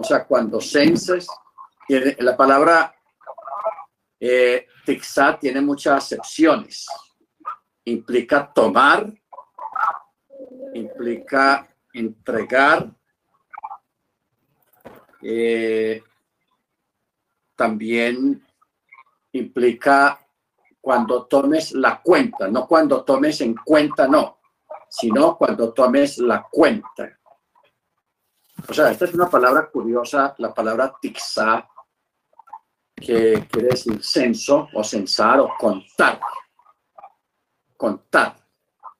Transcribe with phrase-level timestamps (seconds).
[0.00, 1.28] O sea, cuando censes,
[2.20, 2.94] la palabra
[4.18, 4.66] eh,
[5.38, 6.86] tiene muchas acepciones.
[7.84, 9.12] Implica tomar,
[10.72, 12.90] implica entregar,
[15.20, 16.02] eh,
[17.54, 18.42] también
[19.32, 20.18] implica
[20.80, 24.38] cuando tomes la cuenta, no cuando tomes en cuenta, no,
[24.88, 27.19] sino cuando tomes la cuenta.
[28.68, 31.68] O sea, esta es una palabra curiosa, la palabra tixá,
[32.94, 36.20] que quiere decir censo o censar o contar.
[37.76, 38.36] Contar.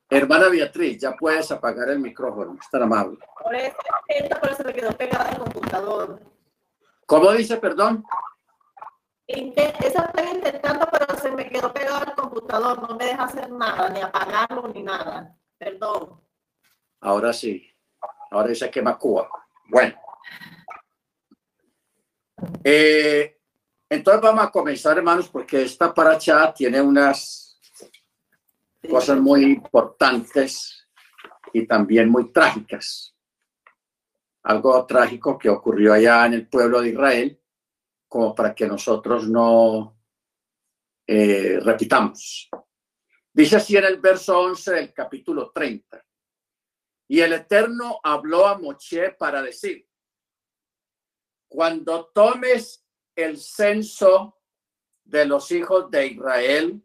[0.08, 3.18] Hermana Beatriz, ya puedes apagar el micrófono, es tan amable.
[3.42, 3.76] Por eso,
[4.40, 6.20] por eso me quedó pegada el computador.
[7.06, 8.04] ¿Cómo dice, perdón?
[9.26, 13.88] Esa estoy intentando, pero se me quedó pegado el computador, no me deja hacer nada,
[13.90, 15.36] ni apagarlo, ni nada.
[15.56, 16.20] Perdón.
[17.00, 17.72] Ahora sí,
[18.30, 19.28] ahora dice que Cuba.
[19.70, 19.94] Bueno.
[22.64, 23.38] Eh,
[23.88, 27.58] entonces vamos a comenzar, hermanos, porque esta paracha tiene unas
[28.88, 30.88] cosas muy importantes
[31.52, 33.14] y también muy trágicas.
[34.42, 37.40] Algo trágico que ocurrió allá en el pueblo de Israel,
[38.08, 39.98] como para que nosotros no
[41.06, 42.48] eh, repitamos.
[43.32, 46.04] Dice así en el verso 11 del capítulo 30.
[47.10, 49.84] Y el Eterno habló a Moche para decir,
[51.48, 52.86] cuando tomes
[53.16, 54.38] el censo
[55.02, 56.80] de los hijos de Israel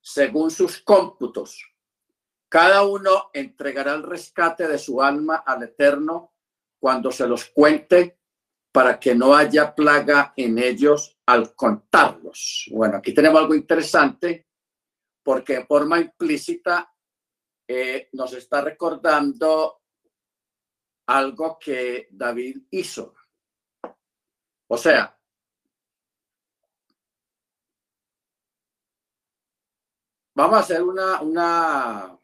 [0.00, 1.64] según sus cómputos.
[2.48, 6.34] Cada uno entregará el rescate de su alma al Eterno
[6.80, 8.18] cuando se los cuente
[8.72, 12.68] para que no haya plaga en ellos al contarlos.
[12.72, 14.48] Bueno, aquí tenemos algo interesante
[15.22, 16.92] porque de forma implícita
[18.12, 19.82] nos está recordando
[21.06, 23.14] algo que David hizo.
[24.68, 25.18] O sea,
[30.34, 32.18] vamos a hacer una, una,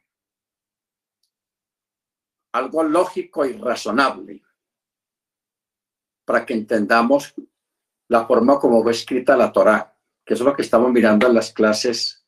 [2.53, 4.43] algo lógico y razonable
[6.25, 7.35] para que entendamos
[8.09, 11.53] la forma como fue escrita la Torá, que es lo que estamos mirando en las
[11.53, 12.25] clases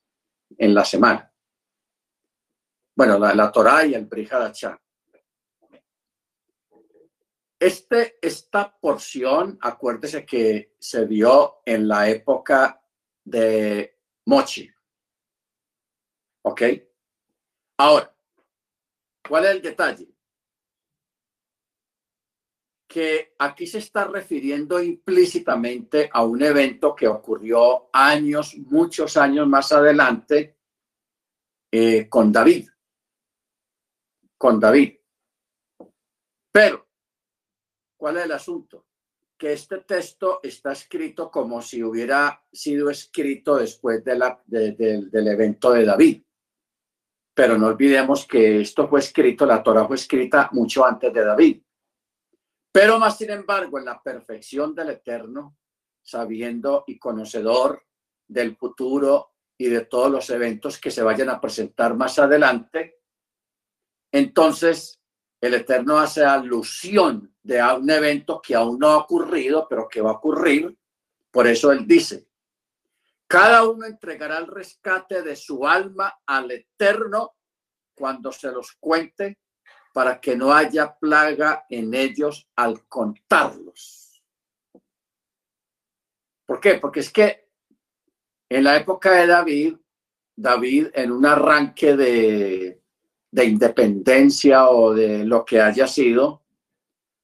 [0.56, 1.33] en la semana.
[2.99, 4.77] Bueno, la, la Torá y el Brihadachá.
[7.57, 12.83] Este, esta porción, acuérdese que se dio en la época
[13.23, 14.69] de Mochi.
[16.43, 16.63] ¿Ok?
[17.77, 18.13] Ahora,
[19.29, 20.09] ¿cuál es el detalle?
[22.89, 29.71] Que aquí se está refiriendo implícitamente a un evento que ocurrió años, muchos años más
[29.71, 30.57] adelante
[31.71, 32.69] eh, con David.
[34.38, 34.97] Con David.
[36.53, 36.88] Pero
[37.99, 38.87] ¿Cuál es el asunto?
[39.37, 45.72] Que este texto está escrito como si hubiera sido escrito después de la, del evento
[45.72, 46.22] de David.
[47.34, 51.62] Pero no olvidemos que esto fue escrito, la Torah fue escrita mucho antes de David.
[52.72, 55.56] Pero más sin embargo, en la perfección del Eterno,
[56.00, 57.82] sabiendo y conocedor
[58.28, 62.98] del futuro y de todos los eventos que se vayan a presentar más adelante,
[64.13, 65.01] entonces
[65.41, 70.11] el Eterno hace alusión de un evento que aún no ha ocurrido, pero que va
[70.11, 70.77] a ocurrir.
[71.31, 72.29] Por eso él dice,
[73.27, 77.37] cada uno entregará el rescate de su alma al Eterno
[77.95, 79.39] cuando se los cuente
[79.93, 84.23] para que no haya plaga en ellos al contarlos.
[86.47, 86.75] ¿Por qué?
[86.77, 87.49] Porque es que
[88.49, 89.77] en la época de David,
[90.35, 92.78] David en un arranque de,
[93.31, 96.43] de independencia o de lo que haya sido,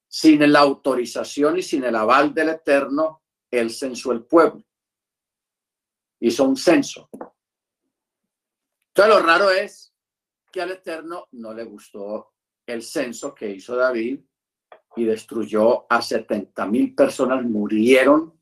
[0.06, 4.62] sin la autorización y sin el aval del Eterno, él censó el pueblo.
[6.20, 7.09] Hizo un censo.
[8.88, 9.93] Entonces lo raro es
[10.53, 12.34] que al Eterno no le gustó
[12.66, 14.20] el censo que hizo David
[14.97, 18.32] y destruyó a 70 mil personas, murieron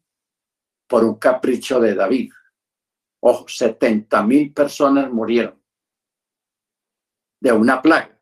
[0.87, 2.33] por un capricho de David.
[3.21, 5.62] Ojo, 70 mil personas murieron
[7.43, 8.17] de una plaga.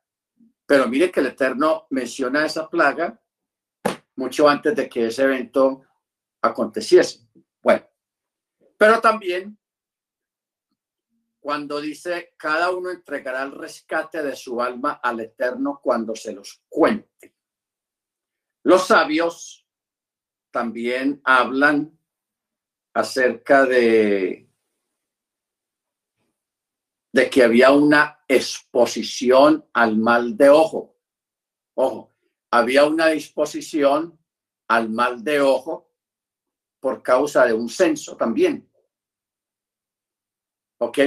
[0.65, 3.21] Pero mire que el Eterno menciona esa plaga
[4.17, 5.83] mucho antes de que ese evento
[6.41, 7.29] aconteciese.
[7.63, 7.87] Bueno,
[8.79, 9.59] pero también
[11.39, 16.63] cuando dice, cada uno entregará el rescate de su alma al Eterno cuando se los
[16.67, 17.37] cuente.
[18.63, 19.67] Los sabios
[20.51, 21.99] también hablan
[22.95, 24.51] acerca de,
[27.13, 30.97] de que había una exposición al mal de ojo.
[31.75, 32.13] Ojo,
[32.53, 34.17] había una disposición
[34.69, 35.91] al mal de ojo
[36.79, 38.71] por causa de un censo también.
[40.79, 40.99] ¿Ok?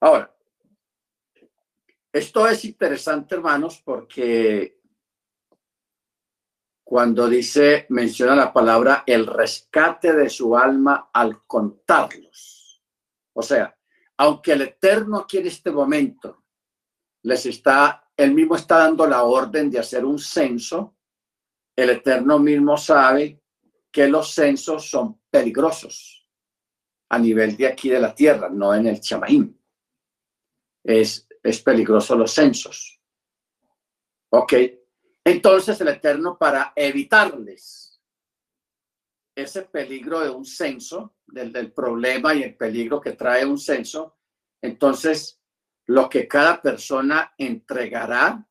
[0.00, 0.34] Ahora,
[2.12, 4.80] esto es interesante, hermanos, porque
[6.82, 12.82] cuando dice, menciona la palabra el rescate de su alma al contarlos.
[13.34, 13.77] O sea,
[14.18, 16.44] aunque el Eterno aquí en este momento
[17.22, 20.96] les está, él mismo está dando la orden de hacer un censo,
[21.76, 23.40] el Eterno mismo sabe
[23.90, 26.28] que los censos son peligrosos
[27.10, 29.58] a nivel de aquí de la tierra, no en el Chamaín.
[30.84, 33.00] Es, es peligroso los censos.
[34.30, 34.52] Ok.
[35.24, 37.87] Entonces el Eterno para evitarles
[39.42, 44.16] ese peligro de un censo, del, del problema y el peligro que trae un censo,
[44.60, 45.40] entonces
[45.86, 48.46] lo que cada persona entregará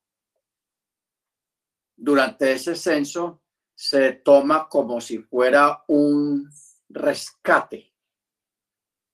[1.96, 3.42] durante ese censo
[3.76, 6.50] se toma como si fuera un
[6.90, 7.94] rescate,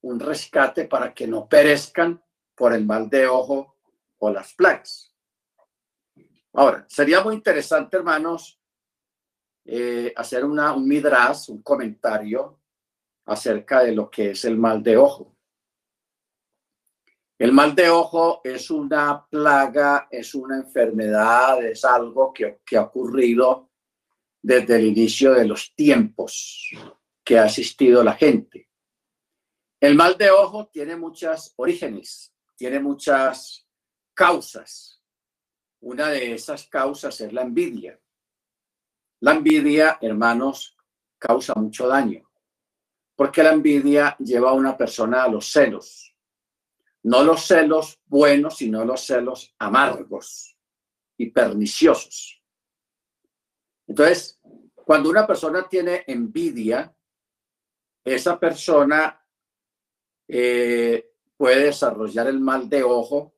[0.01, 2.23] un rescate para que no perezcan
[2.55, 3.77] por el mal de ojo
[4.19, 5.13] o las plagas.
[6.53, 8.61] Ahora, sería muy interesante, hermanos,
[9.65, 12.59] eh, hacer una, un midras, un comentario
[13.25, 15.35] acerca de lo que es el mal de ojo.
[17.37, 22.83] El mal de ojo es una plaga, es una enfermedad, es algo que, que ha
[22.83, 23.69] ocurrido
[24.41, 26.69] desde el inicio de los tiempos
[27.23, 28.69] que ha asistido la gente.
[29.79, 33.67] El mal de ojo tiene muchas orígenes, tiene muchas
[34.13, 35.01] causas.
[35.81, 37.99] Una de esas causas es la envidia.
[39.23, 40.75] La envidia, hermanos,
[41.17, 42.29] causa mucho daño,
[43.15, 46.13] porque la envidia lleva a una persona a los celos
[47.03, 50.57] no los celos buenos, sino los celos amargos
[51.17, 52.41] y perniciosos.
[53.87, 54.39] Entonces,
[54.73, 56.93] cuando una persona tiene envidia,
[58.03, 59.21] esa persona
[60.27, 63.35] eh, puede desarrollar el mal de ojo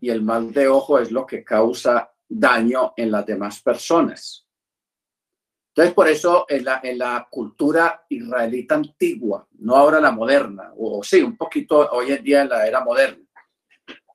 [0.00, 4.46] y el mal de ojo es lo que causa daño en las demás personas.
[5.80, 11.38] Entonces, por eso en la, cultura israelita antigua, no ahora la moderna, o sí, un
[11.38, 13.26] poquito hoy en día en la era moderna,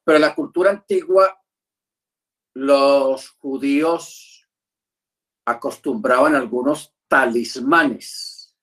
[0.04, 1.42] pero en la cultura antigua,
[2.54, 4.48] los judíos
[5.44, 8.56] acostumbraban algunos talismanes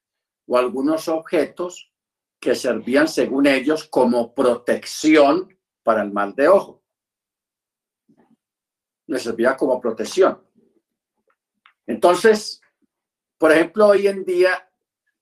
[0.47, 1.93] o algunos objetos
[2.39, 6.85] que servían, según ellos, como protección para el mal de ojo.
[9.09, 10.41] Les servía como protección.
[11.85, 12.62] Entonces,
[13.43, 14.71] por ejemplo, hoy en día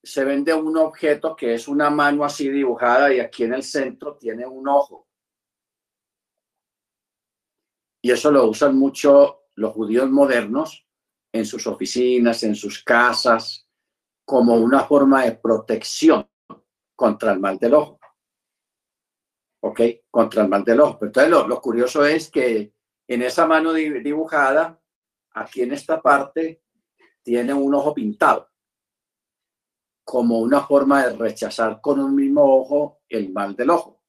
[0.03, 4.15] se vende un objeto que es una mano así dibujada y aquí en el centro
[4.15, 5.07] tiene un ojo.
[7.99, 10.85] Y eso lo usan mucho los judíos modernos
[11.31, 13.67] en sus oficinas, en sus casas,
[14.23, 16.29] como una forma de protección
[16.95, 17.99] contra el mal del ojo.
[19.63, 19.81] ¿Ok?
[20.11, 20.99] Contra el mal del ojo.
[20.99, 22.71] Pero entonces lo, lo curioso es que
[23.07, 24.79] en esa mano dibujada,
[25.31, 26.61] aquí en esta parte,
[27.23, 28.49] tiene un ojo pintado,
[30.03, 34.03] como una forma de rechazar con un mismo ojo el mal del ojo.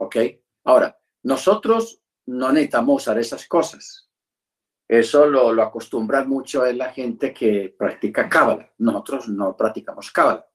[0.00, 0.16] ¿Ok?
[0.64, 4.10] Ahora, nosotros no necesitamos usar esas cosas.
[4.88, 8.72] Eso lo, lo acostumbran mucho es la gente que practica cábala.
[8.78, 10.48] Nosotros no practicamos cábala.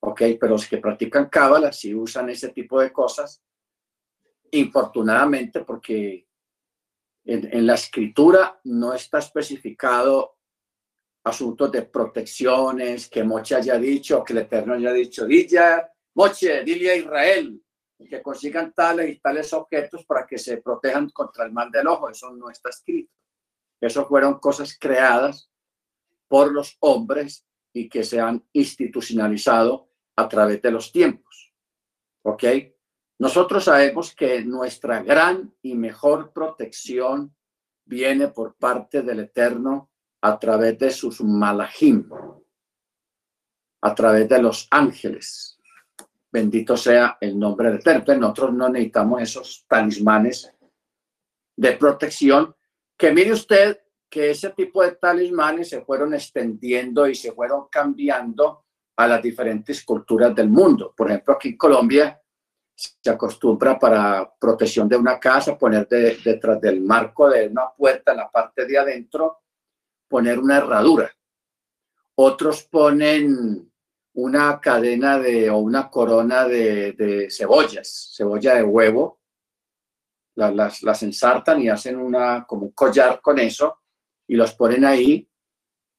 [0.00, 0.22] ¿Ok?
[0.40, 3.42] Pero los que practican cábala sí usan ese tipo de cosas.
[4.50, 6.28] Infortunadamente, porque
[7.24, 10.36] en, la escritura no está especificado
[11.24, 16.98] asuntos de protecciones, que Moche haya dicho, que el Eterno haya dicho, dile, Moche, dile
[16.98, 17.64] Israel
[18.08, 22.08] que consigan tales y tales objetos para que se protejan contra el mal del ojo.
[22.08, 23.12] Eso no está escrito.
[23.80, 25.50] Eso fueron cosas creadas
[26.28, 31.52] por los hombres y que se han institucionalizado a través de los tiempos.
[32.22, 32.44] ¿Ok?
[33.18, 37.34] Nosotros sabemos que nuestra gran y mejor protección
[37.84, 39.90] viene por parte del Eterno
[40.22, 42.08] a través de sus malajim,
[43.82, 45.60] a través de los ángeles.
[46.32, 48.16] Bendito sea el nombre del Eterno.
[48.18, 50.52] nosotros no necesitamos esos talismanes
[51.56, 52.56] de protección,
[52.96, 53.78] que mire usted
[54.10, 58.64] que ese tipo de talismanes se fueron extendiendo y se fueron cambiando
[58.96, 60.92] a las diferentes culturas del mundo.
[60.96, 62.20] Por ejemplo, aquí en Colombia
[62.74, 68.18] se acostumbra para protección de una casa poner detrás del marco de una puerta en
[68.18, 69.42] la parte de adentro,
[70.08, 71.10] poner una herradura.
[72.16, 73.70] Otros ponen
[74.14, 79.20] una cadena de o una corona de, de cebollas, cebolla de huevo,
[80.36, 83.82] las, las, ensartan y hacen una, como un collar con eso
[84.26, 85.28] y los ponen ahí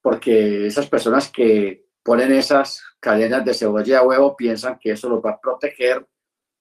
[0.02, 5.24] porque esas personas que ponen esas cadenas de cebolla a huevo piensan que eso los
[5.24, 6.06] va a proteger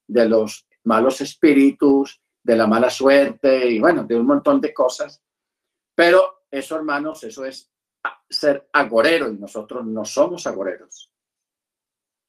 [0.06, 5.22] de los malos espíritus, de la mala suerte y bueno, de un montón de cosas.
[5.94, 7.70] Pero eso, hermanos, eso es
[8.28, 11.10] ser agorero y nosotros no somos agoreros.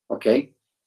[0.08, 0.26] ¿Ok?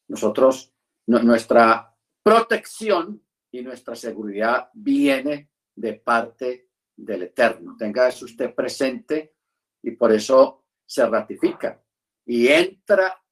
[0.09, 0.73] Nosotros,
[1.07, 7.77] nuestra protección y nuestra seguridad viene de parte del Eterno.
[7.79, 9.35] Tenga eso usted presente
[9.83, 11.83] y por eso se ratifica
[12.27, 13.23] y entra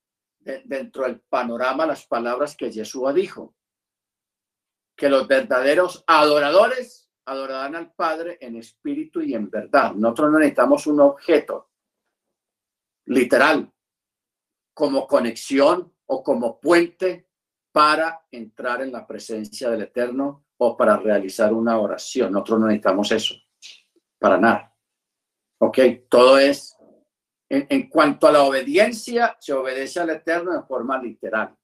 [0.64, 3.54] dentro del panorama las palabras que Jesús dijo,
[4.96, 9.92] que los verdaderos adoradores adorarán al Padre en espíritu y en verdad.
[9.94, 11.70] Nosotros no necesitamos un objeto
[13.06, 13.72] literal
[14.72, 17.28] como conexión o como puente
[17.72, 22.32] para entrar en la presencia del Eterno o para realizar una oración.
[22.32, 23.34] Nosotros no necesitamos eso,
[24.18, 24.74] para nada.
[25.58, 25.78] ¿Ok?
[26.08, 26.75] Todo es,
[27.48, 31.56] en, cuanto a la obediencia, se obedece al Eterno en forma literal.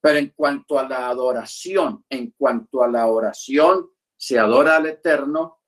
[0.00, 5.60] Pero en cuanto a la adoración, en cuanto a la oración, se adora al Eterno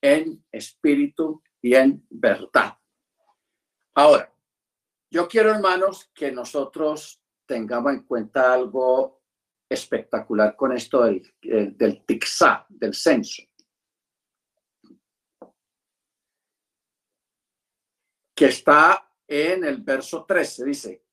[0.00, 2.76] en espíritu y en verdad.
[3.94, 4.32] Ahora,
[5.10, 9.22] yo quiero, hermanos, que nosotros tengamos en cuenta algo
[9.68, 12.04] espectacular con esto del, eh, del
[12.68, 13.42] del censo.
[18.36, 21.04] Que está en el verso 13, dice,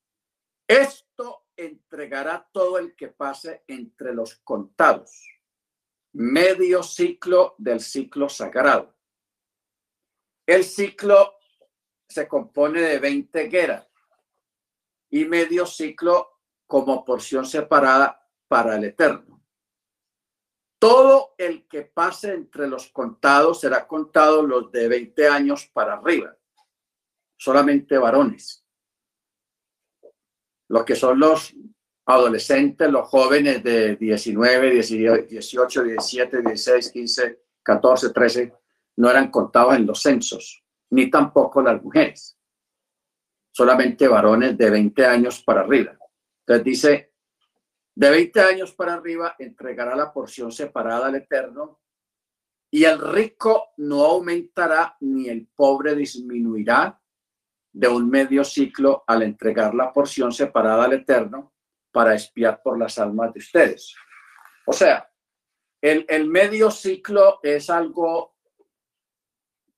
[0.68, 5.28] esto entregará todo el que pase entre los contados,
[6.14, 8.96] medio ciclo del ciclo sagrado.
[10.46, 11.36] El ciclo
[12.08, 13.88] se compone de 20 guerras
[15.10, 19.44] y medio ciclo como porción separada para el eterno.
[20.80, 26.38] Todo el que pase entre los contados será contado los de 20 años para arriba,
[27.44, 28.64] solamente varones.
[30.70, 31.54] Los que son los
[32.06, 38.54] adolescentes, los jóvenes de 19, 18, 17, 16, 15, 14, 13,
[38.96, 42.38] no eran contados en los censos, ni tampoco las mujeres.
[43.52, 45.98] Solamente varones de 20 años para arriba.
[46.46, 47.14] Entonces dice,
[47.94, 51.82] de 20 años para arriba entregará la porción separada al Eterno,
[52.72, 57.02] y el rico no aumentará ni el pobre disminuirá
[57.74, 61.54] de un medio ciclo al entregar la porción separada al Eterno
[61.92, 63.96] para espiar por las almas de ustedes.
[64.66, 65.10] O sea,
[65.82, 68.38] el, el medio ciclo es algo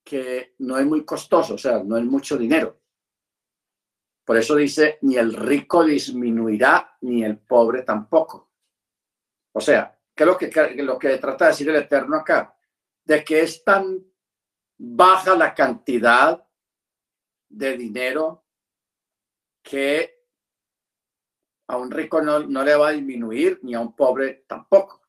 [0.03, 2.79] que no es muy costoso, o sea, no es mucho dinero.
[4.23, 8.51] Por eso dice, ni el rico disminuirá, ni el pobre tampoco.
[9.53, 12.55] O sea, ¿qué es que, lo que trata de decir el Eterno acá?
[13.03, 14.03] De que es tan
[14.77, 16.44] baja la cantidad
[17.55, 18.45] de dinero
[19.63, 20.25] que
[21.67, 25.01] a un rico no, no le va a disminuir, ni a un pobre tampoco.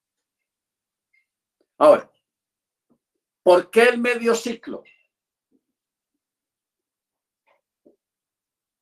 [1.78, 2.10] Ahora,
[3.42, 4.84] ¿por qué el medio ciclo?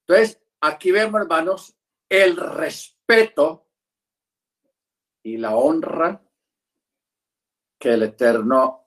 [0.06, 1.76] Entonces, aquí vemos, hermanos,
[2.08, 3.66] el respeto
[5.22, 6.22] y la honra
[7.78, 8.83] que el Eterno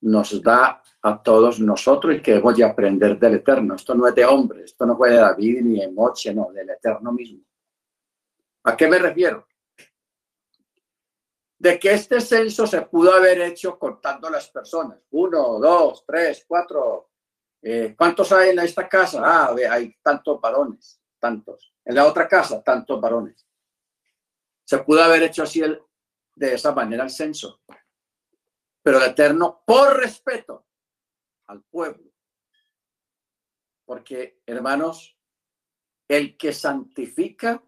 [0.00, 3.74] nos da a todos nosotros y que hemos de aprender del Eterno.
[3.74, 6.70] Esto no es de hombre, esto no fue de David ni de Moche, no, del
[6.70, 7.40] Eterno mismo.
[8.64, 9.46] ¿A qué me refiero?
[11.58, 14.98] De que este censo se pudo haber hecho contando las personas.
[15.10, 17.08] Uno, dos, tres, cuatro,
[17.62, 19.20] eh, ¿Cuántos hay en esta casa?
[19.24, 21.74] Ah, hay tantos varones, tantos.
[21.84, 23.46] En la otra casa, tantos varones.
[24.64, 25.80] Se pudo haber hecho así el,
[26.34, 27.60] de esa manera el censo.
[28.88, 30.66] Pero el Eterno, por respeto
[31.48, 32.10] al pueblo,
[33.84, 35.14] porque hermanos,
[36.08, 37.62] el que santifica,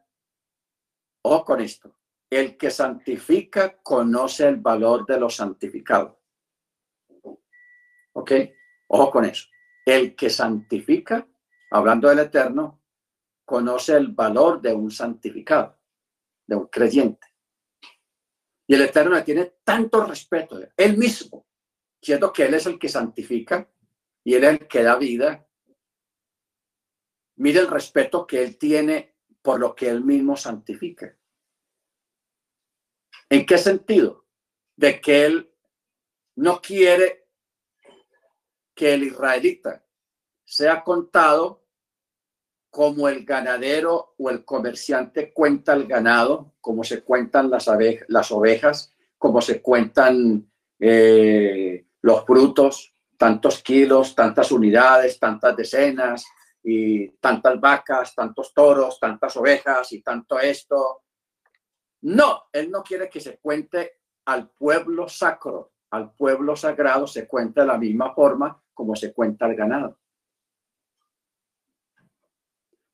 [1.20, 1.94] o con esto,
[2.30, 6.22] el que santifica conoce el valor de lo santificado.
[8.14, 8.32] ¿Ok?
[8.88, 9.46] Ojo con eso.
[9.84, 11.28] El que santifica,
[11.70, 12.82] hablando del Eterno,
[13.44, 15.78] conoce el valor de un santificado,
[16.46, 17.29] de un creyente.
[18.70, 21.44] Y el Eterno le tiene tanto respeto, él mismo,
[22.00, 23.68] siendo que Él es el que santifica
[24.22, 25.44] y Él es el que da vida.
[27.34, 31.18] Mire el respeto que Él tiene por lo que Él mismo santifica.
[33.28, 34.28] ¿En qué sentido?
[34.76, 35.52] De que Él
[36.36, 37.26] no quiere
[38.72, 39.84] que el israelita
[40.44, 41.59] sea contado
[42.70, 49.40] como el ganadero o el comerciante cuenta el ganado, como se cuentan las, ovejas como
[49.40, 56.24] se cuentan eh, los frutos, tantos kilos, tantas unidades, tantas decenas,
[56.62, 61.02] y tantas vacas, tantos toros, tantas ovejas y tanto esto.
[62.02, 67.62] No, él no quiere que se cuente al pueblo sacro, al pueblo sagrado se cuenta
[67.62, 69.98] de la misma forma como se cuenta el ganado.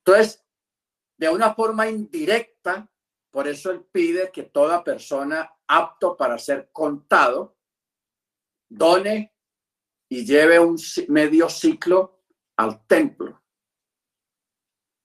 [0.07, 0.47] Entonces,
[1.19, 2.89] de una forma indirecta,
[3.33, 7.57] por eso él pide que toda persona apto para ser contado
[8.69, 9.35] done
[10.09, 10.77] y lleve un
[11.09, 12.23] medio ciclo
[12.57, 13.43] al templo.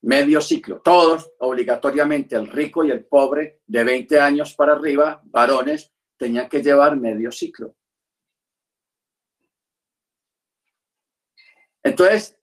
[0.02, 0.80] Medio ciclo.
[0.82, 6.62] Todos, obligatoriamente, el rico y el pobre de 20 años para arriba, varones, tenían que
[6.62, 7.74] llevar medio ciclo.
[11.82, 12.38] Entonces,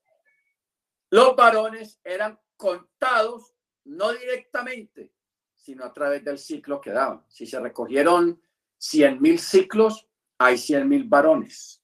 [1.10, 5.14] los varones eran contados no directamente,
[5.56, 7.24] sino a través del ciclo que daban.
[7.26, 8.40] Si se recogieron
[8.76, 10.06] 100 mil ciclos,
[10.38, 11.82] hay 100 mil varones.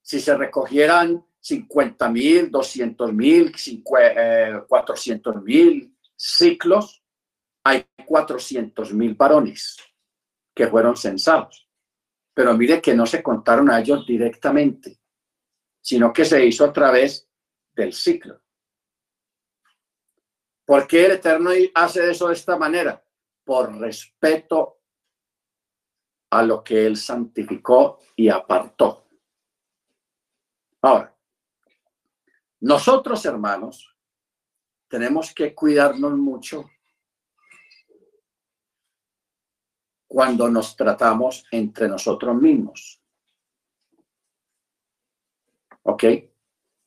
[0.00, 3.52] Si se recogieran 50 mil, 200 mil,
[4.66, 7.02] 400 eh, mil ciclos,
[7.64, 9.76] hay 400 mil varones
[10.54, 11.68] que fueron censados.
[12.32, 15.00] Pero mire que no se contaron a ellos directamente,
[15.80, 17.28] sino que se hizo a través
[17.74, 18.41] del ciclo.
[20.72, 23.04] ¿Por el Eterno hace eso de esta manera?
[23.44, 24.80] Por respeto
[26.30, 29.06] a lo que Él santificó y apartó.
[30.80, 31.14] Ahora,
[32.60, 33.94] nosotros hermanos
[34.88, 36.64] tenemos que cuidarnos mucho
[40.08, 42.98] cuando nos tratamos entre nosotros mismos.
[45.82, 46.04] ¿Ok?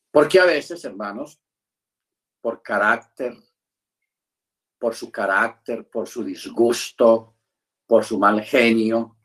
[0.10, 1.40] Porque a veces, hermanos,
[2.42, 3.45] por carácter,
[4.86, 7.34] por su carácter, por su disgusto,
[7.88, 9.18] por su mal genio.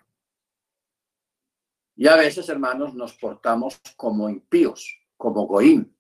[1.97, 5.95] Y a veces, hermanos, nos portamos como impíos, como goín.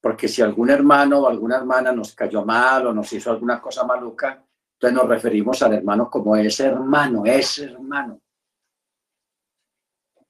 [0.00, 3.82] Porque si algún hermano o alguna hermana nos cayó mal o nos hizo alguna cosa
[3.82, 8.20] maluca, entonces nos referimos al hermano como ese hermano, ese hermano.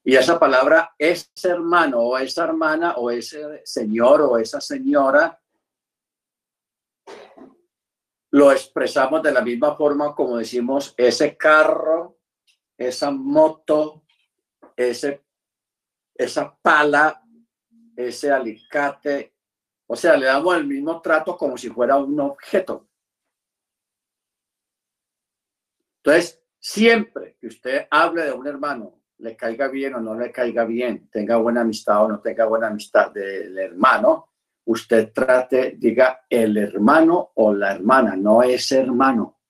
[0.02, 5.38] Y esa palabra, ese hermano o esa hermana o ese señor o esa señora,
[8.36, 12.18] lo expresamos de la misma forma como decimos ese carro,
[12.76, 14.04] esa moto,
[14.76, 15.24] ese,
[16.14, 17.22] esa pala,
[17.96, 19.32] ese alicate.
[19.86, 22.86] O sea, le damos el mismo trato como si fuera un objeto.
[26.04, 30.66] Entonces, siempre que usted hable de un hermano, le caiga bien o no le caiga
[30.66, 34.34] bien, tenga buena amistad o no tenga buena amistad del hermano,
[34.66, 39.40] usted trate, diga el hermano o la hermana, no es hermano.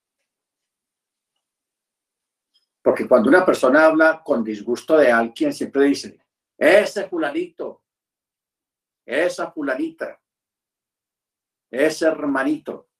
[2.83, 6.21] Porque cuando una persona habla con disgusto de alguien, siempre dice,
[6.57, 7.83] ese fulanito,
[9.05, 10.21] esa fulanita,
[11.71, 12.91] ese hermanito,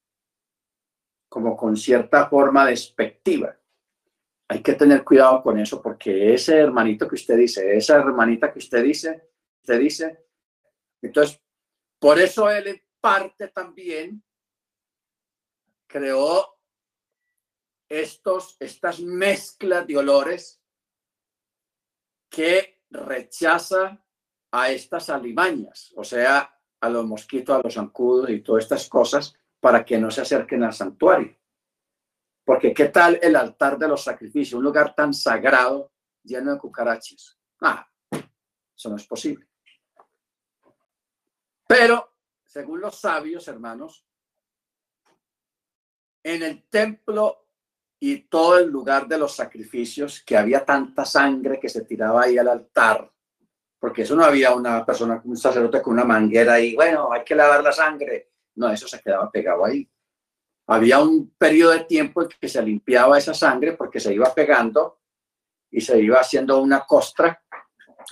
[1.29, 3.57] como con cierta forma despectiva.
[4.49, 8.61] Hay que tener cuidado con eso porque ese hermanito que usted dice, esa hermanita que
[8.61, 10.27] usted dice, usted dice,
[11.03, 11.46] entonces
[11.99, 14.23] por eso él parte también
[15.87, 16.59] creó
[17.89, 20.61] estos, estas mezclas de olores
[22.29, 24.05] que rechaza
[24.51, 29.35] a estas alimañas, o sea, a los mosquitos, a los zancudos y todas estas cosas
[29.61, 31.37] para que no se acerquen al santuario.
[32.45, 34.59] Porque ¿qué tal el altar de los sacrificios?
[34.59, 37.39] Un lugar tan sagrado lleno de cucarachas.
[37.61, 37.89] Ah,
[38.77, 39.47] eso no es posible.
[41.67, 44.07] Pero, según los sabios, hermanos,
[46.23, 47.47] en el templo
[47.99, 52.39] y todo el lugar de los sacrificios, que había tanta sangre que se tiraba ahí
[52.39, 53.11] al altar,
[53.79, 57.35] porque eso no había una persona, un sacerdote con una manguera y bueno, hay que
[57.35, 58.33] lavar la sangre.
[58.57, 59.89] No, eso se quedaba pegado ahí.
[60.69, 65.01] Había un periodo de tiempo en que se limpiaba esa sangre porque se iba pegando
[65.71, 67.41] y se iba haciendo una costra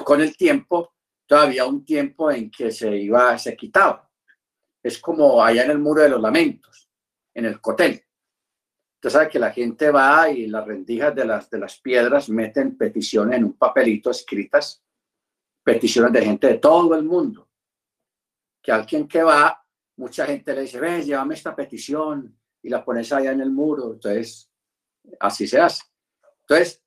[0.04, 0.93] con el tiempo
[1.26, 4.10] todavía un tiempo en que se iba, se quitaba.
[4.82, 6.90] Es como allá en el muro de los lamentos,
[7.34, 8.04] en el cotel.
[8.96, 12.76] Usted sabe que la gente va y las rendijas de las, de las piedras meten
[12.76, 14.82] peticiones en un papelito escritas,
[15.62, 17.48] peticiones de gente de todo el mundo.
[18.62, 19.62] Que alguien que va,
[19.96, 23.92] mucha gente le dice, ves, llévame esta petición y la pones allá en el muro.
[23.92, 24.50] Entonces,
[25.20, 25.82] así se hace.
[26.40, 26.83] Entonces,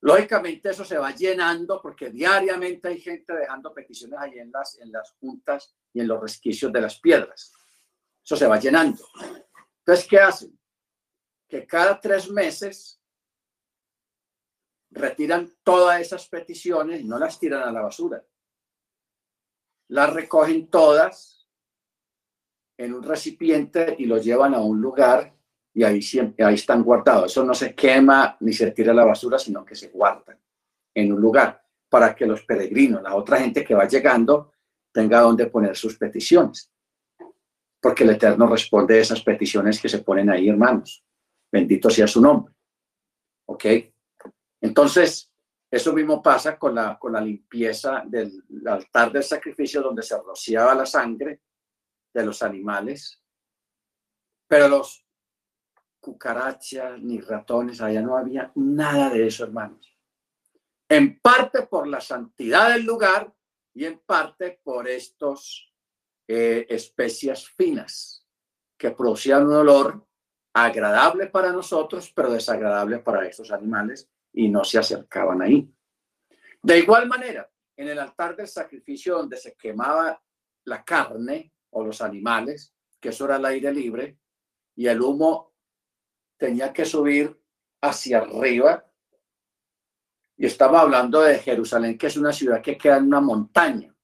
[0.00, 4.92] Lógicamente eso se va llenando porque diariamente hay gente dejando peticiones ahí en las, en
[4.92, 7.52] las juntas y en los resquicios de las piedras.
[8.24, 9.02] Eso se va llenando.
[9.78, 10.58] Entonces, ¿qué hacen?
[11.48, 13.00] Que cada tres meses
[14.90, 18.24] retiran todas esas peticiones no las tiran a la basura.
[19.88, 21.48] Las recogen todas
[22.76, 25.37] en un recipiente y los llevan a un lugar
[25.78, 27.30] y ahí, siempre, ahí están guardados.
[27.30, 30.36] Eso no se quema ni se tira a la basura, sino que se guardan
[30.92, 34.50] en un lugar para que los peregrinos, la otra gente que va llegando,
[34.90, 36.72] tenga donde poner sus peticiones.
[37.80, 41.04] Porque el Eterno responde esas peticiones que se ponen ahí, hermanos.
[41.52, 42.52] Bendito sea su nombre.
[43.46, 43.64] ¿Ok?
[44.60, 45.30] Entonces,
[45.70, 50.74] eso mismo pasa con la, con la limpieza del altar del sacrificio donde se rociaba
[50.74, 51.40] la sangre
[52.12, 53.22] de los animales.
[54.48, 55.04] Pero los
[56.08, 59.94] cucarachas ni ratones, allá no había nada de eso, hermanos.
[60.88, 63.30] En parte por la santidad del lugar
[63.74, 65.74] y en parte por estos
[66.26, 68.26] eh, especias finas
[68.78, 70.06] que producían un olor
[70.54, 75.70] agradable para nosotros, pero desagradable para estos animales y no se acercaban ahí.
[76.62, 80.20] De igual manera, en el altar del sacrificio donde se quemaba
[80.64, 84.18] la carne o los animales, que eso era el aire libre,
[84.74, 85.52] y el humo
[86.38, 87.38] tenía que subir
[87.82, 88.84] hacia arriba.
[90.36, 93.94] Y estaba hablando de Jerusalén, que es una ciudad que queda en una montaña.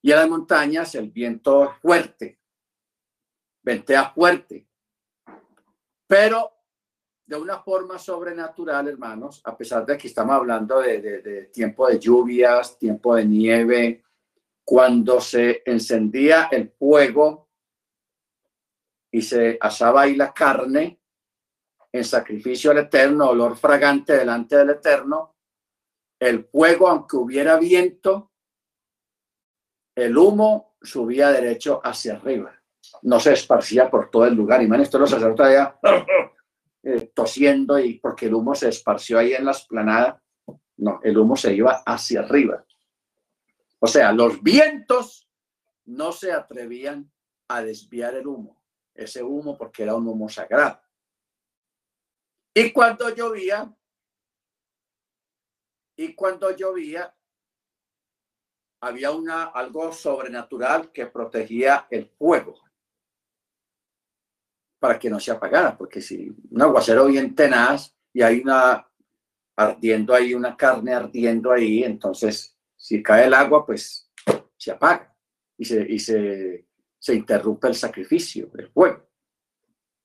[0.00, 2.40] Y en las montañas el viento es fuerte,
[3.62, 4.66] ventea fuerte.
[6.06, 6.52] Pero
[7.26, 12.78] de una forma sobrenatural, hermanos, a pesar de que estamos hablando de, tiempo de lluvias,
[12.78, 14.04] tiempo de nieve,
[14.64, 17.48] cuando se encendía el fuego
[19.10, 21.01] y se asaba ahí la carne
[21.92, 25.36] en sacrificio al Eterno, olor fragante delante del Eterno,
[26.18, 28.32] el fuego, aunque hubiera viento,
[29.94, 32.58] el humo subía derecho hacia arriba,
[33.02, 34.62] no se esparcía por todo el lugar.
[34.62, 35.78] Y man, esto los sacerdotes allá
[36.82, 40.22] eh, tosiendo y porque el humo se esparció ahí en la esplanada.
[40.78, 42.64] No, el humo se iba hacia arriba.
[43.78, 45.28] O sea, los vientos
[45.84, 47.10] no se atrevían
[47.48, 48.62] a desviar el humo,
[48.94, 50.80] ese humo porque era un humo sagrado.
[52.54, 53.74] Y cuando llovía,
[55.96, 57.14] y cuando llovía,
[58.80, 62.60] había una, algo sobrenatural que protegía el fuego
[64.78, 68.88] para que no se apagara, porque si un aguacero bien tenaz y hay una
[69.56, 74.10] ardiendo ahí, una carne ardiendo ahí, entonces si cae el agua, pues
[74.56, 75.14] se apaga
[75.56, 76.66] y se, y se,
[76.98, 79.11] se interrumpe el sacrificio, el fuego.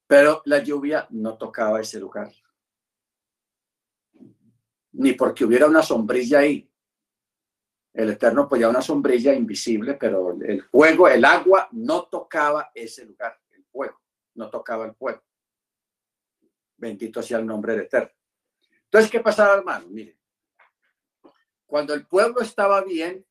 [0.07, 2.31] Pero la lluvia no tocaba ese lugar.
[4.93, 6.67] Ni porque hubiera una sombrilla ahí.
[7.93, 13.39] El Eterno ponía una sombrilla invisible, pero el fuego, el agua no tocaba ese lugar,
[13.51, 13.99] el fuego
[14.35, 15.23] no tocaba el pueblo.
[16.77, 18.11] Bendito sea el nombre de Eterno.
[18.83, 19.87] Entonces, ¿qué pasaba, hermano?
[19.89, 20.17] Mire,
[21.65, 23.25] cuando el pueblo estaba bien,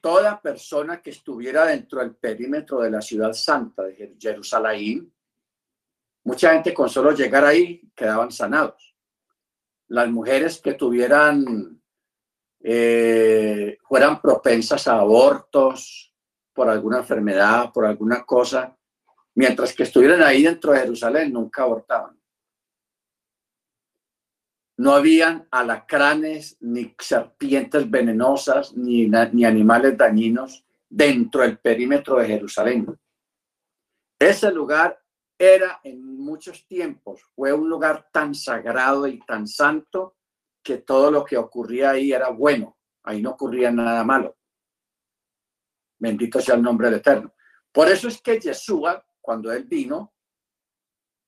[0.00, 5.12] toda persona que estuviera dentro del perímetro de la ciudad santa de Jerusalén,
[6.24, 8.94] mucha gente con solo llegar ahí quedaban sanados.
[9.88, 11.80] Las mujeres que tuvieran,
[12.60, 16.12] eh, fueran propensas a abortos
[16.52, 18.76] por alguna enfermedad, por alguna cosa,
[19.34, 22.17] mientras que estuvieran ahí dentro de Jerusalén, nunca abortaban.
[24.78, 32.86] No habían alacranes, ni serpientes venenosas, ni, ni animales dañinos dentro del perímetro de Jerusalén.
[34.18, 35.00] Ese lugar
[35.36, 40.16] era en muchos tiempos, fue un lugar tan sagrado y tan santo
[40.62, 44.36] que todo lo que ocurría ahí era bueno, ahí no ocurría nada malo.
[45.98, 47.34] Bendito sea el nombre del Eterno.
[47.72, 50.14] Por eso es que Yeshua cuando él vino,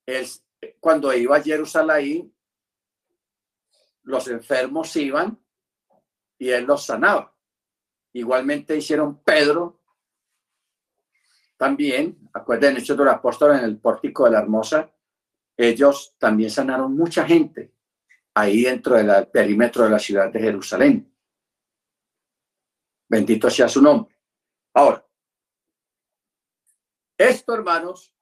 [0.06, 0.42] es
[0.80, 2.34] cuando iba a Jerusalén,
[4.10, 5.38] los enfermos iban
[6.38, 7.34] y él los sanaba.
[8.12, 9.80] Igualmente hicieron Pedro
[11.56, 14.90] también, acuérdense Hechos de los Apóstoles en el pórtico de la Hermosa,
[15.56, 17.74] ellos también sanaron mucha gente
[18.34, 21.14] ahí dentro del perímetro de la ciudad de Jerusalén.
[23.08, 24.16] Bendito sea su nombre.
[24.72, 25.06] Ahora,
[27.18, 28.14] esto, hermanos,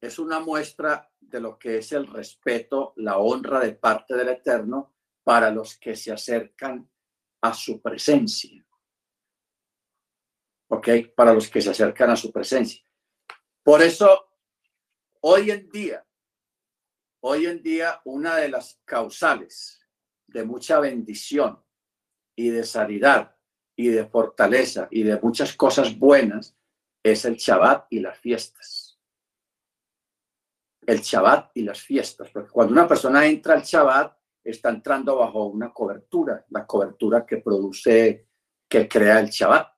[0.00, 4.95] es una muestra de lo que es el respeto, la honra de parte del Eterno
[5.26, 6.88] para los que se acercan
[7.40, 8.64] a su presencia.
[10.68, 10.88] ¿Ok?
[11.16, 12.86] Para los que se acercan a su presencia.
[13.64, 14.28] Por eso,
[15.22, 16.06] hoy en día,
[17.24, 19.80] hoy en día, una de las causales
[20.28, 21.60] de mucha bendición
[22.36, 23.36] y de sanidad
[23.74, 26.56] y de fortaleza y de muchas cosas buenas
[27.02, 29.00] es el Shabbat y las fiestas.
[30.86, 34.15] El Shabbat y las fiestas, porque cuando una persona entra al Shabbat,
[34.50, 38.28] está entrando bajo una cobertura, la cobertura que produce,
[38.68, 39.72] que crea el Shabbat.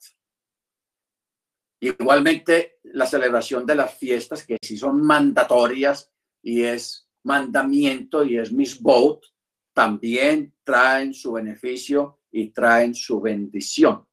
[1.80, 8.52] Igualmente, la celebración de las fiestas, que sí son mandatorias y es mandamiento y es
[8.52, 9.24] misbot,
[9.72, 14.06] también traen su beneficio y traen su bendición.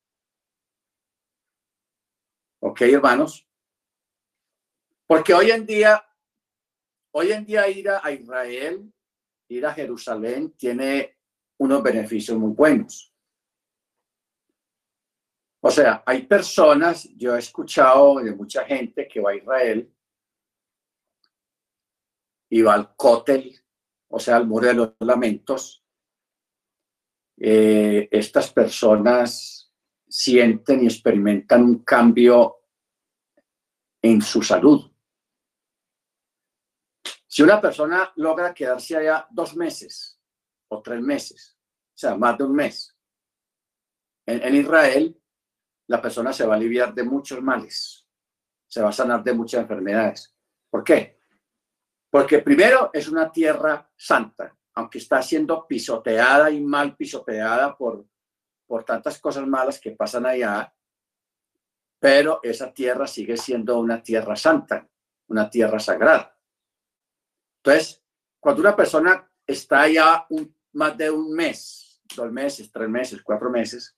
[2.61, 3.47] ¿Ok, hermanos?
[5.07, 6.03] Porque hoy en día,
[7.11, 8.91] hoy en día ir a Israel,
[9.49, 11.17] ir a Jerusalén, tiene
[11.57, 13.13] unos beneficios muy buenos.
[15.61, 19.91] O sea, hay personas, yo he escuchado de mucha gente que va a Israel
[22.49, 23.59] y va al cótel,
[24.07, 25.83] o sea, al muro de los lamentos.
[27.37, 29.73] Eh, estas personas
[30.07, 32.57] sienten y experimentan un cambio
[34.01, 34.94] en su salud.
[37.35, 40.17] Si una persona logra quedarse allá dos meses
[40.69, 42.97] o tres meses, o sea, más de un mes,
[44.25, 45.21] en Israel,
[45.87, 48.07] la persona se va a aliviar de muchos males,
[48.65, 50.33] se va a sanar de muchas enfermedades.
[50.69, 51.19] ¿Por qué?
[52.09, 58.05] Porque primero es una tierra santa, aunque está siendo pisoteada y mal pisoteada por,
[58.65, 60.73] por tantas cosas malas que pasan allá,
[61.99, 64.87] pero esa tierra sigue siendo una tierra santa,
[65.27, 66.34] una tierra sagrada.
[67.65, 67.99] Entonces,
[68.39, 70.27] cuando una persona está allá
[70.73, 73.97] más de un mes, dos meses, tres meses, cuatro meses,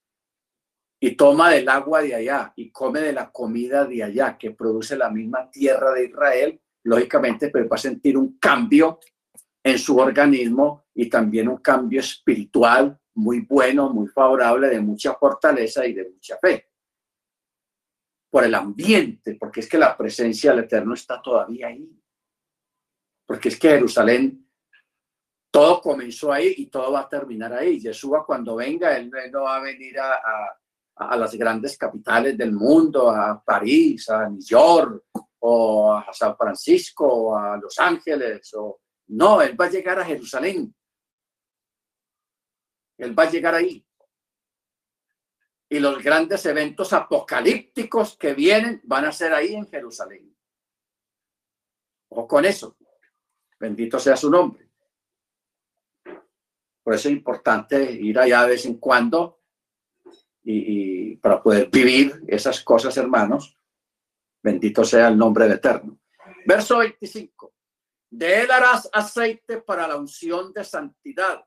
[1.01, 4.95] y toma del agua de allá y come de la comida de allá que produce
[4.95, 9.01] la misma tierra de Israel, lógicamente pues va a sentir un cambio
[9.61, 15.85] en su organismo y también un cambio espiritual muy bueno, muy favorable, de mucha fortaleza
[15.85, 16.69] y de mucha fe.
[18.29, 22.01] Por el ambiente, porque es que la presencia del Eterno está todavía ahí.
[23.27, 24.49] Porque es que Jerusalén,
[25.51, 27.79] todo comenzó ahí y todo va a terminar ahí.
[27.79, 33.43] Yeshua cuando venga, él no va a venir a las grandes capitales del mundo, a
[33.43, 35.03] París, a New York,
[35.39, 40.05] o a San Francisco, o a Los Ángeles, o no, él va a llegar a
[40.05, 40.73] Jerusalén.
[42.97, 43.85] Él va a llegar ahí.
[45.69, 50.35] Y los grandes eventos apocalípticos que vienen van a ser ahí en Jerusalén.
[52.09, 52.77] O con eso.
[53.59, 54.69] Bendito sea su nombre.
[56.83, 59.41] Por eso es importante ir allá de vez en cuando
[60.43, 63.57] y, para poder vivir esas cosas, hermanos.
[64.41, 65.99] Bendito sea el nombre de Eterno.
[66.45, 67.53] Verso 25.
[68.09, 71.45] De él harás aceite para la unción de santidad,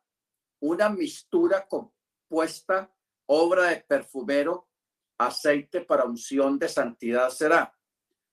[0.60, 2.92] una mistura compuesta,
[3.24, 4.68] obra de perfumero,
[5.16, 7.74] aceite para unción de santidad será.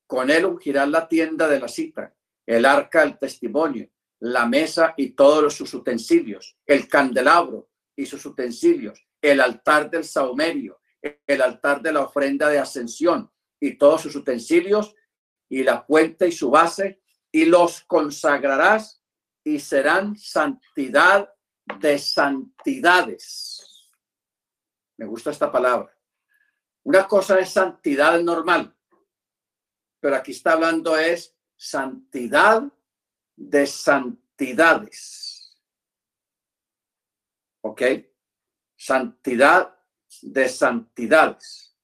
[0.05, 2.13] Con él ungirás la tienda de la cita,
[2.47, 9.05] el arca del testimonio, la mesa y todos sus utensilios, el candelabro y sus utensilios,
[9.21, 14.95] el altar del saumerio, el altar de la ofrenda de ascensión y todos sus utensilios
[15.49, 19.03] y la fuente y su base y los consagrarás
[19.43, 21.29] y serán santidad
[21.79, 23.91] de santidades.
[24.97, 25.93] Me gusta esta palabra.
[26.83, 28.75] Una cosa es santidad normal,
[29.99, 32.63] pero aquí está hablando es santidad
[33.35, 35.57] de santidades.
[37.61, 37.81] ¿Ok?
[38.77, 39.75] santidad
[40.21, 41.75] de santidades.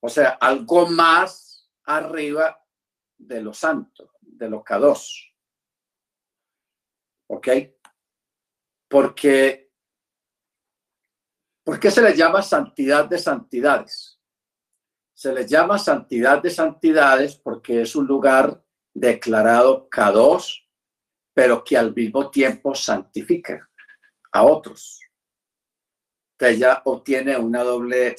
[0.00, 2.60] O sea, algo más arriba
[3.16, 5.34] de lo santo, de lo K2.
[7.28, 7.48] ¿Ok?
[8.88, 9.72] Porque,
[11.64, 14.20] ¿por qué se le llama santidad de santidades?
[15.22, 20.66] Se le llama santidad de santidades porque es un lugar declarado K2,
[21.32, 23.70] pero que al mismo tiempo santifica
[24.32, 25.02] a otros
[26.48, 28.16] ella obtiene una doble,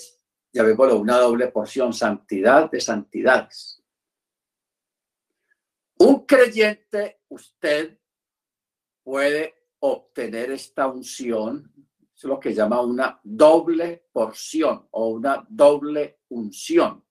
[0.51, 3.81] ya vemos, una doble porción, santidad de santidades.
[5.97, 7.99] Un creyente, usted
[9.03, 11.72] puede obtener esta unción,
[12.27, 17.03] es lo que llama una doble porción o una doble unción.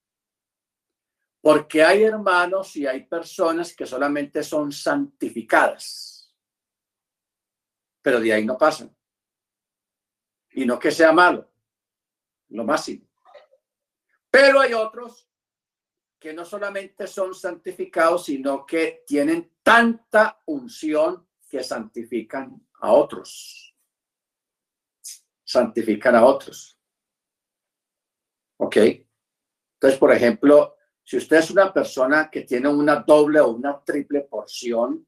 [1.40, 6.32] Porque hay hermanos y hay personas que solamente son santificadas,
[8.00, 8.94] pero de ahí no pasan
[10.52, 11.50] y no que sea malo,
[12.48, 13.06] lo máximo.
[14.30, 15.28] Pero hay otros
[16.18, 23.71] que no solamente son santificados, sino que tienen tanta unción que santifican a otros.
[25.52, 26.78] Santifican a otros.
[28.58, 28.76] ¿Ok?
[28.76, 34.22] Entonces, por ejemplo, si usted es una persona que tiene una doble o una triple
[34.22, 35.06] porción,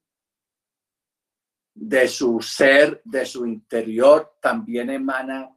[1.75, 5.57] de su ser, de su interior, también emana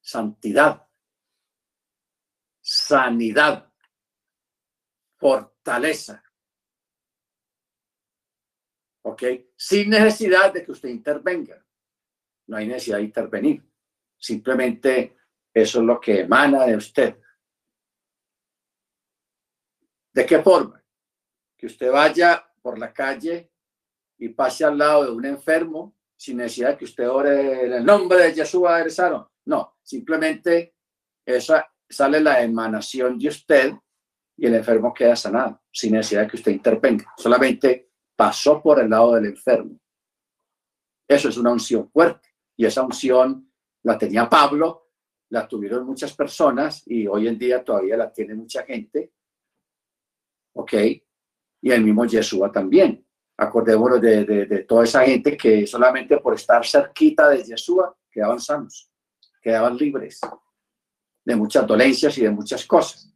[0.00, 0.88] santidad,
[2.60, 3.70] sanidad,
[5.18, 6.22] fortaleza.
[9.04, 9.22] ¿Ok?
[9.56, 11.61] Sin necesidad de que usted intervenga.
[12.52, 13.64] No hay necesidad de intervenir.
[14.18, 15.16] Simplemente
[15.54, 17.16] eso es lo que emana de usted.
[20.12, 20.84] ¿De qué forma?
[21.56, 23.50] Que usted vaya por la calle
[24.18, 27.84] y pase al lado de un enfermo sin necesidad de que usted ore en el
[27.86, 29.32] nombre de Jesús eres sano.
[29.46, 30.74] No, simplemente
[31.24, 33.72] esa sale la emanación de usted
[34.36, 37.14] y el enfermo queda sanado sin necesidad de que usted intervenga.
[37.16, 39.80] Solamente pasó por el lado del enfermo.
[41.08, 43.50] Eso es una unción fuerte y esa unción
[43.82, 44.90] la tenía Pablo,
[45.30, 49.12] la tuvieron muchas personas y hoy en día todavía la tiene mucha gente.
[50.54, 50.74] ¿Ok?
[51.62, 53.06] Y el mismo Yeshua también.
[53.38, 58.90] Acordémonos de, de, toda esa gente que solamente por estar cerquita de Yeshua quedaban sanos,
[59.40, 60.20] quedaban libres
[61.24, 63.12] de muchas dolencias y de muchas cosas.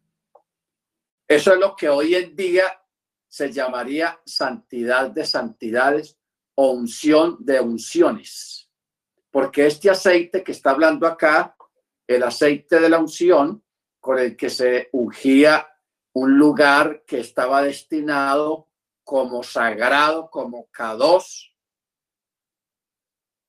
[1.28, 2.64] Eso es lo que hoy en día
[3.28, 6.18] se llamaría santidad de santidades
[6.54, 8.65] o unción de unciones.
[9.36, 11.54] Porque este aceite que está hablando acá,
[12.06, 13.62] el aceite de la unción,
[14.00, 15.68] con el que se ungía
[16.14, 18.70] un lugar que estaba destinado
[19.04, 21.52] como sagrado, como K2,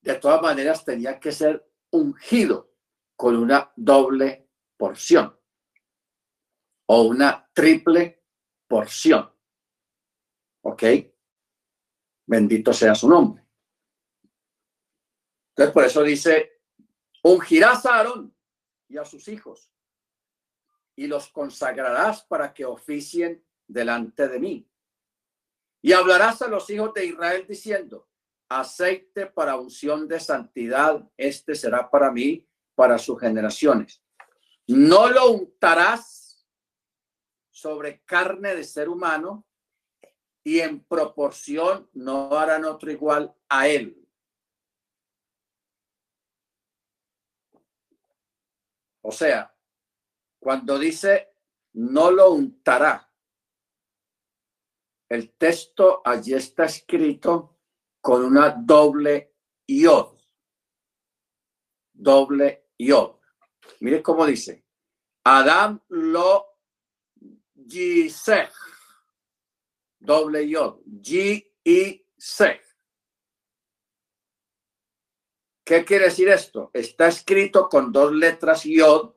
[0.01, 2.73] de todas maneras tenía que ser ungido
[3.15, 5.39] con una doble porción
[6.87, 8.25] o una triple
[8.67, 9.31] porción.
[10.63, 10.83] ¿Ok?
[12.25, 13.46] Bendito sea su nombre.
[15.57, 16.61] Entonces, por eso dice,
[17.23, 18.31] ungirás a Aarón
[18.87, 19.71] y a sus hijos
[20.95, 24.69] y los consagrarás para que oficien delante de mí.
[25.81, 28.07] Y hablarás a los hijos de Israel diciendo,
[28.49, 34.03] aceite para unción de santidad, este será para mí, para sus generaciones.
[34.67, 36.47] No lo untarás
[37.49, 39.47] sobre carne de ser humano,
[40.43, 44.06] y en proporción no harán otro igual a él.
[49.07, 49.55] O sea,
[50.37, 51.29] cuando dice
[51.75, 53.09] no lo untará,
[55.07, 57.57] el texto allí está escrito
[58.01, 60.17] con una doble iod.
[61.93, 63.15] Doble iod.
[63.79, 64.65] Mire cómo dice.
[65.23, 66.57] Adam lo
[67.65, 68.51] gisech
[69.99, 72.05] doble yod, G y
[75.67, 76.71] ¿Qué quiere decir esto?
[76.71, 79.15] Está escrito con dos letras yod,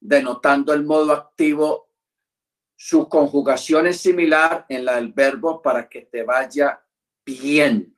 [0.00, 1.90] denotando el modo activo.
[2.74, 6.84] Su conjugación es similar en la del verbo para que te vaya
[7.24, 7.96] bien.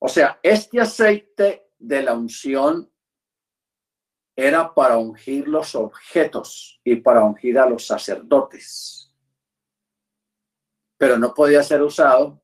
[0.00, 2.92] O sea, este aceite de la unción
[4.34, 9.06] era para ungir los objetos y para ungir a los sacerdotes
[10.96, 12.42] pero no podía ser usado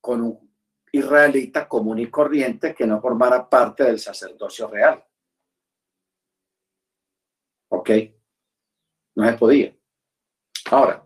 [0.00, 0.45] con un
[0.98, 5.04] israelita común y corriente que no formara parte del sacerdocio real.
[7.68, 7.90] ¿Ok?
[9.14, 9.76] No se podía.
[10.70, 11.04] Ahora,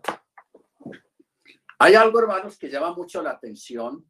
[1.79, 4.07] hay algo, hermanos, que llama mucho la atención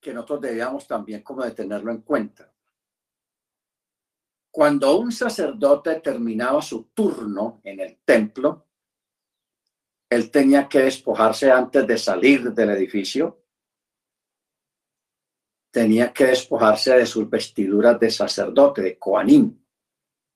[0.00, 2.52] que nosotros debíamos también como de tenerlo en cuenta.
[4.50, 8.66] Cuando un sacerdote terminaba su turno en el templo,
[10.10, 13.41] él tenía que despojarse antes de salir del edificio.
[15.72, 19.66] Tenía que despojarse de sus vestiduras de sacerdote, de coanín,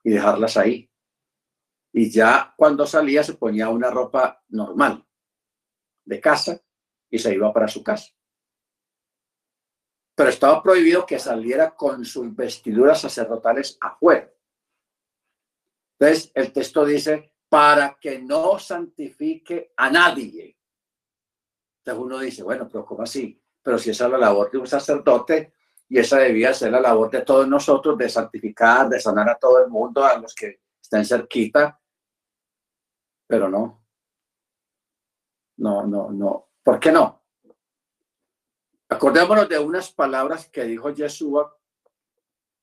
[0.03, 0.90] y dejarlas ahí.
[1.92, 5.05] Y ya cuando salía se ponía una ropa normal
[6.05, 6.61] de casa
[7.11, 8.12] y se iba para su casa.
[10.14, 14.33] Pero estaba prohibido que saliera con sus vestiduras sacerdotales afuera.
[15.99, 20.57] Entonces, el texto dice, para que no santifique a nadie.
[21.78, 23.43] Entonces uno dice, bueno, pero ¿cómo así?
[23.67, 25.53] Pero si esa es la labor de un sacerdote
[25.89, 29.59] y esa debía ser la labor de todos nosotros, de santificar, de sanar a todo
[29.59, 31.77] el mundo, a los que están cerquita,
[33.27, 33.85] pero no.
[35.57, 36.51] No, no, no.
[36.62, 37.25] ¿Por qué no?
[38.89, 41.59] Acordémonos de unas palabras que dijo Yeshua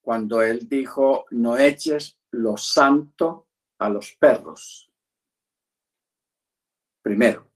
[0.02, 4.90] cuando él dijo, no eches lo santo a los perros.
[7.02, 7.53] Primero,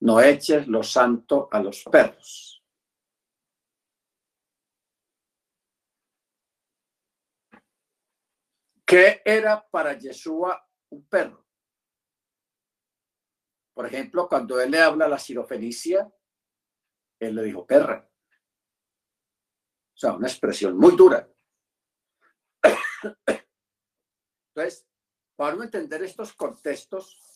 [0.00, 2.62] no eches lo santo a los perros.
[8.86, 11.46] ¿Qué era para Yeshua un perro?
[13.74, 16.10] Por ejemplo, cuando él le habla a la sirofenicia,
[17.20, 18.08] él le dijo perra.
[19.94, 21.28] O sea, una expresión muy dura.
[24.54, 24.88] Entonces,
[25.36, 27.27] para uno entender estos contextos,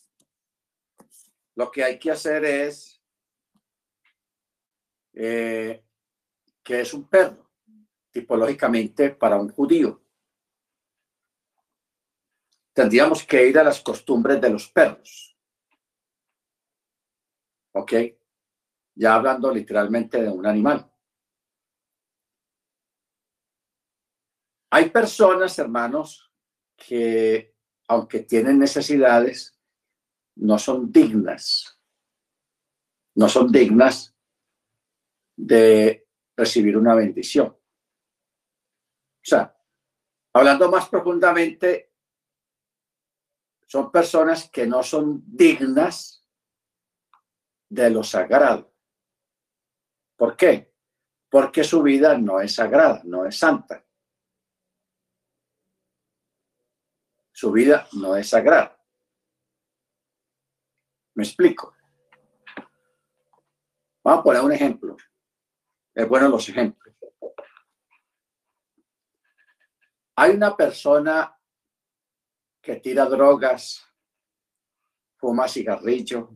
[1.55, 3.03] lo que hay que hacer es
[5.15, 5.85] eh,
[6.63, 7.51] que es un perro,
[8.11, 10.03] tipológicamente para un judío.
[12.73, 15.37] Tendríamos que ir a las costumbres de los perros.
[17.75, 17.93] ¿Ok?
[18.95, 20.91] Ya hablando literalmente de un animal.
[24.71, 26.33] Hay personas, hermanos,
[26.77, 27.55] que
[27.89, 29.59] aunque tienen necesidades,
[30.37, 31.79] no son dignas.
[33.15, 34.17] No son dignas
[35.37, 37.49] de recibir una bendición.
[37.49, 39.57] O sea,
[40.33, 41.93] hablando más profundamente,
[43.67, 46.27] son personas que no son dignas
[47.69, 48.73] de lo sagrado.
[50.17, 50.75] ¿Por qué?
[51.31, 53.85] Porque su vida no es sagrada, no es santa.
[57.33, 58.82] Su vida no es sagrada.
[61.15, 61.75] Me explico.
[64.03, 64.97] Vamos a poner un ejemplo.
[65.95, 66.95] Es bueno los ejemplos.
[70.17, 71.37] Hay una persona
[72.61, 73.85] que tira drogas,
[75.17, 76.31] fuma cigarrillo,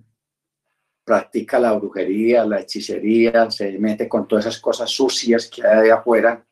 [1.04, 6.44] practica la brujería, la hechicería, se mete con todas esas cosas sucias que hay afuera.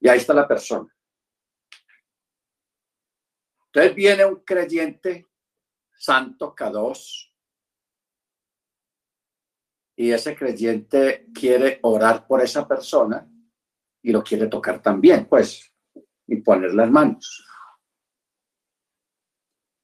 [0.00, 0.94] Y ahí está la persona.
[3.66, 5.26] Entonces viene un creyente
[5.98, 7.32] santo K2
[9.96, 13.28] y ese creyente quiere orar por esa persona
[14.00, 15.74] y lo quiere tocar también, pues,
[16.28, 17.44] y poner las manos.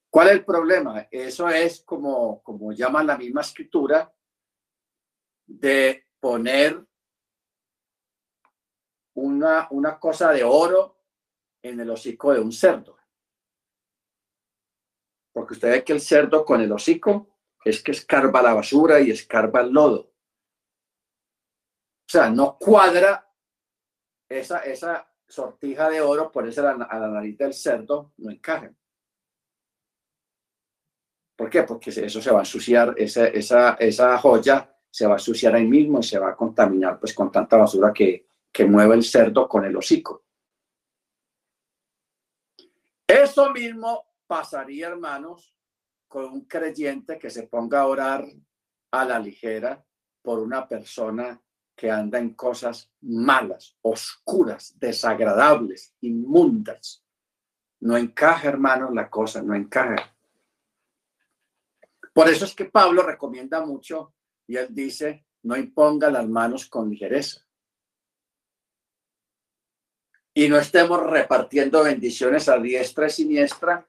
[0.08, 1.08] ¿Cuál es el problema?
[1.10, 4.14] Eso es como, como llama la misma escritura,
[5.46, 6.86] de poner
[9.14, 11.00] una, una cosa de oro
[11.60, 12.96] en el hocico de un cerdo.
[15.34, 17.28] Porque usted ve que el cerdo con el hocico
[17.64, 20.12] es que escarba la basura y escarba el lodo.
[22.06, 23.28] O sea, no cuadra
[24.28, 28.72] esa, esa sortija de oro, ponerse a la, a la nariz del cerdo, no encaja.
[31.36, 31.64] ¿Por qué?
[31.64, 35.66] Porque eso se va a ensuciar, esa, esa, esa joya se va a ensuciar ahí
[35.66, 39.48] mismo y se va a contaminar pues con tanta basura que, que mueve el cerdo
[39.48, 40.22] con el hocico.
[43.04, 45.54] Eso mismo pasaría, hermanos,
[46.08, 48.24] con un creyente que se ponga a orar
[48.90, 49.84] a la ligera
[50.22, 51.40] por una persona
[51.74, 57.04] que anda en cosas malas, oscuras, desagradables, inmundas.
[57.80, 60.14] No encaja, hermanos, la cosa, no encaja.
[62.12, 64.14] Por eso es que Pablo recomienda mucho
[64.46, 67.44] y él dice, no imponga las manos con ligereza.
[70.32, 73.86] Y no estemos repartiendo bendiciones a diestra y siniestra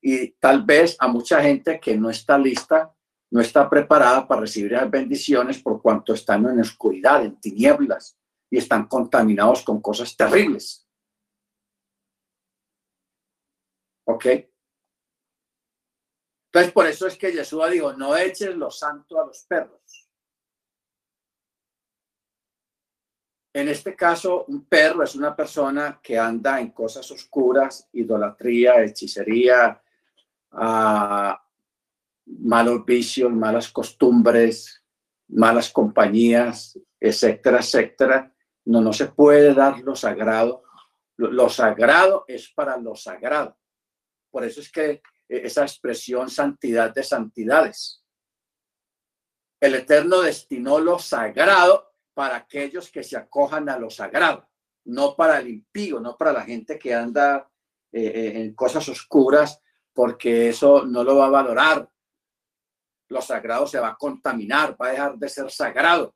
[0.00, 2.94] y tal vez a mucha gente que no está lista,
[3.30, 8.18] no está preparada para recibir las bendiciones por cuanto están en oscuridad, en tinieblas
[8.50, 10.86] y están contaminados con cosas terribles.
[14.06, 14.26] ¿Ok?
[16.52, 20.10] Entonces, por eso es que Jesús dijo, no eches lo santo a los perros.
[23.52, 29.80] En este caso, un perro es una persona que anda en cosas oscuras, idolatría, hechicería,
[30.52, 31.42] ah,
[32.26, 34.82] malos vicios, malas costumbres,
[35.28, 38.34] malas compañías, etcétera, etcétera.
[38.64, 40.62] No, no se puede dar lo sagrado.
[41.16, 43.56] lo sagrado es para lo sagrado.
[44.30, 48.04] Por eso es que e-, esa expresión santidad de santidades.
[49.60, 54.48] El Eterno destinó lo sagrado para aquellos que se acojan a lo sagrado,
[54.84, 57.50] no para el impío, no para la gente que anda
[57.92, 59.60] eh, eh, en cosas oscuras,
[59.92, 61.88] porque eso no lo va a valorar.
[63.08, 66.14] Lo sagrado se va a contaminar, va a dejar de ser sagrado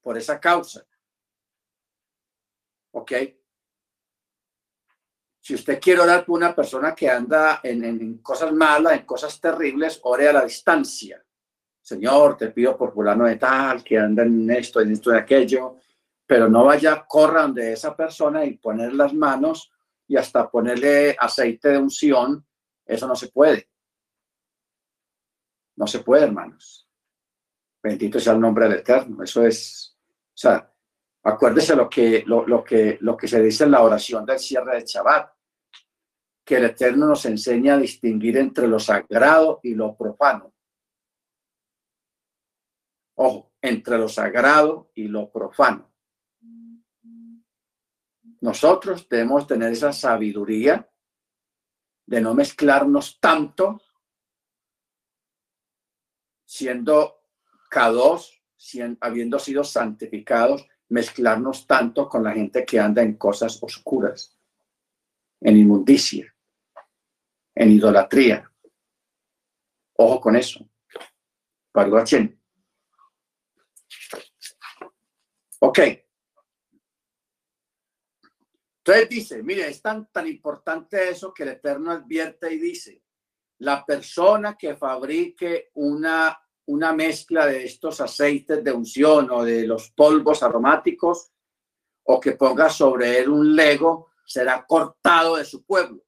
[0.00, 0.84] por esa causa.
[2.92, 3.12] ¿Ok?
[5.40, 9.98] Si usted quiere orar por una persona que anda en, cosas malas, en cosas terribles,
[10.04, 11.20] ore a la distancia.
[11.80, 15.78] Señor, te pido por fulano de tal, que anda en esto, en esto, y aquello,
[16.24, 19.72] pero no vaya, corran de esa persona y poner las manos
[20.06, 22.46] y hasta ponerle aceite de unción.
[22.84, 23.68] Eso no se puede.
[25.76, 26.88] No se puede, hermanos.
[27.82, 29.22] Bendito sea el nombre del Eterno.
[29.22, 30.72] Eso es, o sea,
[31.24, 34.84] Acuérdese lo que, lo, que, lo que se dice en la oración del cierre de
[34.84, 35.30] Shabbat,
[36.44, 40.52] que el Eterno nos enseña a distinguir entre lo sagrado y lo profano.
[43.14, 45.92] Ojo, entre lo sagrado y lo profano.
[48.40, 50.88] Nosotros debemos tener esa sabiduría
[52.12, 53.80] de no mezclarnos tanto,
[56.44, 57.22] siendo
[57.70, 64.38] K2, habiendo sido santificados, mezclarnos tanto con la gente que anda en cosas oscuras,
[65.40, 66.36] en inmundicia,
[67.54, 68.52] en idolatría.
[69.94, 70.68] Ojo con eso.
[71.72, 72.38] Parguachén.
[75.60, 75.78] Ok.
[78.84, 83.00] Entonces dice, mire, es tan, tan importante eso que el Eterno advierte y dice,
[83.58, 89.92] la persona que fabrique una, una mezcla de estos aceites de unción o de los
[89.92, 91.30] polvos aromáticos
[92.02, 96.02] o que ponga sobre él un lego, será cortado de su pueblo.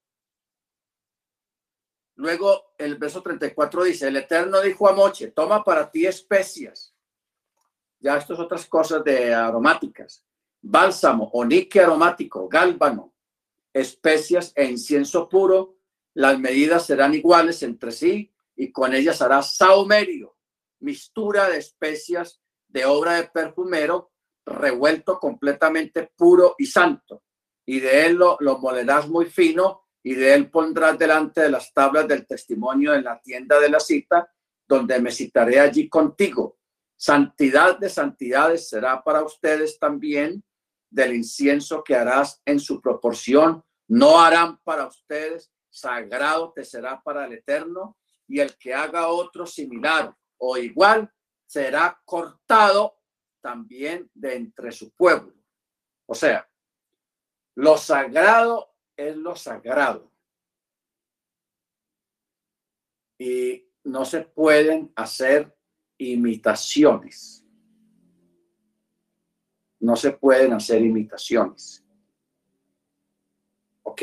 [2.17, 6.93] Luego el verso 34 dice, el Eterno dijo a Moche, toma para ti especias.
[8.01, 10.25] Ya estas otras cosas de aromáticas
[10.65, 13.15] bálsamo, onique aromático, gálbano,
[13.73, 15.77] especias e incienso puro,
[16.15, 20.37] las medidas serán iguales entre sí y con ellas hará saumerio,
[20.81, 24.13] mistura de especias de obra de perfumero,
[24.47, 27.23] revuelto completamente puro y santo.
[27.67, 31.73] Y de él lo, lo molerás muy fino y de él pondrás delante de las
[31.73, 34.31] tablas del testimonio en la tienda de la cita,
[34.67, 36.59] donde me citaré allí contigo.
[36.97, 40.43] Santidad de santidades será para ustedes también
[40.95, 47.27] del incienso que harás en su proporción, no harán para ustedes, sagrado te será para
[47.27, 51.13] el eterno, y el que haga otro similar o igual
[51.47, 53.01] será cortado
[53.41, 55.35] también de entre su pueblo.
[56.07, 56.49] O sea,
[57.57, 60.13] lo sagrado es lo sagrado.
[63.19, 65.53] Y no se pueden hacer
[65.99, 67.44] imitaciones
[69.85, 71.85] no se pueden hacer imitaciones.
[73.83, 74.03] ¿Ok?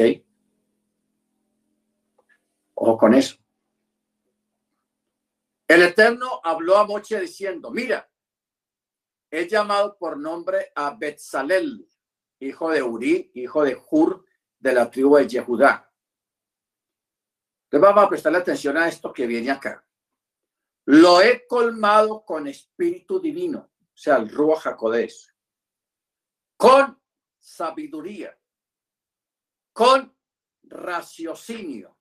[2.75, 3.35] Ojo con eso.
[5.67, 8.07] El Eterno habló a Moche diciendo, mira,
[9.31, 11.89] he llamado por nombre a Betzalel,
[12.39, 14.23] hijo de Uri, hijo de Hur,
[14.59, 15.91] de la tribu de Yehudá.
[17.63, 19.83] Entonces vamos a prestarle atención a esto que viene acá.
[20.85, 24.67] Lo he colmado con espíritu divino, o sea, el Ruach
[26.61, 27.01] con
[27.39, 28.39] sabiduría,
[29.73, 30.15] con
[30.61, 31.97] raciocinio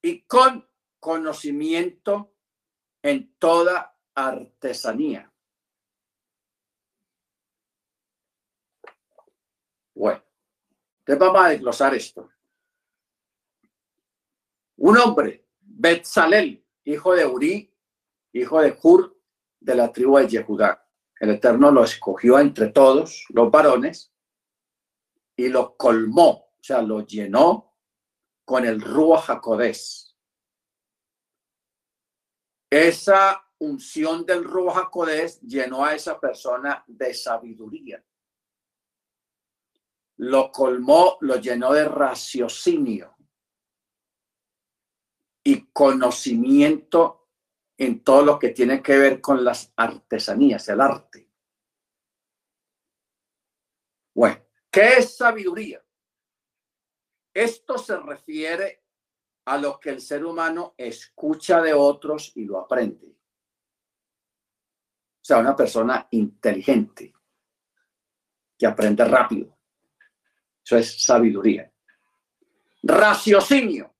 [0.00, 0.64] y con
[1.00, 2.36] conocimiento
[3.02, 5.34] en toda artesanía.
[9.92, 10.22] Bueno,
[11.00, 12.30] entonces vamos a desglosar esto.
[14.76, 17.76] Un hombre, Betzalel, hijo de Uri,
[18.34, 19.20] hijo de Hur,
[19.58, 20.87] de la tribu de Yehudá.
[21.20, 24.12] El Eterno lo escogió entre todos los varones
[25.36, 27.74] y lo colmó, o sea, lo llenó
[28.44, 30.16] con el Ruach Jacodés.
[32.70, 38.04] Esa unción del Ruach Jacodés llenó a esa persona de sabiduría.
[40.18, 43.16] Lo colmó, lo llenó de raciocinio
[45.44, 47.27] y conocimiento
[47.78, 51.30] en todo lo que tiene que ver con las artesanías, el arte.
[54.12, 55.80] Bueno, ¿qué es sabiduría?
[57.32, 58.82] Esto se refiere
[59.44, 63.06] a lo que el ser humano escucha de otros y lo aprende.
[63.06, 67.14] O sea, una persona inteligente
[68.58, 69.56] que aprende rápido.
[70.64, 71.72] Eso es sabiduría.
[72.82, 73.97] Raciocinio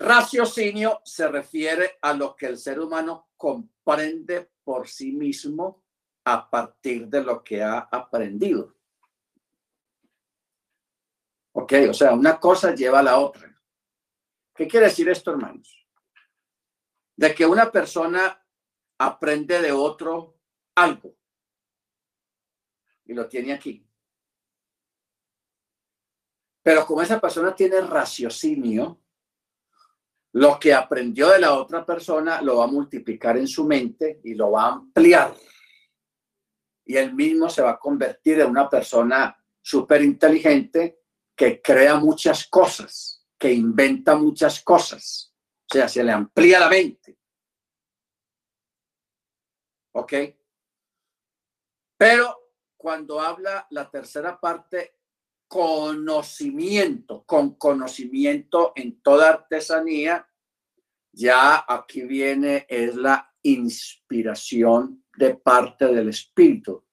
[0.00, 5.82] Raciocinio se refiere a lo que el ser humano comprende por sí mismo
[6.24, 8.76] a partir de lo que ha aprendido.
[11.52, 13.52] Ok, o sea, una cosa lleva a la otra.
[14.54, 15.84] ¿Qué quiere decir esto, hermanos?
[17.16, 18.40] De que una persona
[18.98, 20.38] aprende de otro
[20.76, 21.16] algo
[23.04, 23.84] y lo tiene aquí.
[26.62, 29.00] Pero como esa persona tiene raciocinio,
[30.38, 34.34] lo que aprendió de la otra persona lo va a multiplicar en su mente y
[34.34, 35.34] lo va a ampliar.
[36.84, 41.00] Y él mismo se va a convertir en una persona súper inteligente
[41.34, 45.34] que crea muchas cosas, que inventa muchas cosas.
[45.68, 47.18] O sea, se le amplía la mente.
[49.94, 50.12] ¿Ok?
[51.96, 54.98] Pero cuando habla la tercera parte,
[55.48, 60.27] conocimiento, con conocimiento en toda artesanía,
[61.12, 66.84] ya aquí viene es la inspiración de parte del Espíritu.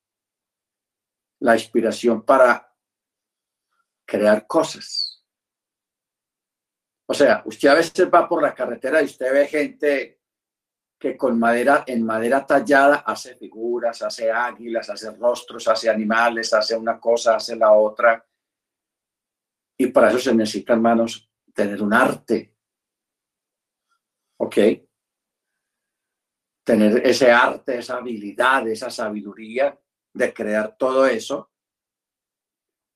[1.40, 2.74] La inspiración para
[4.06, 5.24] crear cosas.
[7.08, 10.22] O sea, usted a veces va por la carretera y usted ve gente
[10.98, 16.76] que con madera, en madera tallada, hace figuras, hace águilas, hace rostros, hace animales, hace
[16.76, 18.26] una cosa, hace la otra.
[19.78, 22.55] Y para eso se necesita, hermanos, tener un arte.
[24.46, 24.58] ¿Ok?
[26.64, 29.76] Tener ese arte, esa habilidad, esa sabiduría
[30.14, 31.52] de crear todo eso.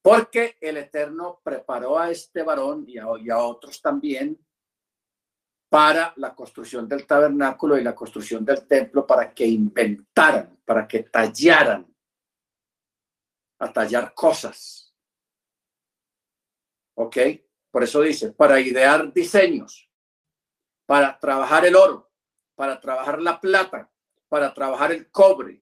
[0.04, 4.40] Porque el Eterno preparó a este varón y a, otros también
[5.70, 11.04] para la construcción del tabernáculo y la construcción del templo para que inventaran, para que
[11.04, 11.92] tallaran,
[13.60, 14.96] a tallar cosas.
[16.96, 17.18] ¿Ok?
[17.72, 19.89] Por eso dice, para idear diseños,
[20.90, 22.10] para trabajar el oro,
[22.56, 23.88] para trabajar la plata,
[24.28, 25.62] para trabajar el cobre,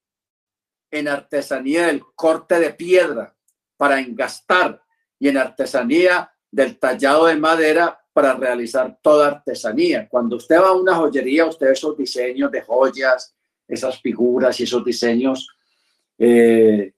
[0.89, 3.35] en artesanía el corte de piedra,
[3.75, 4.81] para engastar,
[5.19, 10.07] y en artesanía del tallado de madera para realizar toda artesanía.
[10.07, 13.35] Cuando usted va a una joyería, usted esos diseños de joyas,
[13.67, 15.49] esas figuras y esos diseños,
[16.17, 16.93] eh,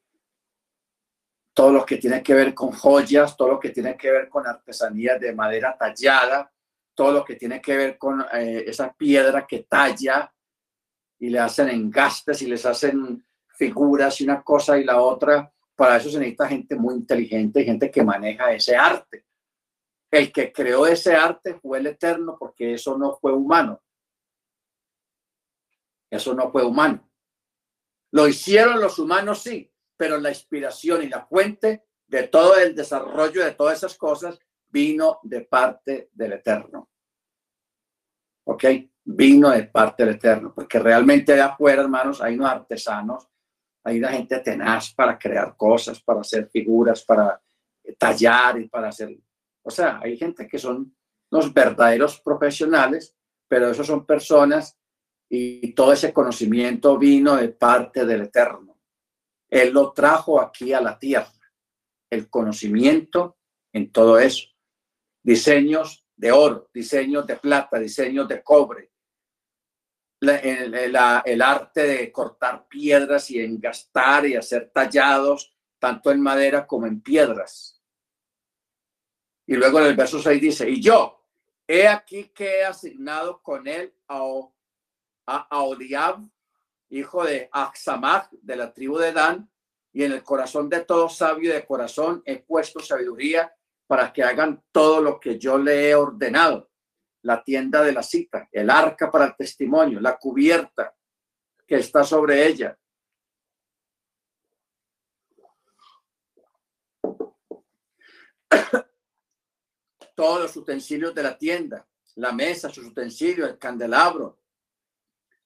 [1.52, 4.46] todo lo que tiene que ver con joyas, todo lo que tiene que ver con
[4.46, 6.52] artesanía de madera tallada,
[7.00, 10.30] todo lo que tiene que ver con eh, esa piedra que talla
[11.18, 15.50] y le hacen engastes y les hacen figuras y una cosa y la otra.
[15.78, 19.24] Para eso se necesita gente muy inteligente, gente que maneja ese arte.
[20.12, 23.82] El que creó ese arte fue el Eterno porque eso no fue humano.
[26.12, 27.10] Eso no fue humano.
[28.12, 33.46] Lo hicieron los humanos, sí, pero la inspiración y la fuente de todo el desarrollo
[33.46, 34.38] de todas esas cosas
[34.70, 36.90] vino de parte del Eterno.
[38.46, 38.66] ¿Ok?
[39.04, 43.28] Vino de parte del Eterno, porque realmente de afuera, hermanos, hay unos artesanos,
[43.84, 47.42] hay una gente tenaz para crear cosas, para hacer figuras, para
[47.98, 49.18] tallar y para hacer
[49.70, 50.96] o sea, hay gente que son
[51.30, 53.16] los verdaderos profesionales,
[53.48, 54.78] pero esos son personas
[55.30, 58.80] y todo ese conocimiento vino de parte del Eterno.
[59.48, 61.32] Él lo trajo aquí a la tierra,
[62.10, 63.38] el conocimiento
[63.72, 64.48] en todo eso.
[65.22, 68.92] Diseños de oro, diseños de plata, diseños de cobre,
[70.22, 77.02] el, arte de cortar piedras y engastar y hacer tallados, tanto en madera como en
[77.02, 77.82] piedras.
[79.48, 81.26] Y luego en el verso 6 dice, y yo,
[81.66, 84.52] he aquí que he asignado con él a,
[85.26, 86.18] a,
[86.90, 89.50] hijo de Axamach, de la tribu de Dan,
[89.94, 93.52] y en el corazón de todo sabio de corazón he puesto sabiduría
[93.90, 96.70] para que hagan todo lo que yo le he ordenado.
[97.24, 100.96] La tienda de la cita, el arca para el testimonio, la cubierta
[101.66, 102.78] que está sobre ella,
[110.16, 111.88] todos los utensilios de la tienda,
[112.18, 114.40] la mesa, sus utensilios, el candelabro,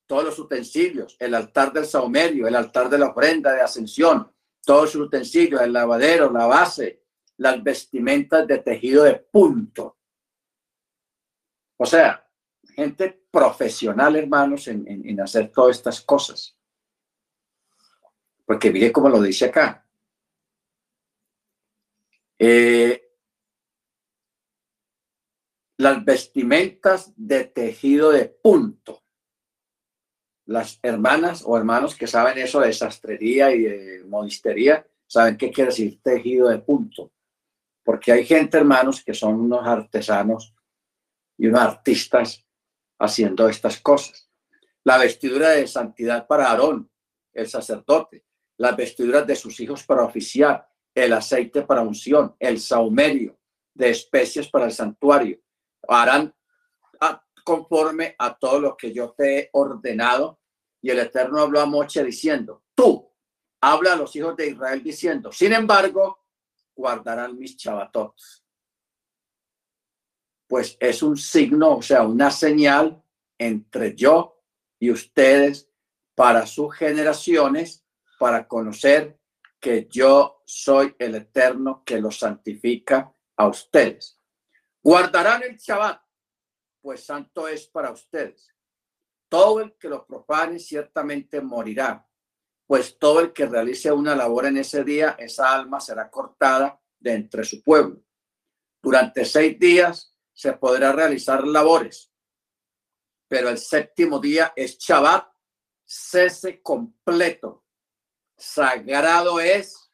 [0.05, 4.29] todos los utensilios, el altar del saumerio, el altar de la ofrenda de ascensión,
[4.65, 7.02] todos sus utensilios, el lavadero, la base,
[7.37, 9.97] las vestimentas de tejido de punto.
[11.77, 12.27] O sea,
[12.75, 16.57] gente profesional, hermanos, en, hacer todas estas cosas.
[18.45, 19.85] Porque mire cómo lo dice acá.
[22.37, 23.03] Eh,
[25.77, 29.03] las vestimentas de tejido de punto.
[30.45, 35.69] Las hermanas o hermanos que saben eso de sastrería y de modistería, saben qué quiere
[35.69, 37.11] decir tejido de punto.
[37.83, 40.55] Porque hay gente, hermanos, que son unos artesanos
[41.37, 42.45] y unos artistas
[42.99, 44.29] haciendo estas cosas.
[44.83, 46.89] La vestidura de santidad para Aarón,
[47.33, 48.25] el sacerdote,
[48.57, 53.37] las vestiduras de sus hijos para oficiar, el aceite para unción, el saumerio
[53.73, 55.39] de especies para el santuario,
[55.87, 56.33] harán
[57.43, 60.39] conforme a todo lo que yo te he ordenado.
[60.81, 63.09] Y el Eterno habló a Moche diciendo, tú,
[63.61, 66.22] habla a los hijos de Israel diciendo, sin embargo,
[66.75, 68.45] guardarán mis chavatots.
[70.47, 73.03] Pues es un signo, o sea, una señal
[73.37, 74.43] entre yo
[74.79, 75.69] y ustedes
[76.15, 77.85] para sus generaciones,
[78.19, 79.19] para conocer
[79.59, 84.19] que yo soy el Eterno que los santifica a ustedes.
[84.81, 86.01] Guardarán el Shabbat,
[86.81, 88.53] pues santo es para ustedes.
[89.29, 92.05] Todo el que lo profane ciertamente morirá,
[92.65, 97.13] pues todo el que realice una labor en ese día, esa alma será cortada de
[97.13, 98.01] entre su pueblo.
[98.81, 102.11] Durante seis días se podrá realizar labores,
[103.27, 105.33] pero el séptimo día es Shabbat
[105.85, 107.65] cese completo.
[108.37, 109.89] Sagrado es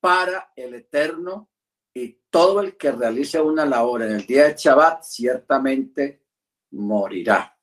[0.00, 1.50] para el Eterno
[1.94, 6.26] y todo el que realice una labor en el día de Shabbat ciertamente
[6.72, 7.58] morirá.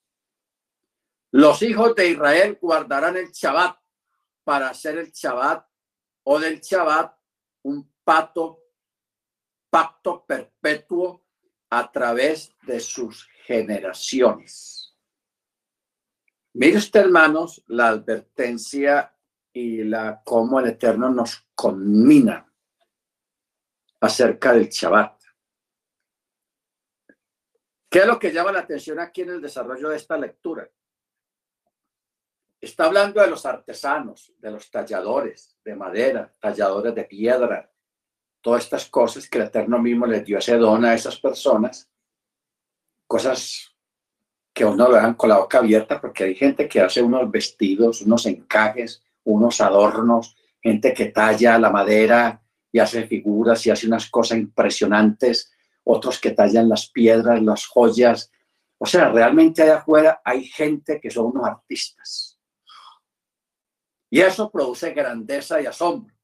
[1.31, 3.77] Los hijos de Israel guardarán el Shabbat
[4.49, 5.63] para hacer el Shabbat
[6.23, 7.15] o del Shabbat
[7.65, 8.63] un pato,
[9.69, 11.27] pacto perpetuo
[11.69, 14.97] a través de sus generaciones.
[16.53, 19.15] Mire usted, hermanos, la advertencia
[19.53, 22.51] y la cómo el Eterno nos conmina
[24.01, 25.21] acerca del Shabbat.
[27.87, 30.67] ¿Qué es lo que llama la atención aquí en el desarrollo de esta lectura?
[32.61, 37.71] Está hablando de los artesanos, de los talladores de madera, talladores de piedra,
[38.41, 41.89] todas estas cosas que el Eterno mismo les dio ese don a esas personas,
[43.07, 43.73] cosas
[44.53, 48.01] que uno lo dejan con la boca abierta porque hay gente que hace unos vestidos,
[48.01, 52.41] unos encajes, unos adornos, gente que talla la madera
[52.71, 55.51] y hace figuras y hace unas cosas impresionantes,
[55.85, 58.31] otros que tallan las piedras, las joyas.
[58.77, 62.28] O sea, realmente allá afuera hay gente que son unos artistas.
[64.09, 66.15] Y eso produce grandeza y asombro.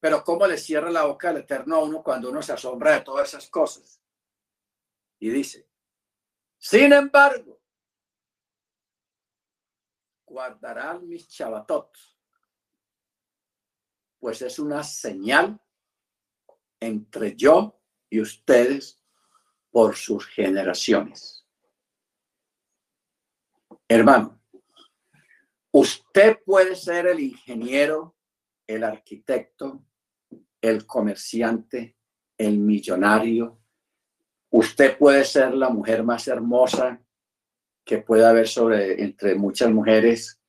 [0.00, 3.00] Pero ¿cómo le cierra la boca al Eterno a uno cuando uno se asombra de
[3.00, 4.00] todas esas cosas?
[5.18, 5.68] Y dice,
[6.58, 7.60] sin embargo,
[10.24, 11.90] guardarán mis chabatot,
[14.20, 15.60] pues es una señal
[16.80, 19.02] entre yo y ustedes
[19.70, 21.46] por sus generaciones.
[23.88, 24.37] Hermano,
[25.72, 28.16] usted puede ser el ingeniero,
[28.66, 29.84] el arquitecto,
[30.60, 31.96] el comerciante,
[32.36, 33.60] el millonario.
[34.50, 37.02] Usted puede ser la mujer más hermosa
[37.84, 40.40] que pueda haber sobre entre muchas mujeres,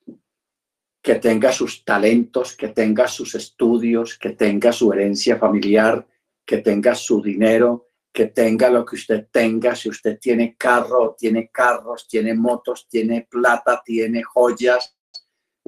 [1.02, 6.06] que tenga sus talentos, que tenga sus estudios, que tenga su herencia familiar,
[6.46, 11.50] que tenga su dinero, que tenga lo que usted tenga, si usted tiene carro, tiene
[11.50, 14.98] carros, tiene motos, tiene plata, tiene joyas,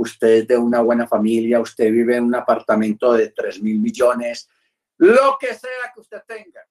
[0.02, 4.50] usted es de una buena familia, usted vive en un apartamento de 3 mil millones,
[4.98, 6.68] lo que sea que usted tenga.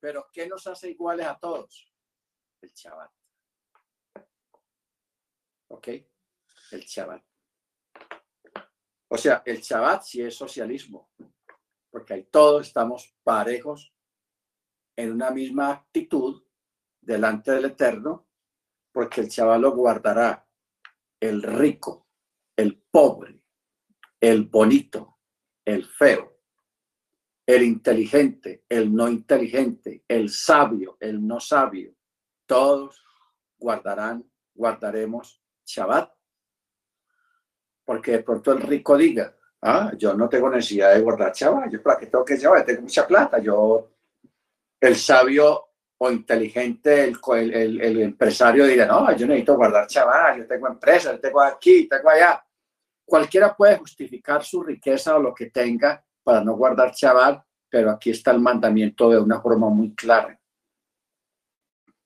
[0.00, 1.88] Pero ¿qué nos hace iguales a todos?
[2.60, 3.08] El chaval.
[5.68, 5.88] ¿Ok?
[6.72, 7.24] El chaval.
[9.08, 11.10] O sea, el chaval sí es socialismo,
[11.90, 13.94] porque ahí todos estamos parejos
[14.96, 16.42] en una misma actitud
[17.00, 18.26] delante del Eterno,
[18.90, 20.46] porque el chaval lo guardará
[21.20, 22.08] el rico,
[22.56, 23.40] el pobre,
[24.20, 25.18] el bonito,
[25.64, 26.38] el feo,
[27.46, 31.94] el inteligente, el no inteligente, el sabio, el no sabio,
[32.46, 33.02] todos
[33.58, 34.24] guardarán,
[34.54, 36.12] guardaremos Shabbat.
[37.84, 41.82] Porque de pronto el rico diga, ah, yo no tengo necesidad de guardar Shabbat, yo
[41.82, 43.90] para qué tengo que Shabbat, tengo mucha plata, yo,
[44.80, 45.71] el sabio
[46.04, 51.12] o inteligente, el, el, el, empresario dirá, no, yo necesito guardar chaval, yo tengo empresa,
[51.12, 52.44] yo tengo aquí, tengo allá.
[53.04, 58.10] Cualquiera puede justificar su riqueza o lo que tenga para no guardar chaval, pero aquí
[58.10, 60.36] está el mandamiento de una forma muy clara.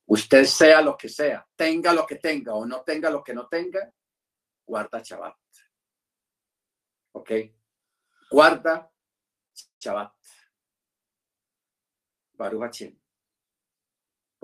[0.05, 3.47] Usted sea lo que sea, tenga lo que tenga o no tenga lo que no
[3.47, 3.91] tenga,
[4.67, 5.35] guarda chaval.
[7.13, 7.31] ¿Ok?
[8.31, 8.91] Guarda
[9.79, 10.13] chaval.
[12.35, 13.06] Baruch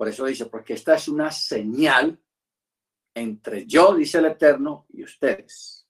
[0.03, 2.21] por eso dice, porque esta es una señal
[3.15, 5.87] entre yo, dice el Eterno, y ustedes.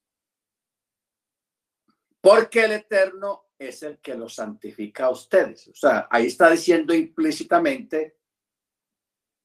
[2.22, 5.68] Porque el Eterno es el que los santifica a ustedes.
[5.70, 8.20] O sea, ahí está diciendo implícitamente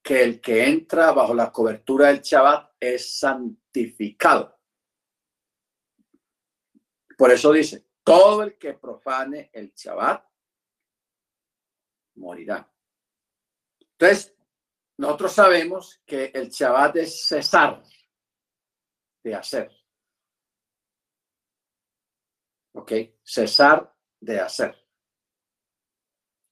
[0.02, 4.60] que el que entra bajo la cobertura del Shabbat es santificado.
[7.16, 10.28] Por eso dice, todo el que profane el Shabbat
[12.16, 12.70] morirá.
[13.98, 14.37] Entonces,
[14.98, 17.82] nosotros sabemos que el Shabbat es cesar
[19.22, 19.70] de hacer.
[22.74, 22.92] ¿Ok?
[23.22, 24.76] Cesar de hacer.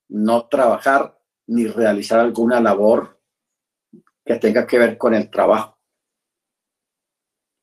[0.08, 3.20] No trabajar ni realizar alguna labor
[4.24, 5.80] que tenga que ver con el trabajo.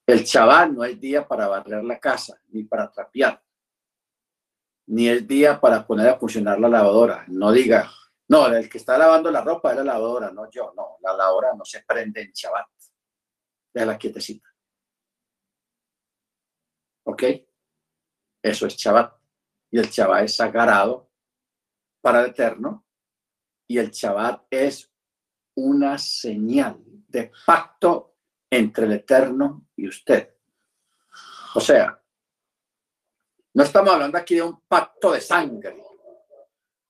[0.06, 3.42] El Shabbat no es día para barrer la casa, ni para trapear,
[4.88, 7.24] ni es día para poner a funcionar la lavadora.
[7.30, 7.90] No diga,
[8.30, 10.74] no, el que está lavando la ropa es la lavadora, no yo.
[10.76, 12.68] No, la lavadora no se prende en Shabbat.
[13.74, 14.50] la quietecita.
[17.06, 17.24] ¿Ok?
[18.42, 19.14] Eso es Shabbat.
[19.72, 21.10] Y el Shabbat es sagrado
[22.02, 22.86] para el Eterno.
[23.68, 24.90] Y el Shabbat es
[25.56, 28.16] una señal de pacto
[28.50, 30.36] entre el Eterno y usted.
[31.56, 32.02] O sea,
[33.54, 35.84] no estamos hablando aquí de un pacto de sangre.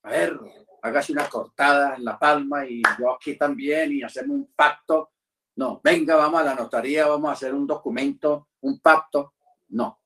[0.02, 0.38] A ver,
[0.84, 5.12] hágase una cortada en la palma y yo aquí también y hacemos un pacto.
[5.56, 9.32] No, venga, vamos a la notaría, vamos a hacer un documento, un pacto.
[9.68, 10.02] No,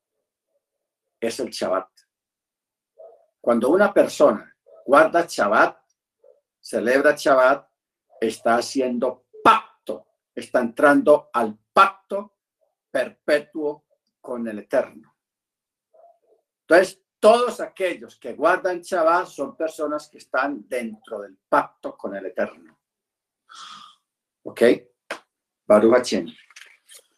[1.18, 1.88] es el Shabbat.
[3.40, 4.54] Cuando una persona
[4.86, 5.78] guarda Shabbat,
[6.60, 7.68] celebra Shabbat,
[8.20, 12.36] está haciendo pacto, está entrando al pacto
[12.88, 13.84] perpetuo
[14.20, 15.16] con el Eterno.
[16.60, 22.26] Entonces, todos aquellos que guardan Shabbat son personas que están dentro del pacto con el
[22.26, 22.78] Eterno.
[24.44, 24.62] ¿Ok?
[25.66, 26.14] Baruch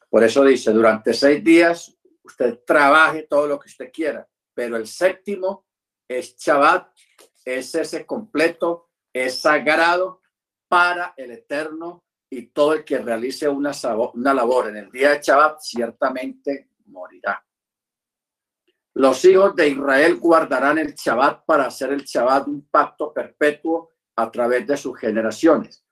[0.08, 4.86] Por eso dice, durante seis días usted trabaje todo lo que usted quiera, pero el
[4.86, 5.66] séptimo
[6.08, 6.92] es Shabbat,
[7.44, 10.22] es ese completo, es sagrado
[10.68, 13.72] para el Eterno y todo el que realice una,
[14.14, 17.44] una labor en el día de Shabbat ciertamente morirá.
[19.00, 24.30] Los hijos de Israel guardarán el Shabbat para hacer el Shabbat un pacto perpetuo a
[24.30, 25.82] través de sus generaciones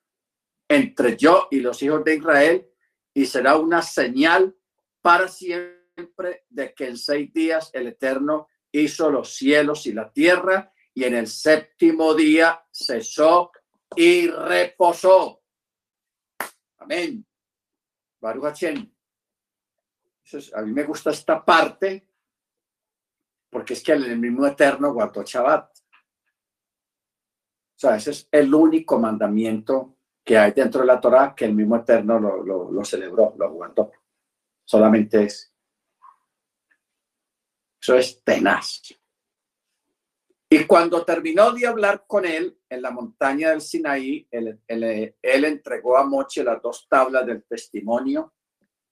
[0.68, 2.68] entre yo y los hijos de Israel
[3.14, 4.54] y será una señal
[5.00, 10.70] para siempre de que en seis días el Eterno hizo los cielos y la tierra
[10.92, 13.52] y en el séptimo día cesó
[13.96, 15.42] y reposó.
[16.76, 17.24] Amén.
[18.20, 18.64] Baruch
[20.52, 22.07] a mí me gusta esta parte
[23.50, 25.70] porque es que el mismo Eterno guardó Shabbat.
[27.78, 31.54] O sea, ese es el único mandamiento que hay dentro de la Torah que el
[31.54, 33.92] mismo Eterno lo, lo, celebró, lo guardó.
[34.64, 35.54] Solamente es.
[37.80, 38.82] Eso es tenaz.
[40.50, 45.96] Y cuando terminó de hablar con él en la montaña del Sinaí, él, él, entregó
[45.96, 48.34] a Moche las dos tablas del testimonio,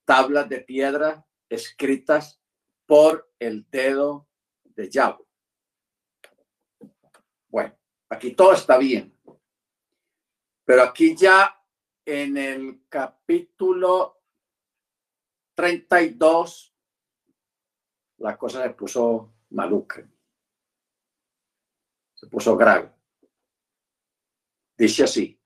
[0.04, 2.40] tablas de piedra escritas
[2.86, 4.25] por el dedo
[4.76, 5.24] de Yahweh.
[7.48, 7.76] Bueno,
[8.10, 9.18] aquí todo está bien.
[10.64, 11.56] Pero aquí ya
[12.04, 14.22] en el capítulo
[15.54, 16.74] 32,
[18.18, 20.06] la cosa se puso maluca.
[22.14, 22.92] Se puso grave.
[24.76, 25.40] Dice así.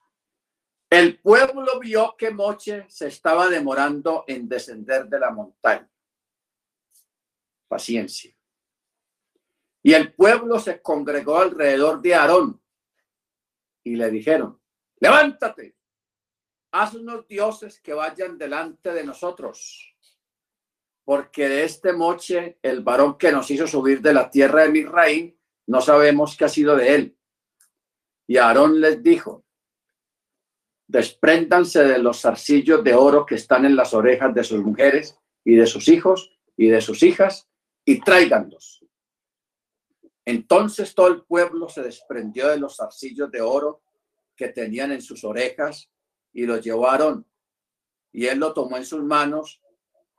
[0.88, 5.88] El pueblo vio que Moche se estaba demorando en descender de la montaña.
[7.68, 8.34] Paciencia.
[9.82, 12.60] Y el pueblo se congregó alrededor de Aarón
[13.82, 14.60] y le dijeron,
[15.00, 15.76] levántate,
[16.72, 19.96] haz unos dioses que vayan delante de nosotros,
[21.04, 25.38] porque de este moche, el varón que nos hizo subir de la tierra de Misraín,
[25.66, 27.16] no sabemos qué ha sido de él.
[28.26, 29.44] Y Aarón les dijo,
[30.86, 35.54] despréndanse de los zarcillos de oro que están en las orejas de sus mujeres y
[35.54, 37.48] de sus hijos y de sus hijas
[37.84, 38.79] y tráiganlos
[40.30, 43.82] entonces todo el pueblo se desprendió de los zarcillos de oro
[44.36, 45.90] que tenían en sus orejas
[46.32, 47.26] y lo llevaron.
[48.12, 49.60] Y él lo tomó en sus manos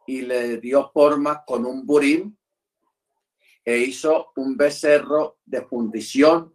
[0.05, 2.37] y le dio forma con un burín
[3.63, 6.53] e hizo un becerro de fundición.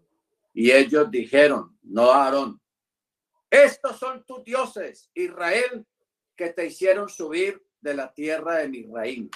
[0.55, 2.61] Y ellos dijeron, no Aarón,
[3.51, 5.87] estos son tus dioses, Israel,
[6.37, 9.31] que te hicieron subir de la tierra de Misraín.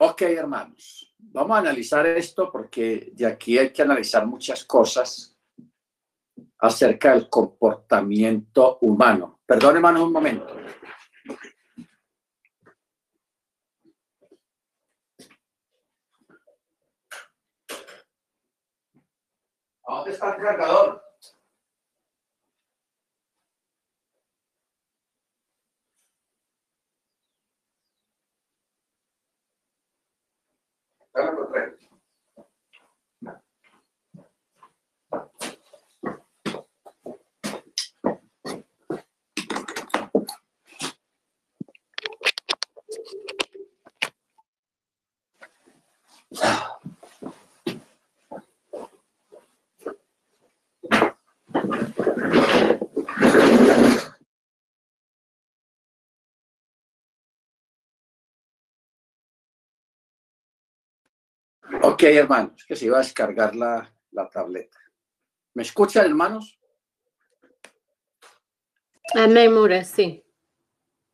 [0.00, 5.36] Ok, hermanos, vamos a analizar esto porque de aquí hay que analizar muchas cosas
[6.58, 9.40] acerca del comportamiento humano.
[9.44, 10.46] Perdón, hermanos, un momento.
[19.88, 21.07] dónde está el cargador?
[31.18, 31.87] 刚才。
[61.98, 64.78] Ok, hermanos, que se iba a descargar la, la tableta.
[65.54, 66.56] ¿Me escuchan, hermanos?
[69.16, 70.24] Amén, Mure, sí.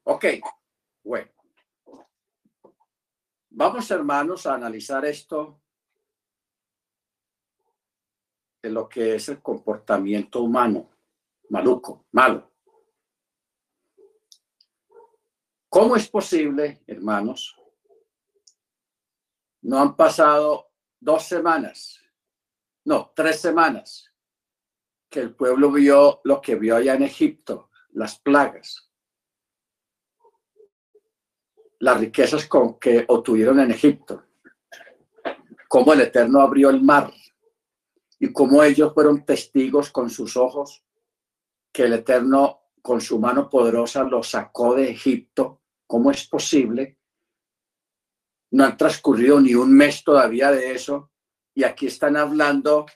[0.02, 0.26] Ok,
[1.02, 1.30] bueno.
[3.48, 5.58] Vamos, hermanos, a analizar esto
[8.60, 10.90] de lo que es el comportamiento humano,
[11.48, 12.52] maluco, malo.
[15.70, 17.56] ¿Cómo es posible, hermanos?
[19.62, 20.73] No han pasado
[21.04, 22.00] dos semanas,
[22.84, 24.10] no, tres semanas,
[25.10, 28.90] que el pueblo vio lo que vio allá en Egipto, las plagas,
[31.80, 34.24] las riquezas con que obtuvieron en Egipto,
[35.68, 37.12] cómo el Eterno abrió el mar.
[38.20, 40.84] Y cómo ellos fueron testigos con sus ojos.
[41.72, 45.62] Que el Eterno con su mano poderosa los sacó de Egipto.
[45.86, 46.98] ¿Cómo es posible?
[48.50, 51.10] No han transcurrido ni un mes todavía de eso
[51.54, 52.86] y aquí están hablando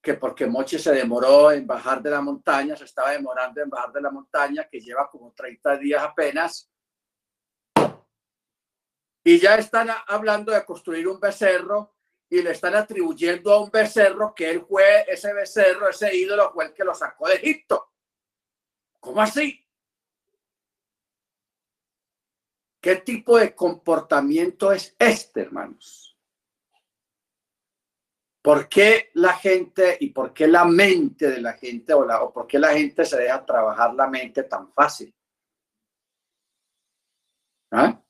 [0.00, 3.92] que porque Moche se demoró en bajar de la montaña, se estaba demorando en bajar
[3.92, 6.70] de la montaña, que lleva como 30 días apenas,
[9.24, 11.96] y ya están hablando de construir un becerro
[12.30, 16.66] y le están atribuyendo a un becerro que él fue ese becerro, ese ídolo fue
[16.66, 17.92] el que lo sacó de Egipto.
[19.00, 19.65] ¿Cómo así?
[22.86, 26.16] ¿Qué tipo de comportamiento es este, hermanos?
[28.40, 32.32] ¿Por qué la gente y por qué la mente de la gente o, la, o
[32.32, 35.12] por qué la gente se deja trabajar la mente tan fácil?
[37.72, 38.00] ¿Ah?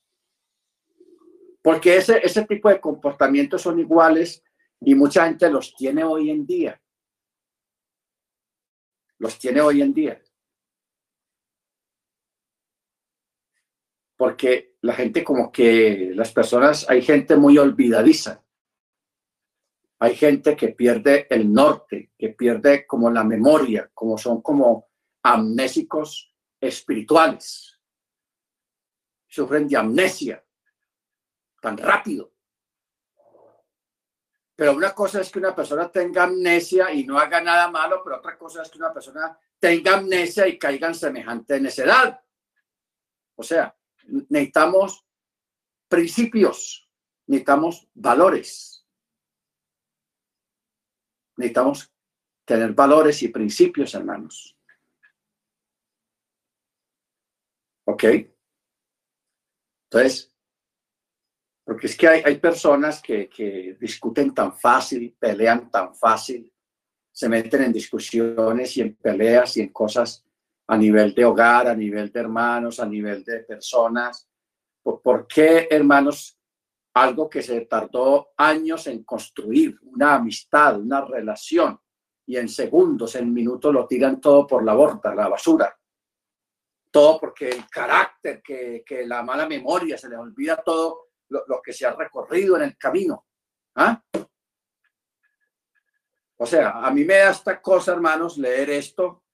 [1.62, 4.44] Porque ese, ese tipo de comportamientos son iguales
[4.82, 6.78] y mucha gente los tiene hoy en día.
[9.16, 10.22] Los tiene hoy en día.
[14.16, 18.42] Porque la gente como que las personas, hay gente muy olvidadiza.
[19.98, 24.88] Hay gente que pierde el norte, que pierde como la memoria, como son como
[25.22, 27.80] amnésicos espirituales.
[29.26, 30.44] Sufren de amnesia
[31.60, 32.32] tan rápido.
[34.54, 38.16] Pero una cosa es que una persona tenga amnesia y no haga nada malo, pero
[38.16, 42.18] otra cosa es que una persona tenga amnesia y caiga en semejante necedad.
[43.34, 43.75] O sea,
[44.06, 45.04] necesitamos
[45.88, 46.88] principios,
[47.26, 48.86] necesitamos valores.
[51.36, 51.92] Necesitamos
[52.44, 54.56] tener valores y principios, hermanos.
[57.84, 58.04] ¿Ok?
[59.90, 60.34] Entonces,
[61.64, 66.52] porque es que hay, hay personas que, que, discuten tan fácil, pelean tan fácil,
[67.12, 70.25] se meten en discusiones y en peleas y en cosas
[70.68, 74.28] a nivel de hogar, a nivel de hermanos, a nivel de personas.
[74.82, 76.38] ¿Por, qué, hermanos,
[76.94, 81.78] algo que se tardó años en construir, una amistad, una relación,
[82.28, 85.76] y en segundos, en minutos lo tiran todo por la borda, la basura?
[86.90, 91.72] Todo porque el carácter, que, que la mala memoria, se les olvida todo lo, que
[91.72, 93.26] se ha recorrido en el camino.
[93.74, 94.02] ¿Ah?
[96.38, 99.25] O sea, a mí me da esta cosa, hermanos, leer esto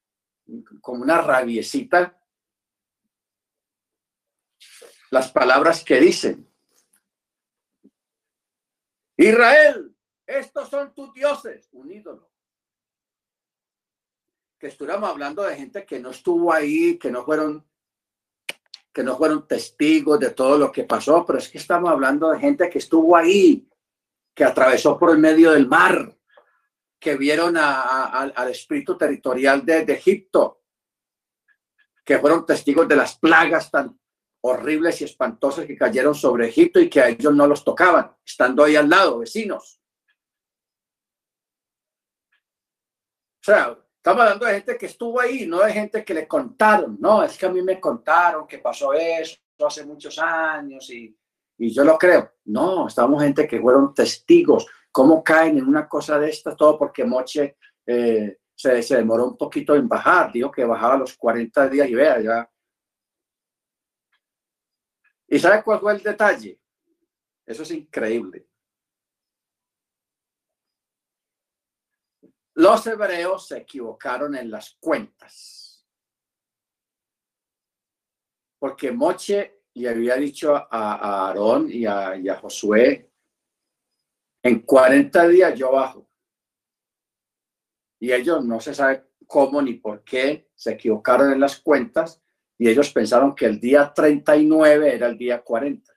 [0.81, 2.19] como una rabiecita.
[5.11, 6.49] Las palabras que dicen.
[9.17, 9.95] Israel,
[10.27, 12.31] estos son tus dioses, un ídolo.
[14.59, 17.67] Que estuviéramos hablando de gente que no estuvo ahí, que no fueron
[18.93, 22.39] que no fueron testigos de todo lo que pasó, pero es que estamos hablando de
[22.39, 23.67] gente que estuvo ahí,
[24.35, 26.15] que atravesó por el medio del mar,
[27.03, 30.63] que vieron al espíritu territorial de, de Egipto,
[32.05, 33.99] que fueron testigos de las plagas tan
[34.43, 38.63] horribles y espantosas que cayeron sobre Egipto y que a ellos no los tocaban, estando
[38.63, 39.81] ahí al lado, vecinos.
[43.41, 46.97] O sea, Estamos hablando de gente que estuvo ahí, no de gente que le contaron.
[46.99, 51.17] No, es que a mí me contaron que pasó eso hace muchos años y,
[51.57, 52.33] y yo lo creo.
[52.47, 54.67] No, estamos gente que fueron testigos.
[54.93, 56.55] ¿Cómo caen en una cosa de esta?
[56.55, 60.31] Todo porque Moche eh, se, se, demoró un poquito en bajar.
[60.31, 62.51] Dijo que bajaba los 40 días y vea ya.
[65.29, 66.61] ¿Y sabe cuál fue el detalle?
[67.47, 68.47] Eso es increíble.
[72.55, 75.87] Los hebreos se equivocaron en las cuentas.
[78.59, 83.12] Porque Moche le había dicho a, Aarón y a, y a Josué,
[84.43, 86.09] en 40 días yo bajo.
[88.01, 92.21] Y ellos no se sabe cómo ni por qué se equivocaron en las cuentas
[92.59, 95.93] y ellos pensaron que el día 39 era el día 40.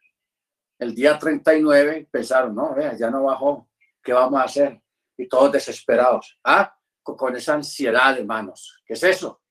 [0.80, 3.70] El día 39 pensaron, no, vea, ya no bajó,
[4.04, 4.82] ¿qué vamos a hacer?
[5.18, 6.38] y todos desesperados.
[6.44, 8.82] Ah, con esa ansiedad, hermanos.
[8.86, 9.42] ¿Qué es eso?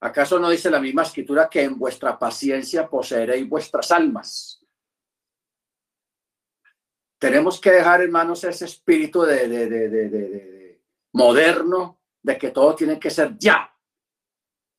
[0.00, 4.63] ¿Acaso no dice la misma escritura que en vuestra paciencia poseeréis vuestras almas?
[7.24, 10.82] Tenemos que dejar, hermanos, ese espíritu de, de, de, de
[11.14, 13.74] moderno, de que todo tiene que ser ya.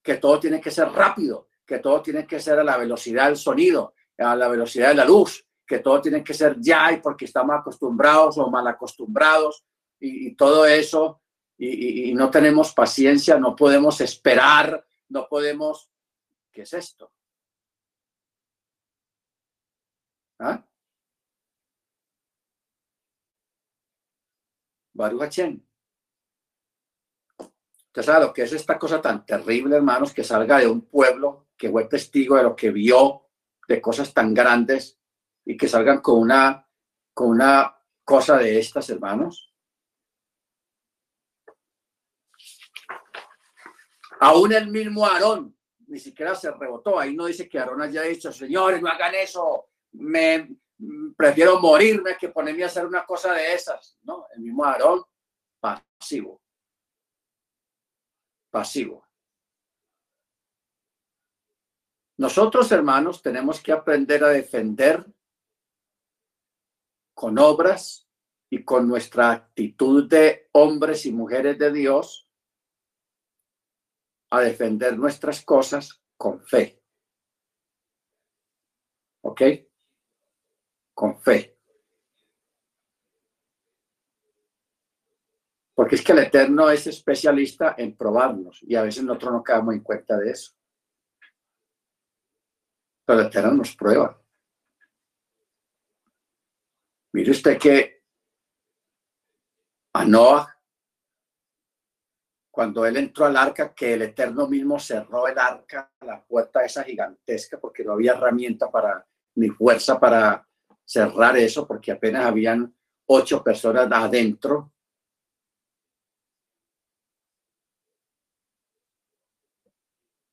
[0.04, 3.38] que todo tiene que ser rápido, que todo tiene que ser a la velocidad del
[3.38, 7.26] sonido, a la velocidad de la luz, que todo tiene que ser ya y porque
[7.26, 9.66] estamos acostumbrados o mal acostumbrados
[10.00, 11.24] y, todo eso
[11.58, 15.90] y, no tenemos paciencia, no podemos esperar, no podemos...
[16.52, 17.12] ¿Qué es esto?
[20.38, 20.64] ¿Ah?
[24.96, 25.40] Baruch
[27.88, 31.48] Usted sabe lo que es esta cosa tan terrible, hermanos, que salga de un pueblo
[31.58, 33.28] que fue testigo de lo que vio,
[33.68, 35.00] de cosas tan grandes,
[35.46, 36.68] y que salgan con una,
[37.14, 39.54] con una cosa de estas, hermanos.
[44.20, 47.00] Aún el mismo Aarón ni siquiera se rebotó.
[47.00, 49.70] Ahí no dice que Aarón haya dicho, señores, no hagan eso.
[49.92, 50.58] Me
[51.16, 53.98] prefiero morirme que ponerme a hacer una cosa de esas.
[54.04, 55.04] No, el mismo Aarón,
[55.60, 56.42] pasivo
[58.56, 59.06] pasivo.
[62.18, 65.06] Nosotros, hermanos, tenemos que aprender a defender
[67.14, 68.08] con obras
[68.50, 72.30] y con nuestra actitud de hombres y mujeres de Dios
[74.32, 76.82] a defender nuestras cosas con fe.
[79.22, 79.42] ¿Ok?
[80.96, 81.56] Con fe.
[85.76, 89.76] Porque es que el Eterno es especialista en probarnos y a veces nosotros no quedamos
[89.76, 90.54] en cuenta de eso.
[93.06, 94.20] Pero el Eterno nos prueba.
[97.12, 98.04] Mire usted que
[99.94, 100.60] a Noah,
[102.52, 106.84] cuando él entró al arca, que el Eterno mismo cerró el arca, la puerta esa
[106.84, 110.46] gigantesca, porque no había herramienta para, ni fuerza para
[110.86, 112.74] cerrar eso, porque apenas habían
[113.08, 114.72] ocho personas adentro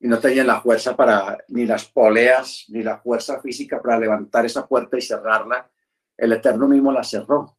[0.03, 4.45] y no tenían la fuerza para, ni las poleas, ni la fuerza física para levantar
[4.45, 5.71] esa puerta y cerrarla.
[6.17, 7.57] El Eterno mismo la cerró.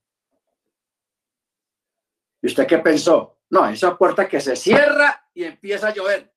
[2.43, 3.39] ¿Y usted qué pensó?
[3.49, 6.35] No, esa puerta que se cierra y empieza a llover.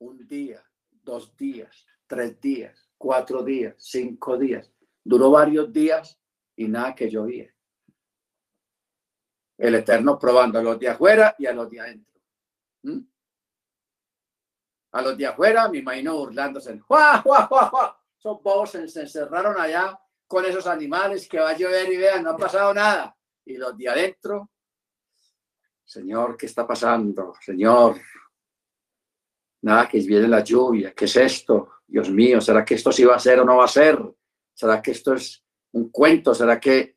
[0.00, 4.70] Un día, dos días, tres días, cuatro días, cinco días.
[5.02, 6.20] Duró varios días
[6.54, 7.50] y nada que llovía.
[9.56, 12.20] El Eterno probando a los de afuera y a los de adentro.
[12.82, 13.00] ¿Mm?
[14.92, 16.78] A los de afuera, me imagino burlándose.
[16.80, 21.90] ¡Jua, jua, jua, Son bobos, se, encerraron allá con esos animales que va a llover
[21.90, 23.16] y vean, no ha pasado nada.
[23.46, 24.50] Y los de adentro,
[25.82, 27.32] Señor, ¿qué está pasando?
[27.40, 27.98] Señor,
[29.62, 31.79] nada, que viene la lluvia, ¿qué es esto?
[31.90, 33.98] Dios mío, ¿será que esto sí va a ser o no va a ser?
[34.54, 36.34] ¿Será que esto es un cuento?
[36.34, 36.96] ¿Será que...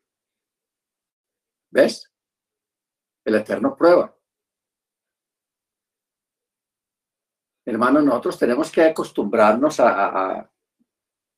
[1.71, 2.11] ¿Ves?
[3.25, 4.15] El Eterno prueba.
[7.65, 10.51] hermanos, nosotros tenemos que acostumbrarnos a,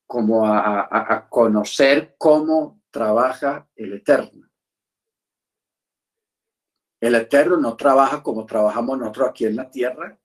[0.08, 4.49] como a, conocer cómo trabaja el Eterno.
[6.99, 10.20] El Eterno no trabaja como trabajamos nosotros aquí en la tierra,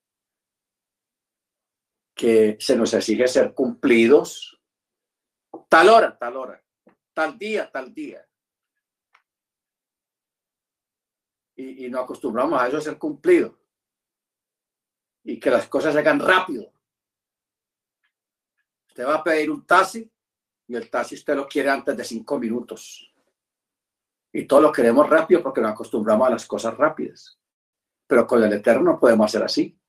[2.21, 4.61] que se nos exige ser cumplidos
[5.70, 6.62] tal hora, tal hora,
[7.15, 8.28] tal día, tal día.
[11.57, 13.59] Y, y no acostumbramos a eso a ser cumplido
[15.24, 16.70] y que las cosas se hagan rápido.
[18.89, 20.12] Usted va a pedir un taxi
[20.66, 23.15] y el taxi usted lo quiere antes de cinco minutos.
[24.31, 27.40] Y todo lo queremos rápido porque nos acostumbramos a las cosas rápidas.
[28.07, 29.81] Pero con el Eterno no podemos hacer así.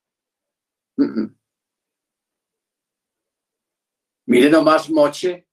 [4.32, 5.46] Mire nomás Moche.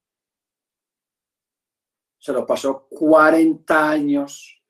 [2.18, 4.64] Se lo pasó 40 años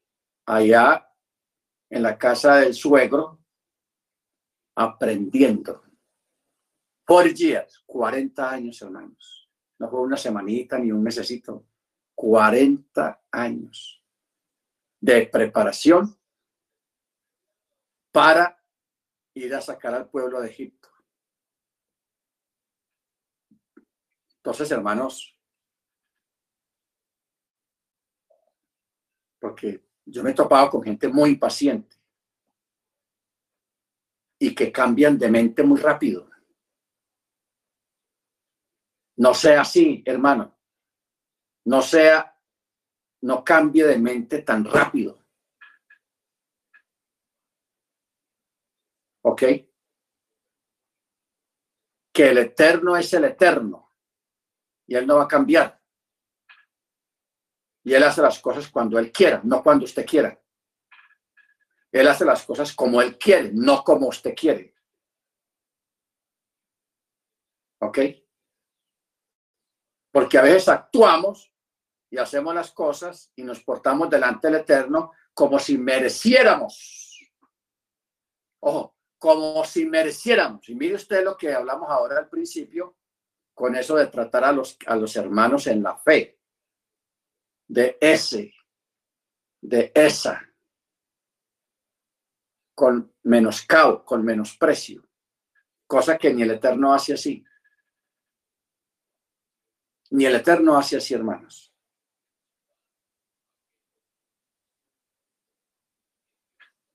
[0.47, 1.07] allá
[1.91, 3.39] en la casa del suegro
[4.75, 5.83] aprendiendo.
[7.05, 9.47] Por días, 40 años, hermanos.
[9.77, 11.67] No fue una semanita ni un mesecito.
[12.15, 14.03] 40 años
[14.99, 16.19] de preparación
[18.11, 18.59] para
[19.35, 20.88] ir a sacar al pueblo de Egipto.
[24.39, 25.37] Entonces, hermanos,
[29.37, 31.97] porque yo me he topado con gente muy impaciente
[34.39, 36.29] y que cambian de mente muy rápido.
[39.17, 40.57] No sea así, hermano.
[41.65, 42.39] No sea,
[43.21, 45.21] no cambie de mente tan rápido.
[49.23, 49.41] ¿Ok?
[52.13, 53.88] Que el eterno es el eterno
[54.89, 55.79] y él no va a cambiar.
[57.83, 60.37] Y él hace las cosas cuando él quiera, no cuando usted quiera.
[61.91, 64.75] Él hace las cosas como Él quiere, no como usted quiere.
[67.81, 67.99] ¿Ok?
[70.11, 71.51] Porque a veces actuamos
[72.11, 77.31] y hacemos las cosas y nos portamos delante del Eterno como si mereciéramos.
[78.61, 80.67] Ojo, como si mereciéramos.
[80.69, 82.98] Y mire usted lo que hablamos ahora al principio
[83.59, 86.39] con eso de tratar a los, a los hermanos en la fe.
[87.67, 88.53] De ese,
[89.59, 90.49] de esa,
[92.73, 95.05] con menoscabo, con menosprecio.
[95.85, 97.45] Cosa que ni el Eterno hace así.
[100.11, 101.75] Ni el Eterno hace así, hermanos.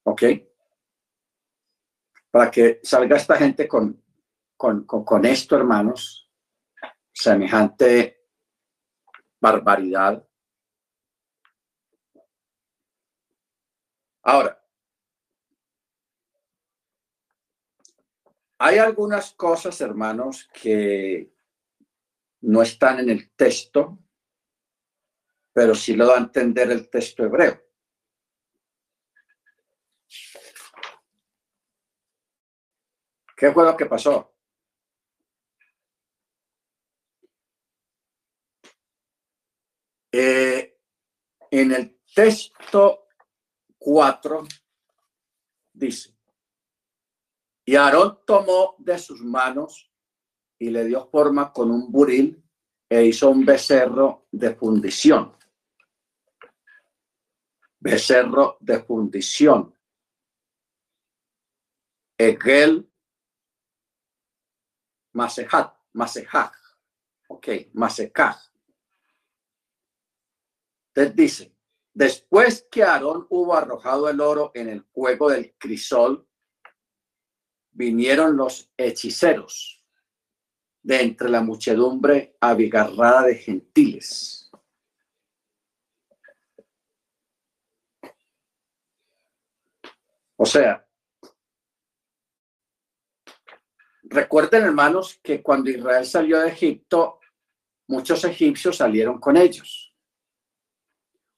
[0.04, 0.22] ¿Ok?
[2.30, 4.02] Para que salga esta gente con,
[4.56, 6.23] con, con, esto, hermanos,
[7.14, 8.26] semejante
[9.40, 10.26] barbaridad.
[14.22, 14.60] Ahora,
[18.58, 21.32] hay algunas cosas, hermanos, que
[22.40, 23.98] no están en el texto,
[25.52, 27.62] pero sí lo da a entender el texto hebreo.
[33.36, 34.33] ¿Qué fue lo que pasó?
[40.16, 40.78] Eh,
[41.50, 43.08] en el texto
[43.78, 44.44] 4
[45.72, 46.16] dice,
[47.64, 49.90] y Aarón tomó de sus manos
[50.56, 52.40] y le dio forma con un buril
[52.88, 55.36] e hizo un becerro de fundición.
[57.80, 59.76] Becerro de fundición.
[62.16, 62.88] Egel
[65.12, 66.52] Masejat, Masejaj.
[67.26, 68.53] Ok, Masejaj.
[70.94, 71.56] Entonces dice,
[71.92, 76.24] después que Aarón hubo arrojado el oro en el juego del crisol,
[77.72, 79.82] vinieron los hechiceros
[80.82, 84.48] de entre la muchedumbre abigarrada de gentiles.
[90.36, 90.86] O sea,
[94.04, 97.18] recuerden hermanos que cuando Israel salió de Egipto,
[97.88, 99.83] muchos egipcios salieron con ellos.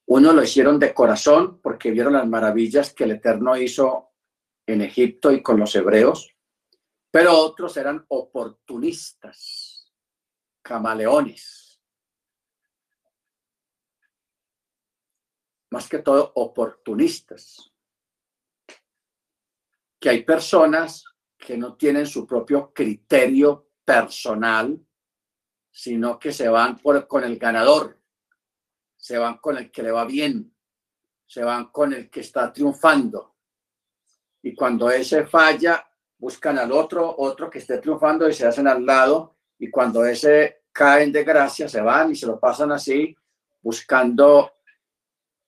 [0.07, 4.13] Uno lo hicieron de corazón porque vieron las maravillas que el Eterno hizo
[4.67, 6.37] en Egipto y con los hebreos
[7.17, 9.91] pero otros eran oportunistas,
[10.61, 11.81] camaleones.
[15.71, 17.73] Más que todo oportunistas.
[19.99, 21.07] Que hay personas
[21.39, 24.79] que no tienen su propio criterio personal,
[25.71, 27.96] sino que se van por, con el ganador,
[29.07, 30.53] se van con el que le va bien,
[31.25, 33.37] se van con el que está triunfando.
[34.43, 35.89] Y cuando ese falla,
[36.19, 40.65] buscan al otro, otro que esté triunfando y se hacen al lado y cuando ese
[40.73, 43.17] caen de gracia se van y se lo pasan así
[43.63, 44.55] buscando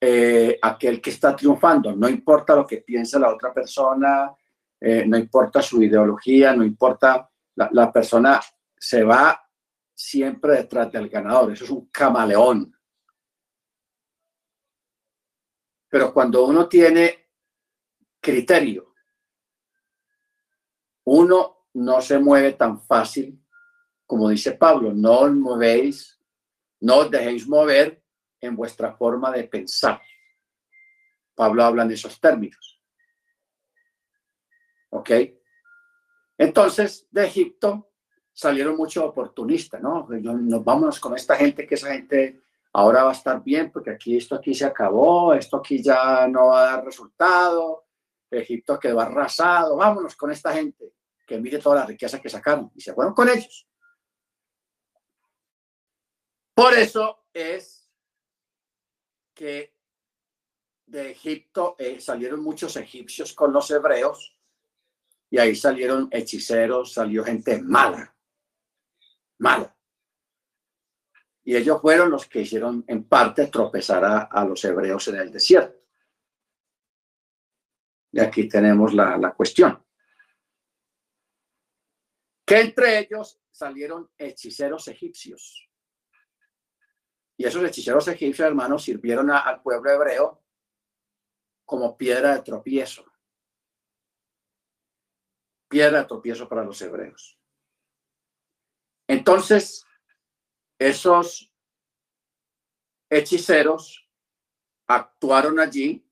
[0.01, 1.97] eh, aquel que está triunfando.
[1.97, 4.33] No importa lo que piense la otra persona,
[4.81, 8.41] eh, no importa su ideología, no importa, la, la persona
[8.77, 9.45] se va
[9.93, 11.55] siempre detrás del ganador.
[11.55, 12.78] Eso es un camaleón.
[15.89, 17.31] Pero cuando uno tiene
[18.21, 18.95] criterio,
[21.05, 23.43] uno no se mueve tan fácil,
[24.07, 26.21] como dice Pablo, no os movéis,
[26.81, 28.03] no os dejéis mover
[28.41, 30.01] en vuestra forma de pensar.
[31.35, 32.83] Pablo habla en esos términos.
[34.91, 35.11] ¿Ok?
[36.37, 37.93] Entonces, de Egipto
[38.33, 40.07] salieron muchos oportunistas, ¿no?
[40.09, 42.43] Nos vámonos con esta gente, que esa gente
[42.73, 46.49] ahora va a estar bien, porque aquí esto aquí se acabó, esto aquí ya no
[46.49, 47.87] va a dar resultado,
[48.31, 50.93] Egipto quedó arrasado, vámonos con esta gente
[51.27, 53.67] que mire toda la riqueza que sacaron y se fueron con ellos.
[56.55, 57.89] Por eso es
[59.35, 59.75] que
[60.87, 64.37] de Egipto eh, salieron muchos egipcios con los hebreos
[65.31, 68.17] y ahí salieron hechiceros, salió gente mala,
[69.39, 69.68] mala.
[71.49, 75.33] Y ellos fueron los que hicieron en parte tropezar a, a los hebreos en el
[75.33, 75.81] desierto.
[78.13, 79.83] Y aquí tenemos la, la cuestión
[82.45, 85.71] que entre ellos salieron hechiceros egipcios.
[87.39, 90.45] Y esos hechiceros egipcios, hermanos, sirvieron al pueblo hebreo
[91.65, 93.11] como piedra de tropiezo.
[95.67, 97.41] Piedra de tropiezo para los hebreos.
[99.07, 99.87] Entonces,
[100.79, 101.53] esos
[103.11, 104.09] hechiceros
[104.87, 106.05] actuaron allí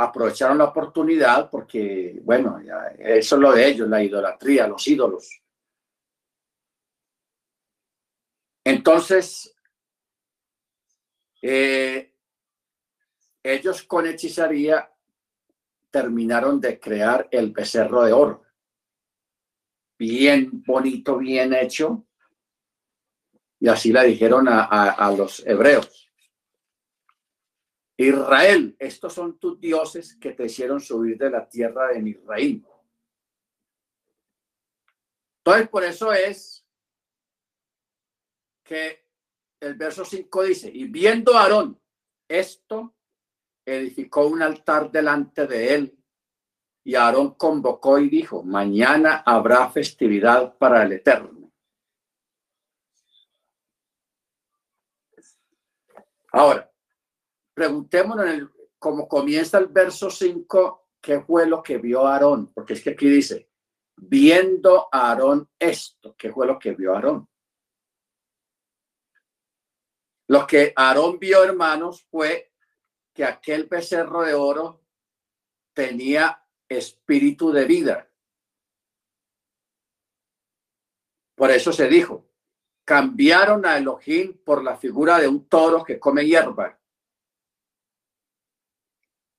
[0.00, 2.58] aprovecharon la oportunidad porque, bueno,
[2.98, 5.42] eso es lo de ellos, la idolatría, los ídolos.
[8.64, 9.54] Entonces,
[11.42, 12.14] eh,
[13.42, 14.90] ellos con hechicería
[15.90, 18.42] terminaron de crear el becerro de oro.
[19.98, 22.06] Bien bonito, bien hecho.
[23.60, 26.10] Y así le dijeron a, a los hebreos.
[27.96, 32.64] Israel, estos son tus dioses que te hicieron subir de la tierra de Israel.
[35.44, 36.66] Entonces, por eso es
[38.64, 39.04] que
[39.60, 41.78] el verso 5 dice, y viendo a Aarón
[42.26, 42.94] esto,
[43.66, 45.98] edificó un altar delante de él,
[46.84, 51.39] y Aarón convocó y dijo, mañana habrá festividad para el Eterno.
[56.32, 56.70] Ahora,
[57.54, 62.52] preguntémonos, en el, como comienza el verso 5, ¿qué fue lo que vio Aarón?
[62.52, 63.50] Porque es que aquí dice,
[63.96, 67.28] viendo a Aarón esto, ¿qué fue lo que vio Aarón?
[70.28, 72.52] Lo que Aarón vio, hermanos, fue
[73.12, 74.84] que aquel becerro de oro
[75.74, 78.10] tenía espíritu de vida.
[81.34, 82.29] Por eso se dijo,
[82.90, 86.76] cambiaron a Elohim por la figura de un toro que come hierba.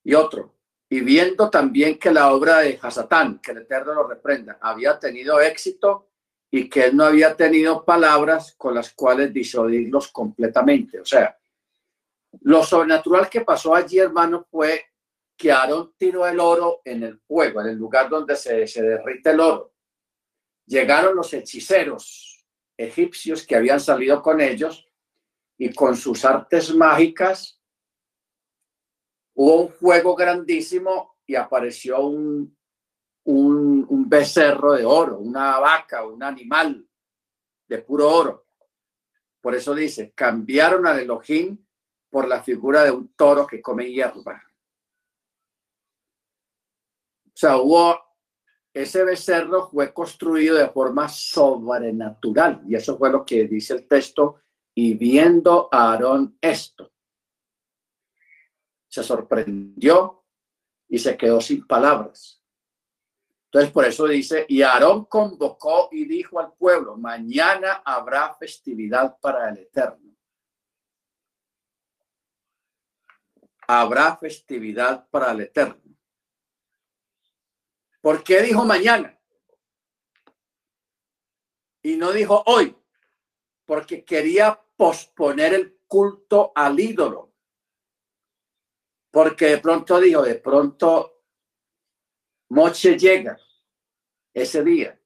[0.05, 0.55] Y otro,
[0.87, 5.41] y viendo también que la obra de Hasatán, que el Eterno lo reprenda, había tenido
[5.41, 6.11] éxito
[6.49, 11.01] y que él no había tenido palabras con las cuales disuadirlos completamente.
[11.01, 11.37] O sea,
[12.43, 14.85] lo sobrenatural que pasó allí, hermano, fue
[15.35, 19.31] que Aarón tiró el oro en el fuego, en el lugar donde se, se derrite
[19.31, 19.73] el oro.
[20.67, 22.30] Llegaron los hechiceros
[22.83, 24.87] egipcios que habían salido con ellos
[25.57, 27.61] y con sus artes mágicas
[29.33, 32.57] hubo un fuego grandísimo y apareció un,
[33.23, 36.85] un, becerro de oro, una vaca, un animal
[37.67, 38.47] de puro oro.
[39.39, 41.57] Por eso dice, cambiaron al Elohim
[42.09, 44.43] por la figura de un toro que come hierba.
[47.27, 47.97] O sea, hubo,
[48.73, 52.61] ese becerro fue construido de forma sobrenatural.
[52.67, 54.41] Y eso fue lo que dice el texto.
[54.73, 56.91] Y viendo a Aarón esto,
[58.87, 60.23] se sorprendió
[60.87, 62.41] y se quedó sin palabras.
[63.45, 69.49] Entonces, por eso dice, y Aarón convocó y dijo al pueblo, mañana habrá festividad para
[69.49, 70.15] el Eterno.
[73.67, 75.90] Habrá festividad para el Eterno.
[78.01, 79.17] ¿Por qué dijo mañana?
[81.83, 82.75] Y no dijo hoy,
[83.65, 87.31] porque quería posponer el culto al ídolo
[89.11, 91.23] porque de pronto dijo, de pronto
[92.49, 93.37] Moche llega
[94.33, 94.97] ese día.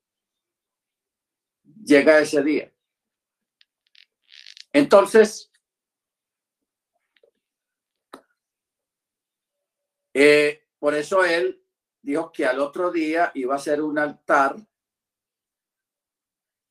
[1.84, 2.72] Llega ese día.
[4.72, 5.52] Entonces,
[10.14, 11.65] eh, por eso él
[12.06, 14.56] dijo que al otro día iba a ser un altar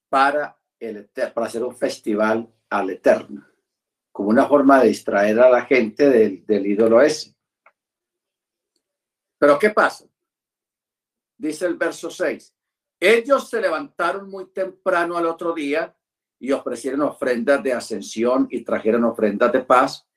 [0.08, 3.44] para, el, para hacer un festival al Eterno
[4.12, 7.34] como una forma de distraer a la gente del, del ídolo ese.
[9.36, 10.04] Pero ¿qué pasa?
[11.36, 12.54] Dice el verso 6.
[13.00, 15.96] Ellos se levantaron muy temprano al otro día
[16.38, 20.08] y ofrecieron ofrendas de ascensión y trajeron ofrendas de paz.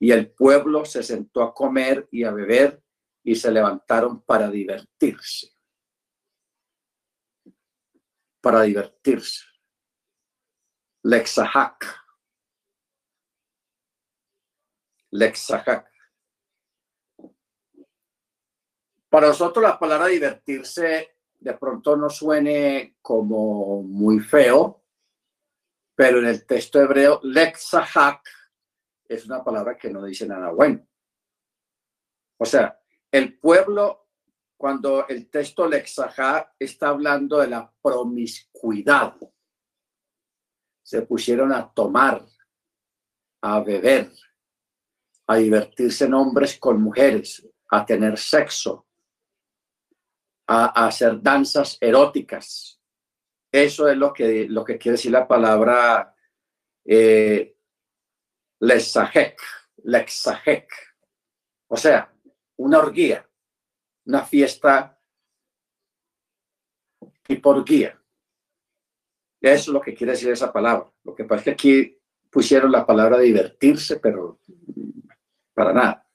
[0.00, 2.82] Y el pueblo se sentó a comer y a beber
[3.24, 5.48] y se levantaron para divertirse.
[8.40, 9.44] Para divertirse.
[11.02, 12.04] Lexahak
[15.14, 15.92] Lexahac.
[19.08, 24.82] Para nosotros la palabra divertirse de pronto no suene como muy feo,
[25.94, 28.28] pero en el texto hebreo, lexahak
[29.06, 30.84] es una palabra que no dice nada bueno.
[32.38, 32.76] O sea,
[33.14, 34.08] el pueblo,
[34.56, 39.14] cuando el texto lexahak está hablando de la promiscuidad,
[40.82, 42.26] se pusieron a tomar,
[43.40, 44.10] a beber,
[45.28, 48.88] a divertirse en hombres con mujeres, a tener sexo,
[50.48, 52.80] a, hacer danzas eróticas.
[53.52, 56.12] Eso es lo que, lo que quiere decir la palabra
[56.84, 57.56] eh,
[58.58, 59.40] lesajek.
[61.68, 62.13] O sea,
[62.56, 63.28] una orgía,
[64.06, 64.98] una fiesta
[67.22, 68.00] tipo orgía.
[69.40, 70.90] Eso es lo que quiere decir esa palabra.
[71.02, 71.98] Lo que pasa es que aquí
[72.30, 74.40] pusieron la palabra divertirse, pero
[75.52, 76.08] para nada.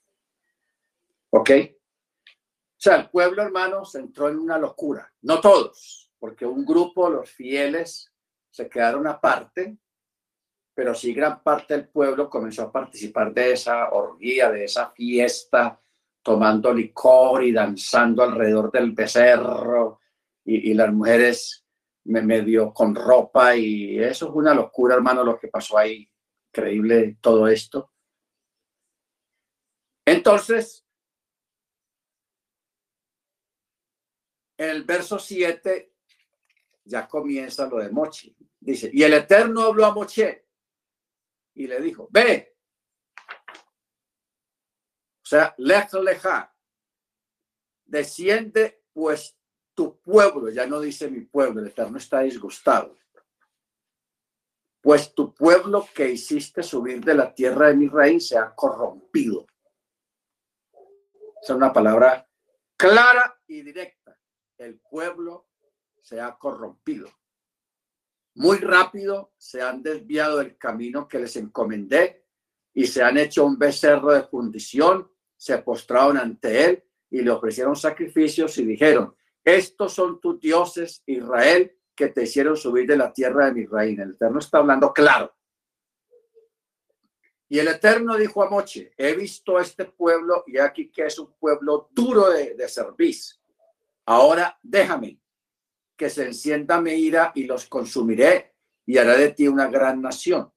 [1.31, 1.49] ¿Ok?
[2.79, 5.11] O sea, el pueblo, hermanos, entró en una locura.
[5.21, 8.11] No todos, porque un grupo, los fieles,
[8.49, 9.77] se quedaron aparte,
[10.73, 15.79] pero sí gran parte del pueblo comenzó a participar de esa orgía, de esa fiesta,
[16.29, 19.99] tomando licor y danzando alrededor del becerro,
[20.45, 21.65] y, las mujeres
[22.03, 26.07] me medio con ropa, y eso fue una locura, hermano, lo que pasó ahí.
[26.53, 27.91] Increíble todo esto.
[30.05, 30.85] Entonces,
[34.55, 35.93] en el verso 7
[36.83, 38.35] ya comienza lo de Mochi.
[38.59, 40.45] Dice, y el Eterno habló a Moche
[41.55, 42.58] y le dijo, ve.
[45.29, 46.51] Sea, lej leja,
[47.85, 49.37] desciende pues
[49.75, 52.97] tu pueblo, ya no dice mi pueblo, el Eterno está disgustado.
[54.81, 59.45] Pues tu pueblo que hiciste subir de la tierra de mi rey se ha corrompido.
[61.43, 62.27] Es una palabra
[62.75, 64.17] clara y directa
[64.57, 65.49] el pueblo
[66.01, 67.07] se ha corrompido.
[68.33, 72.25] Muy rápido se han desviado del camino que les encomendé
[72.73, 77.73] y se han hecho un becerro de fundición, se postraron ante él y le ofrecieron
[77.73, 83.45] sacrificios y dijeron, estos son tus dioses, Israel, que te hicieron subir de la tierra
[83.45, 84.03] de mi reina.
[84.03, 85.33] El Eterno está hablando claro.
[87.47, 91.31] Y el Eterno dijo a Moche, he visto este pueblo y aquí que es un
[91.39, 93.15] pueblo duro de, de
[94.05, 95.21] Ahora déjame
[95.95, 98.55] que se encienda mi ira y los consumiré
[98.85, 100.51] y haré de ti una gran nación.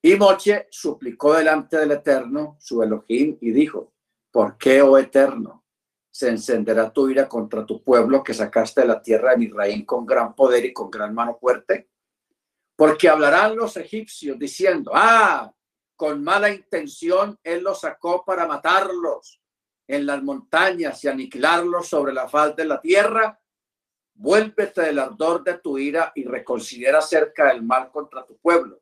[0.00, 3.92] Y Moche suplicó delante del Eterno, su Elohim, y dijo,
[4.30, 5.64] ¿por qué, oh Eterno,
[6.10, 9.84] se encenderá tu ira contra tu pueblo que sacaste de la tierra de mi reino
[9.84, 11.90] con gran poder y con gran mano fuerte?
[12.76, 15.52] Porque hablarán los egipcios diciendo, ah,
[15.96, 19.40] con mala intención él los sacó para matarlos
[19.88, 23.40] en las montañas y aniquilarlos sobre la faz de la tierra,
[24.14, 28.80] vuélvete del ardor de tu ira y reconsidera acerca del mal contra tu pueblo.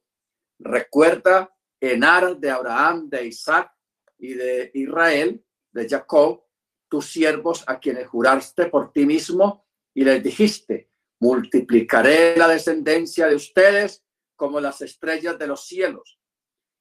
[0.58, 3.70] Recuerda en aras de Abraham, de Isaac
[4.18, 6.42] y de Israel, de Jacob,
[6.88, 13.34] tus siervos a quienes juraste por ti mismo y les dijiste, multiplicaré la descendencia de
[13.34, 14.04] ustedes
[14.36, 16.18] como las estrellas de los cielos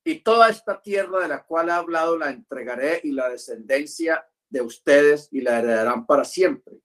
[0.05, 4.61] y toda esta tierra de la cual ha hablado la entregaré y la descendencia de
[4.61, 6.75] ustedes y la heredarán para siempre.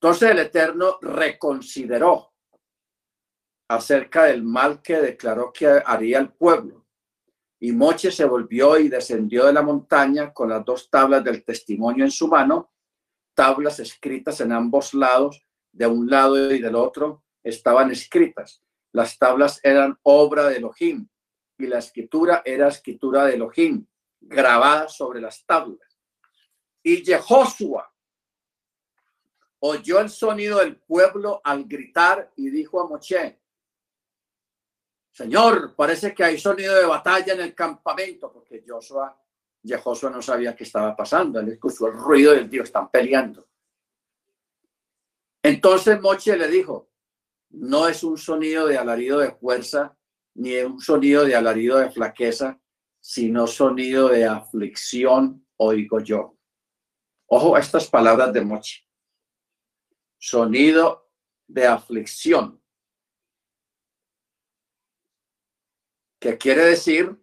[0.00, 2.31] Entonces el Eterno reconsideró
[3.74, 6.84] acerca del mal que declaró que haría el pueblo.
[7.58, 12.04] Y Moche se volvió y descendió de la montaña con las dos tablas del testimonio
[12.04, 12.72] en su mano,
[13.34, 18.62] tablas escritas en ambos lados, de un lado y del otro, estaban escritas.
[18.92, 21.08] Las tablas eran obra de Elohim,
[21.56, 23.86] y la escritura era escritura de Elohim,
[24.20, 25.98] grabada sobre las tablas.
[26.82, 27.90] Y Jehoshua
[29.60, 33.41] oyó el sonido del pueblo al gritar y dijo a Moche,
[35.12, 39.14] Señor, parece que hay sonido de batalla en el campamento, porque Joshua,
[39.62, 41.38] Jehoshua no sabía qué estaba pasando.
[41.38, 43.46] Él escuchó el ruido del Dios, están peleando.
[45.42, 46.90] Entonces Moche le dijo,
[47.50, 49.94] no es un sonido de alarido de fuerza
[50.34, 52.58] ni un sonido de alarido de flaqueza,
[52.98, 56.38] sino sonido de aflicción, oigo yo.
[57.26, 58.80] Ojo a estas palabras de Mochi.
[60.16, 61.10] Sonido
[61.46, 62.61] de aflicción.
[66.22, 67.20] ¿Qué quiere decir?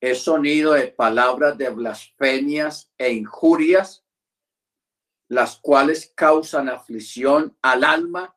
[0.00, 4.04] Es sonido de palabras de blasfemias e injurias,
[5.28, 8.36] las cuales causan aflicción al alma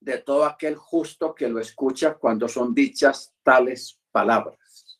[0.00, 4.98] de todo aquel justo que lo escucha cuando son dichas tales palabras.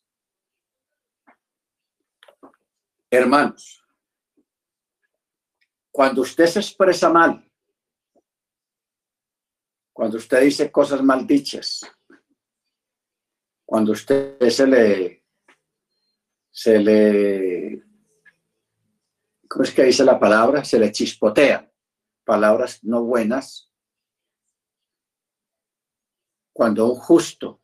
[3.11, 3.85] Hermanos,
[5.91, 7.45] cuando usted se expresa mal,
[9.91, 11.81] cuando usted dice cosas mal dichas,
[13.73, 15.25] cuando usted se le,
[16.51, 17.83] se le,
[19.47, 20.63] ¿cómo es que dice la palabra?
[20.63, 21.73] Se le chispotea
[22.23, 23.73] palabras no buenas,
[26.53, 27.63] cuando un justo,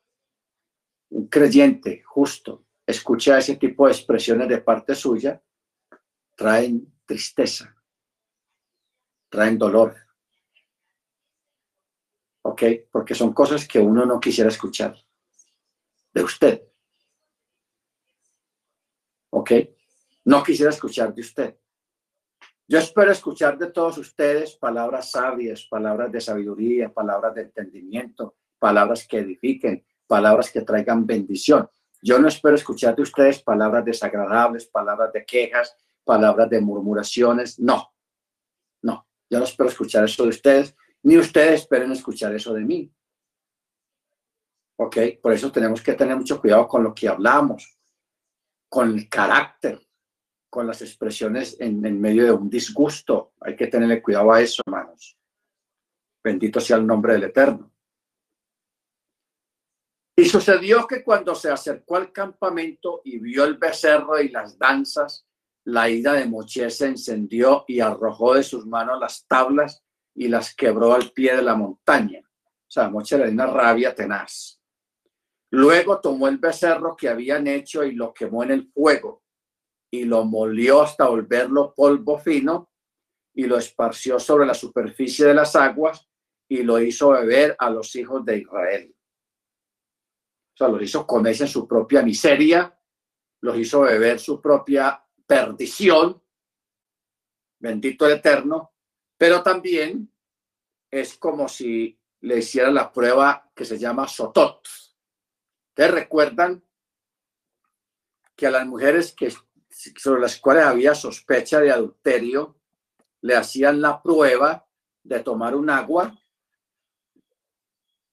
[1.10, 5.40] un creyente justo, escucha ese tipo de expresiones de parte suya,
[6.36, 7.80] traen tristeza,
[9.30, 9.95] traen dolor.
[12.41, 12.64] ¿Ok?
[12.91, 14.98] Porque son cosas que uno no quisiera escuchar
[16.14, 16.64] de usted.
[19.31, 19.52] ¿Ok?
[20.26, 21.57] No quisiera escuchar de usted.
[22.68, 29.07] Yo espero escuchar de todos ustedes palabras sabias, palabras de sabiduría, palabras de entendimiento, palabras
[29.07, 31.68] que edifiquen, palabras que traigan bendición.
[32.02, 37.94] Yo no espero escuchar de ustedes palabras desagradables, palabras de quejas, palabras de murmuraciones, no.
[39.30, 42.91] Yo no espero escuchar eso de ustedes, ni ustedes esperen escuchar eso de mí.
[44.81, 44.97] ¿Ok?
[45.22, 47.77] Por eso tenemos que tener mucho cuidado con lo que hablamos,
[48.69, 49.77] con el carácter,
[50.49, 53.34] con las expresiones en, en medio de un disgusto.
[53.41, 55.18] Hay que tenerle cuidado a eso, hermanos.
[56.23, 57.73] Bendito sea el nombre del Eterno.
[60.15, 65.26] Y sucedió que cuando se acercó al campamento y vio el becerro y las danzas,
[65.65, 69.84] la ira de Moche se encendió y arrojó de sus manos las tablas
[70.15, 72.22] y las quebró al pie de la montaña.
[72.22, 74.59] O sea, Moche le dio una rabia tenaz.
[75.52, 79.24] Luego tomó el becerro que habían hecho y lo quemó en el fuego
[79.92, 82.70] y lo molió hasta volverlo polvo fino
[83.34, 86.08] y lo esparció sobre la superficie de las aguas
[86.48, 88.96] y lo hizo beber a los hijos de Israel.
[90.54, 92.78] O sea, los hizo comerse en su propia miseria,
[93.42, 96.22] los hizo beber su propia perdición,
[97.60, 98.74] bendito el Eterno,
[99.18, 100.12] pero también
[100.92, 104.68] es como si le hiciera la prueba que se llama Sotot.
[105.80, 106.61] ¿Ustedes recuerdan
[108.35, 109.34] que a las mujeres que,
[109.95, 112.57] sobre las cuales había sospecha de adulterio
[113.22, 114.68] le hacían la prueba
[115.01, 116.14] de tomar un agua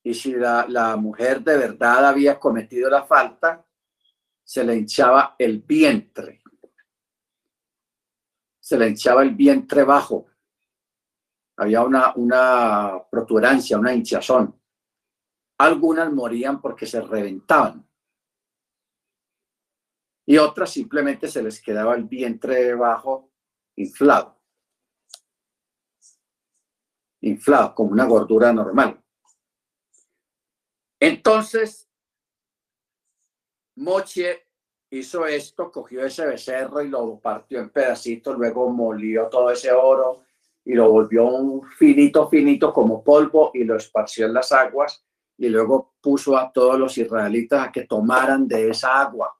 [0.01, 3.65] y si la, la, mujer de verdad había cometido la falta,
[4.45, 6.41] se le hinchaba el vientre
[8.61, 10.27] se le hinchaba el vientre bajo.
[11.57, 14.56] Había una, una protuberancia, una hinchazón.
[15.59, 17.87] Algunas morían porque se reventaban.
[20.25, 23.31] Y otras simplemente se les quedaba el vientre bajo
[23.75, 24.37] inflado.
[27.21, 29.01] Inflado, como una gordura normal.
[30.99, 31.89] Entonces,
[33.75, 34.47] Moche
[34.89, 40.23] hizo esto, cogió ese becerro y lo partió en pedacitos, luego molió todo ese oro
[40.65, 45.06] y lo volvió un finito, finito como polvo y lo esparció en las aguas
[45.37, 49.37] y luego puso a todos los israelitas a que tomaran de esa agua,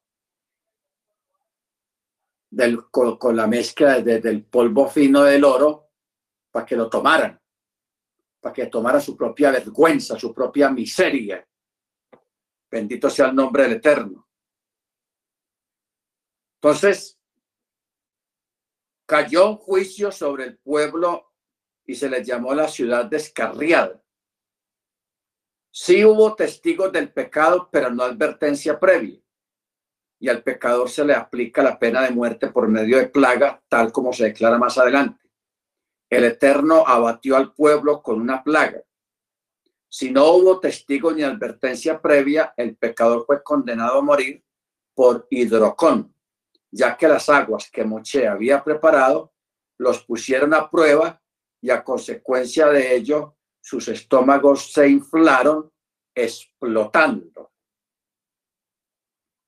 [2.49, 5.90] del, con, la mezcla del polvo fino del oro,
[6.52, 7.40] para que lo tomaran,
[8.40, 11.45] para que tomara su propia vergüenza, su propia miseria.
[12.69, 14.28] Bendito sea el nombre del Eterno.
[16.56, 17.19] Entonces,
[19.06, 21.34] cayó un juicio sobre el pueblo
[21.86, 24.02] y se le llamó la ciudad descarriada.
[25.79, 29.21] Sí hubo testigos del pecado, pero no advertencia previa.
[30.19, 33.91] Y al pecador se le aplica la pena de muerte por medio de plaga, tal
[33.91, 35.29] como se declara más adelante.
[36.09, 38.81] El Eterno abatió al pueblo con una plaga.
[39.87, 44.43] Si no hubo testigo ni advertencia previa, el pecador fue condenado a morir
[44.95, 46.11] por hidrocón,
[46.71, 49.31] ya que las aguas que Moche había preparado
[49.77, 51.21] los pusieron a prueba
[51.61, 53.36] y a consecuencia de ello
[53.68, 55.69] sus estómagos se inflaron
[56.15, 57.52] explotando.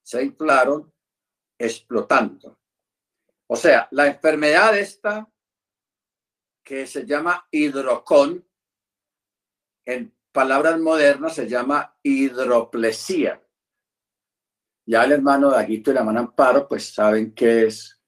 [0.03, 0.93] Se inflaron
[1.57, 2.59] explotando.
[3.47, 5.25] O sea, la enfermedad esta
[6.61, 8.45] que se llama hidrocón,
[9.85, 13.41] en palabras modernas se llama hidroplesía.
[14.85, 18.01] Ya el hermano Daguito y la hermana Amparo, pues saben que es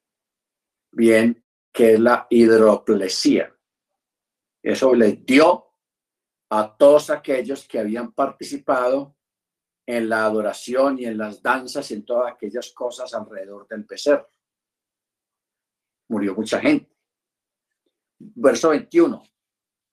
[0.92, 3.58] bien, que es la hidroplesía.
[4.62, 5.71] Eso les dio
[6.54, 9.16] a todos aquellos que habían participado
[9.86, 14.30] en la adoración y en las danzas y en todas aquellas cosas alrededor del becerro.
[16.10, 16.94] Murió mucha gente.
[18.20, 19.24] Verso 21.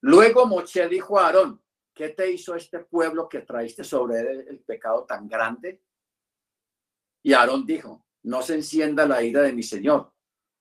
[0.01, 1.62] Luego Moche dijo a Aarón,
[1.94, 5.80] ¿qué te hizo este pueblo que traíste sobre él el pecado tan grande?
[7.22, 10.12] Y Aarón dijo, no se encienda la ira de mi Señor.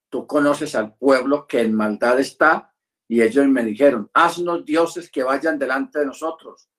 [0.09, 2.75] Tú conoces al pueblo que en maldad está.
[3.07, 6.69] Y ellos me dijeron, haznos dioses que vayan delante de nosotros,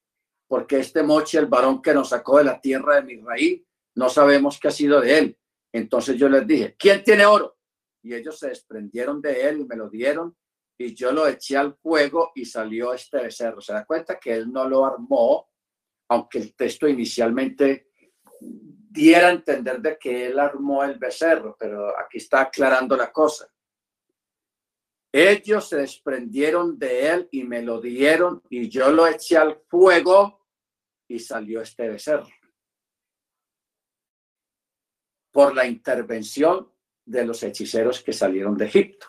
[0.46, 3.62] porque este moche, el varón que nos sacó de la tierra de mi raíz,
[3.94, 5.38] no sabemos qué ha sido de él.
[5.72, 7.56] Entonces yo les dije, ¿quién tiene oro?
[8.02, 10.36] Y ellos se desprendieron de él y me lo dieron
[10.78, 13.60] y yo lo eché al fuego y salió este becerro.
[13.60, 15.50] Se da cuenta que él no lo armó,
[16.08, 17.88] aunque el texto inicialmente
[18.40, 23.48] diera a entender de que él armó el becerro, pero aquí está aclarando la cosa.
[25.10, 30.46] Ellos se desprendieron de él y me lo dieron y yo lo eché al fuego
[31.08, 32.28] y salió este becerro.
[35.30, 36.70] Por la intervención
[37.04, 39.06] de los hechiceros que salieron de Egipto.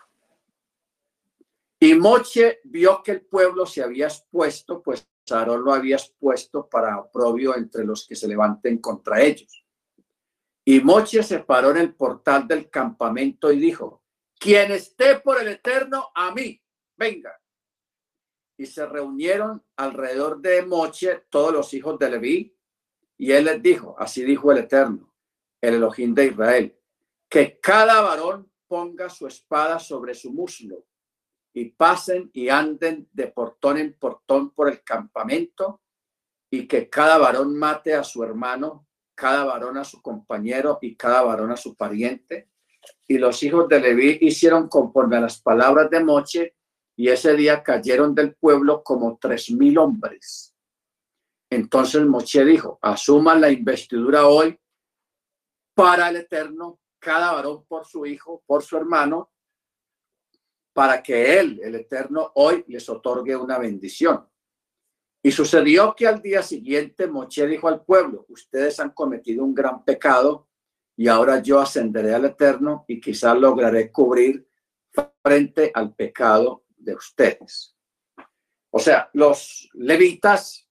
[1.78, 6.98] Y Moche vio que el pueblo se había expuesto, pues Aarón lo había expuesto para
[6.98, 9.64] oprobio entre los que se levanten contra ellos.
[10.64, 13.99] Y Moche se paró en el portal del campamento y dijo,
[14.40, 16.60] quien esté por el eterno, a mí,
[16.96, 17.38] venga.
[18.56, 22.56] y se reunieron alrededor de Moche todos los hijos de Leví,
[23.16, 25.14] y él les dijo, así dijo el Eterno,
[25.60, 26.78] el Elohim de Israel,
[27.28, 30.86] que cada varón ponga su espada sobre su muslo
[31.52, 35.80] y pasen y anden de portón en portón por el campamento
[36.50, 41.22] y que cada varón mate a su hermano, cada varón a su compañero y cada
[41.22, 42.49] varón a su pariente.
[43.06, 46.54] Y los hijos de Leví hicieron conforme a las palabras de Moche
[46.96, 50.54] y ese día cayeron del pueblo como tres mil hombres.
[51.50, 54.58] Entonces Moche dijo, asuman la investidura hoy
[55.74, 59.32] para el Eterno, cada varón por su hijo, por su hermano,
[60.72, 64.28] para que Él, el Eterno, hoy les otorgue una bendición.
[65.22, 69.84] Y sucedió que al día siguiente Moche dijo al pueblo, ustedes han cometido un gran
[69.84, 70.49] pecado
[71.00, 74.46] y ahora yo ascenderé al Eterno y quizás lograré cubrir
[75.22, 77.74] frente al pecado de ustedes.
[78.68, 80.68] O sea, los levitas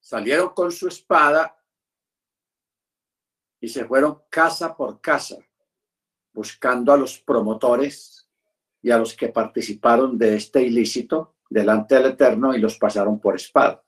[0.00, 1.54] salieron con su espada
[3.60, 5.36] y se fueron casa por casa
[6.32, 8.30] buscando a los promotores
[8.80, 13.34] y a los que participaron de este ilícito delante del Eterno y los pasaron por
[13.34, 13.84] espada.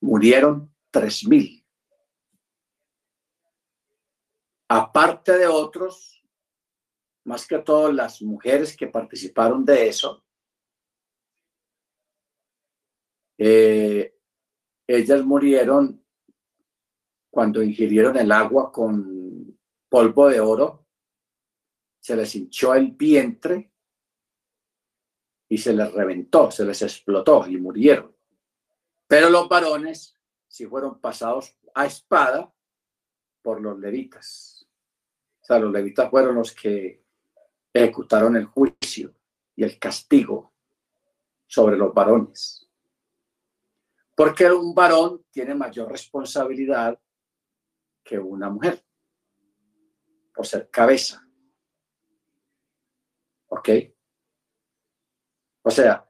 [0.00, 1.55] Murieron tres mil.
[4.68, 6.24] Aparte de otros,
[7.24, 10.24] más que todo las mujeres que participaron de eso,
[13.38, 14.18] eh,
[14.86, 16.04] ellas murieron
[17.30, 20.86] cuando ingirieron el agua con polvo de oro,
[22.00, 23.72] se les hinchó el vientre
[25.48, 28.16] y se les reventó, se les explotó y murieron.
[29.06, 30.16] Pero los varones
[30.48, 32.52] sí fueron pasados a espada
[33.42, 34.55] por los levitas.
[35.48, 37.04] Los levitas fueron los que
[37.72, 39.14] ejecutaron el juicio
[39.54, 40.52] y el castigo
[41.46, 42.68] sobre los varones.
[44.14, 46.98] Porque un varón tiene mayor responsabilidad
[48.02, 48.84] que una mujer,
[50.34, 51.22] por ser cabeza.
[53.48, 53.68] ¿Ok?
[55.62, 56.08] O sea,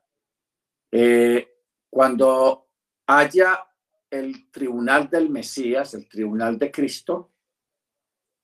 [0.91, 2.69] eh, cuando
[3.07, 3.67] haya
[4.11, 7.33] el tribunal del Mesías, el tribunal de Cristo,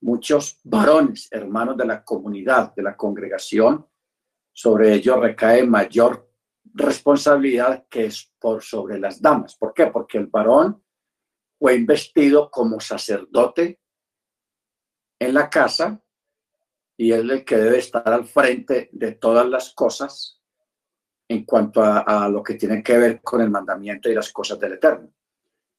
[0.02, 3.86] muchos varones, hermanos de la comunidad, de la congregación,
[4.52, 6.30] sobre ellos recae mayor
[6.74, 9.56] responsabilidad que es por sobre las damas.
[9.56, 9.86] ¿Por qué?
[9.86, 10.82] Porque el varón
[11.58, 13.80] fue investido como sacerdote
[15.18, 16.02] en la casa
[16.96, 20.40] y es el que debe estar al frente de todas las cosas
[21.28, 24.74] en cuanto a, lo que tiene que ver con el mandamiento y las cosas del
[24.74, 25.10] Eterno.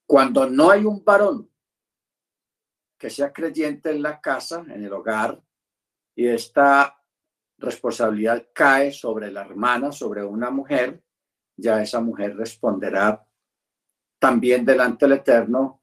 [0.06, 1.50] Cuando no hay un varón
[3.04, 5.38] que sea creyente en la casa, en el hogar,
[6.16, 6.98] y esta
[7.58, 11.04] responsabilidad cae sobre la hermana, sobre una mujer,
[11.58, 13.22] ya esa mujer responderá
[14.20, 15.82] también delante del Eterno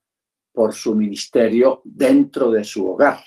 [0.51, 3.23] por su ministerio dentro de su hogar.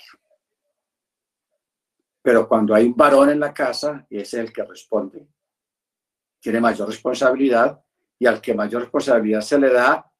[2.20, 5.24] Pero cuando hay un varón en la casa, y es el que responde,
[6.40, 7.80] tiene mayor responsabilidad
[8.18, 10.12] y al que mayor responsabilidad se le da,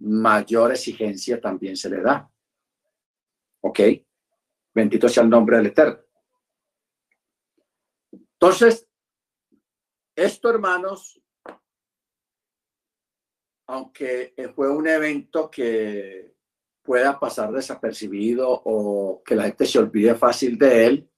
[0.00, 2.28] mayor exigencia también se le da.
[3.62, 3.80] ¿Ok?
[4.74, 5.98] Bendito sea el nombre del Eterno.
[8.12, 8.88] Entonces,
[10.16, 11.22] esto, hermanos,
[13.68, 16.34] aunque fue un evento que
[16.82, 21.10] pueda pasar desapercibido o que la gente se olvide fácil de él,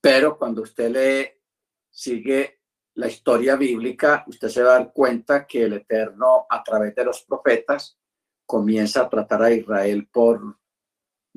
[0.00, 1.42] pero cuando usted le
[1.90, 2.60] sigue
[2.94, 7.04] la historia bíblica, usted se va a dar cuenta que el Eterno, a través de
[7.04, 7.98] los profetas,
[8.46, 10.58] comienza a tratar a Israel por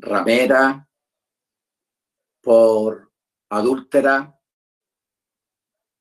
[0.01, 0.87] ramera,
[2.41, 3.11] por
[3.49, 4.37] adúltera,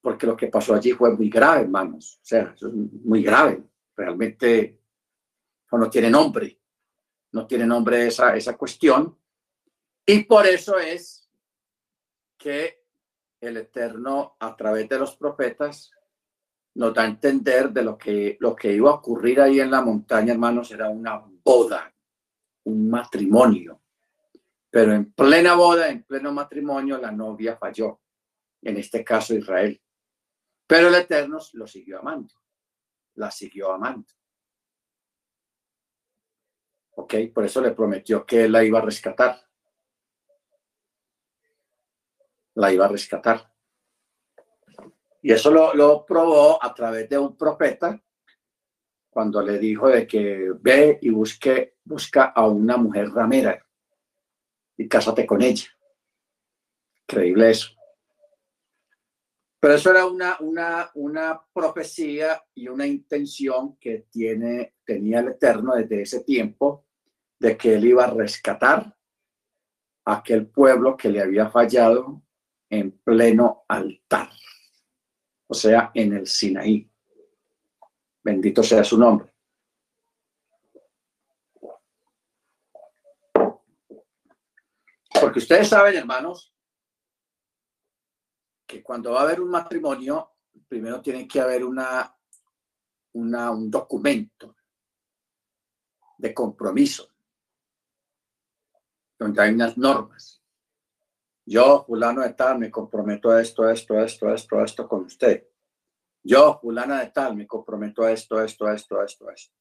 [0.01, 2.19] porque lo que pasó allí fue muy grave, hermanos.
[2.23, 3.63] O sea, es muy grave.
[3.95, 4.81] Realmente
[5.73, 6.59] no tiene nombre.
[7.33, 9.17] No tiene nombre esa, esa cuestión.
[10.07, 11.29] Y por eso es
[12.39, 12.85] que
[13.41, 15.93] el Eterno a través de los profetas
[16.75, 19.83] nos da a entender de lo que, lo que iba a ocurrir ahí en la
[19.83, 21.93] montaña, hermanos, era una boda,
[22.65, 23.80] un matrimonio.
[24.71, 28.01] Pero en plena boda, en pleno matrimonio, la novia falló,
[28.63, 29.81] en este caso Israel.
[30.67, 32.35] Pero el Eterno lo siguió amando,
[33.15, 34.07] la siguió amando.
[36.97, 37.15] ¿Ok?
[37.35, 39.41] Por eso le prometió que la iba a rescatar.
[42.55, 43.51] la iba a rescatar.
[45.23, 48.01] Y eso lo, probó a través de un profeta
[49.11, 53.67] cuando le dijo de que ve y busque, busca a una mujer ramera
[54.81, 55.66] y cásate con ella.
[57.02, 57.69] Increíble eso.
[59.61, 65.74] Pero eso era una, una, una profecía y una intención que tiene, tenía el Eterno
[65.74, 66.86] desde ese tiempo
[67.39, 68.97] de que él iba a rescatar
[70.07, 72.23] a aquel pueblo que le había fallado
[72.70, 74.31] en pleno altar,
[75.47, 76.90] o sea, en el Sinaí.
[78.23, 79.31] Bendito sea su nombre.
[85.21, 86.53] Porque ustedes saben, hermanos,
[88.67, 90.33] que cuando va a haber un matrimonio,
[90.69, 92.17] primero tiene que haber una,
[93.13, 94.55] una, un documento
[96.19, 97.09] de compromiso,
[99.19, 100.43] donde hay unas normas.
[101.45, 105.49] Yo, fulano de tal, me comprometo a esto, esto, esto, esto, esto con usted.
[106.23, 109.57] Yo, fulana de tal, me comprometo a esto, esto, esto, esto, esto.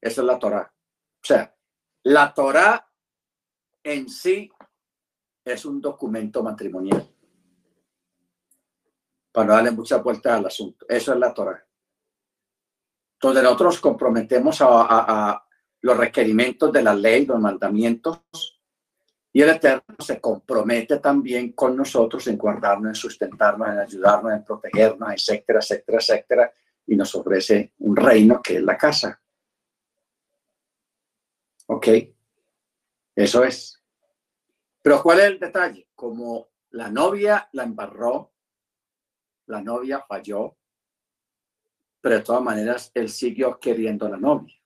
[0.00, 0.72] Esa es la Torah.
[0.72, 1.56] O sea,
[2.04, 2.88] la Torah
[3.82, 4.50] en sí
[5.44, 7.06] es un documento matrimonial.
[9.32, 10.86] Para no darle mucha vuelta al asunto.
[10.88, 11.64] Eso es la Torah.
[13.14, 15.44] Entonces nosotros comprometemos a,
[15.80, 18.20] los requerimientos de la ley, los mandamientos,
[19.32, 24.44] y el Eterno se compromete también con nosotros en guardarnos, en sustentarnos, en ayudarnos, en
[24.44, 26.52] protegernos, etcétera, etcétera, etcétera,
[26.86, 29.20] y nos ofrece un reino que es la casa.
[31.66, 31.88] ¿Ok?
[33.16, 33.81] Eso es.
[34.82, 35.88] Pero ¿cuál es el detalle?
[35.94, 38.32] Como la novia la embarró,
[39.46, 40.56] la novia falló,
[42.00, 44.56] pero de todas maneras él siguió queriendo a la novia.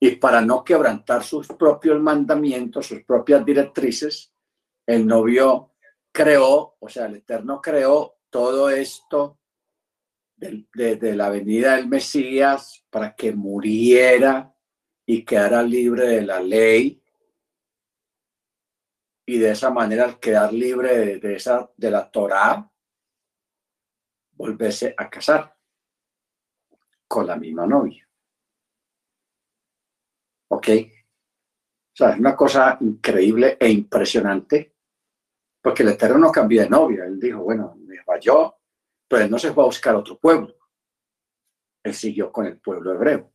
[0.00, 4.32] Y para no quebrantar sus propios mandamientos, sus propias directrices,
[4.84, 5.74] el novio
[6.12, 9.38] creó, o sea, el Eterno creó todo esto
[10.36, 10.66] de,
[10.96, 14.52] de la venida del Mesías para que muriera
[15.06, 17.03] y quedara libre de la ley
[19.26, 22.70] y de esa manera al quedar libre de, esa de la Torá
[24.32, 25.56] volverse a casar
[27.06, 28.08] con la misma novia.
[30.48, 30.68] ¿Ok?
[30.68, 34.74] O sea, es una cosa increíble e impresionante,
[35.62, 37.04] porque el Eterno no cambió de novia.
[37.04, 38.56] Él dijo, bueno, me falló,
[39.06, 40.54] pero él no se fue a buscar otro pueblo.
[41.82, 43.32] Él siguió con el pueblo hebreo.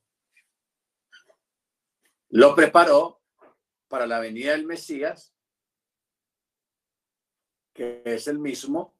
[2.32, 3.22] Lo preparó
[3.88, 5.34] para la venida del Mesías
[8.06, 8.96] es el mismo,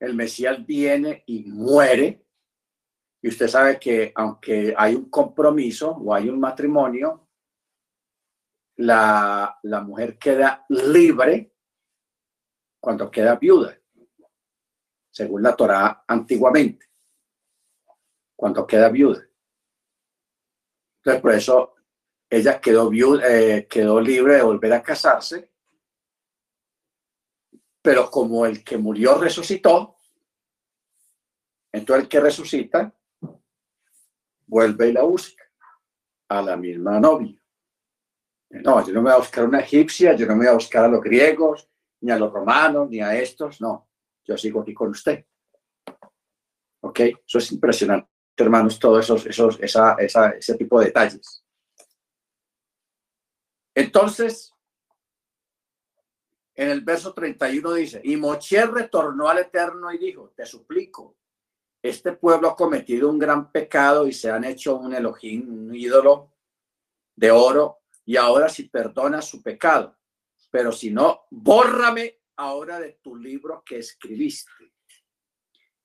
[0.00, 2.26] el Mesías viene y muere.
[3.22, 7.28] Y usted sabe que aunque hay un compromiso o hay un matrimonio,
[8.76, 11.54] la, la mujer queda libre
[12.80, 13.78] cuando queda viuda,
[15.10, 16.86] según la Torá antiguamente,
[18.34, 19.24] cuando queda viuda.
[20.96, 21.74] Entonces, por eso
[22.28, 25.51] ella quedó, viuda, eh, quedó libre de volver a casarse
[27.82, 29.96] pero como el que murió resucitó,
[31.72, 32.94] entonces el que resucita
[34.46, 35.44] vuelve y la busca
[36.28, 37.42] a la misma novia.
[38.50, 40.84] No, yo no me voy a buscar una egipcia, yo no me voy a buscar
[40.84, 41.68] a los griegos,
[42.02, 43.88] ni a los romanos, ni a estos, no.
[44.24, 45.24] Yo sigo aquí con usted.
[46.80, 47.00] ¿Ok?
[47.26, 51.44] Eso es impresionante, hermanos, todo esos, esos, esa, esa, ese tipo de detalles.
[53.74, 54.51] Entonces,
[56.54, 61.16] en el verso 31 dice, y Moche retornó al Eterno y dijo, te suplico,
[61.82, 66.32] este pueblo ha cometido un gran pecado y se han hecho un Elohim, un ídolo
[67.16, 69.96] de oro, y ahora si perdona su pecado,
[70.50, 74.72] pero si no, bórrame ahora de tu libro que escribiste.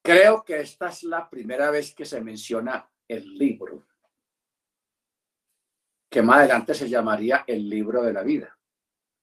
[0.02, 3.88] Creo que esta es la primera vez que se menciona el libro,
[6.10, 8.57] que más adelante se llamaría el libro de la vida.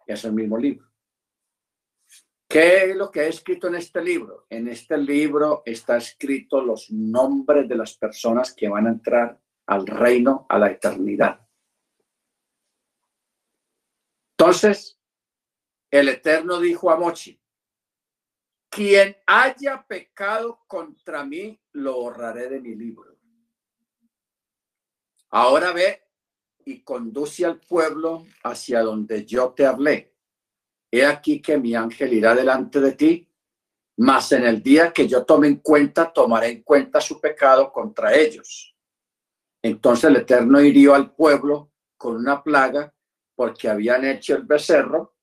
[0.06, 0.93] Es el mismo libro.
[2.48, 4.46] ¿Qué es lo que he escrito en este libro?
[4.50, 9.86] En este libro está escrito los nombres de las personas que van a entrar al
[9.86, 11.40] reino, a la eternidad.
[14.38, 15.00] Entonces,
[15.90, 17.40] el Eterno dijo a Mochi,
[18.68, 23.16] quien haya pecado contra mí, lo borraré de mi libro.
[25.30, 26.02] Ahora ve
[26.64, 30.13] y conduce al pueblo hacia donde yo te hablé
[31.00, 33.28] he aquí que mi ángel irá delante de ti,
[33.96, 38.14] mas en el día que yo tome en cuenta, tomaré en cuenta su pecado contra
[38.14, 38.76] ellos.
[39.62, 42.92] Entonces el Eterno hirió al pueblo con una plaga
[43.34, 45.16] porque habían hecho el becerro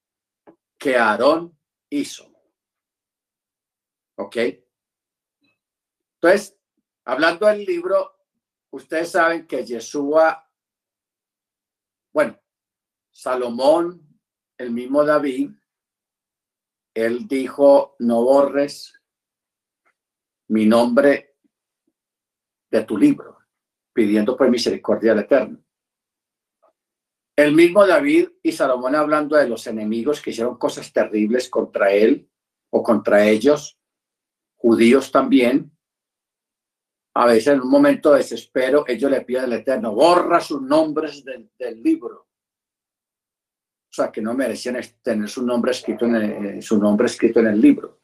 [0.78, 1.58] que Aarón
[1.90, 2.28] hizo.
[4.18, 4.38] ¿Ok?
[6.16, 6.58] Entonces,
[7.06, 8.16] hablando del libro,
[8.72, 10.48] ustedes saben que Yeshua,
[12.14, 12.40] bueno,
[13.12, 14.08] Salomón,
[14.58, 15.52] el mismo David,
[16.94, 19.02] él dijo, no borres
[20.50, 21.36] mi nombre
[22.70, 23.38] de tu libro,
[23.94, 25.64] pidiendo por misericordia al Eterno.
[27.36, 32.30] El mismo David y Salomón hablando de los enemigos que hicieron cosas terribles contra él
[32.70, 33.80] o contra ellos,
[34.58, 35.72] judíos también,
[37.14, 41.24] a veces en un momento de desespero, ellos le piden al Eterno, borra sus nombres
[41.26, 41.50] del,
[41.82, 42.28] libro.
[43.92, 47.42] O sea, que no merecían tener su nombre escrito en el, eh, su nombre escrito
[47.42, 48.00] en el libro.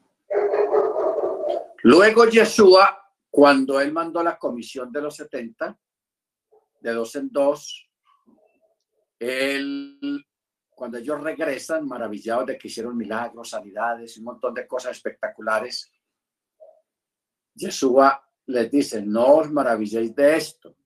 [1.84, 5.78] Luego Yeshua, cuando él mandó la comisión de los 70,
[6.82, 7.88] de dos en dos,
[9.18, 10.26] él,
[10.68, 15.90] cuando ellos regresan, maravillados de que hicieron milagros, sanidades, un montón de cosas espectaculares,
[17.54, 20.76] Yeshua les dice, no os maravilléis de esto,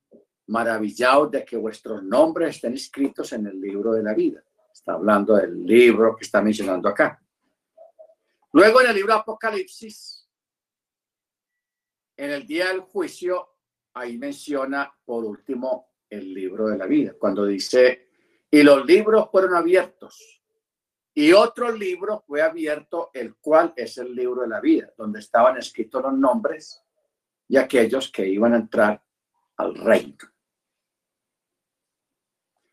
[0.47, 4.45] maravillaos de que vuestros nombres estén escritos en el libro de la vida.
[4.83, 7.23] Está hablando del libro que está mencionando acá.
[8.51, 10.29] Luego en el libro Apocalipsis,
[12.17, 13.59] en el día del juicio,
[13.95, 18.11] ahí menciona por último el libro de la vida, cuando dice,
[18.51, 20.43] y los libros fueron abiertos,
[21.15, 25.59] y otro libro fue abierto, el cual es el libro de la vida, donde estaban
[25.59, 26.83] escritos los nombres
[27.47, 29.01] y aquellos que iban a entrar
[29.59, 30.19] al reino.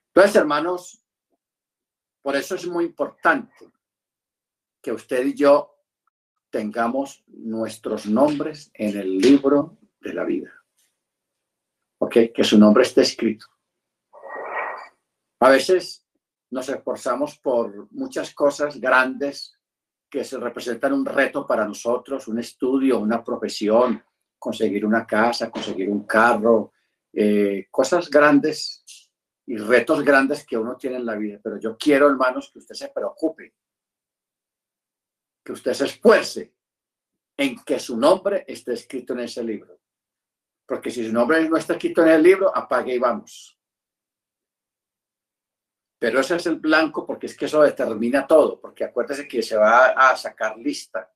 [0.07, 1.05] Entonces, hermanos,
[2.21, 3.69] por eso es muy importante
[4.81, 5.75] que usted y yo
[6.49, 10.51] tengamos nuestros nombres en el libro de la vida.
[11.99, 12.17] ¿Ok?
[12.33, 13.45] Que su nombre esté escrito.
[15.39, 16.05] A veces
[16.51, 19.55] nos esforzamos por muchas cosas grandes
[20.09, 24.03] que se representan un reto para nosotros, un estudio, una profesión,
[24.37, 26.73] conseguir una casa, conseguir un carro,
[27.13, 28.83] eh, cosas grandes
[29.49, 31.39] y retos grandes que uno tiene en la vida.
[31.41, 33.55] Pero yo quiero, hermanos, que usted se preocupe,
[35.43, 36.53] que usted se esfuerce
[37.35, 39.81] en que su nombre esté escrito en ese libro.
[40.67, 43.59] Porque si su nombre no está escrito en el libro, apague y vamos.
[45.97, 49.57] Pero ese es el blanco porque es que eso determina todo, porque acuérdese que se
[49.57, 51.11] va a sacar lista.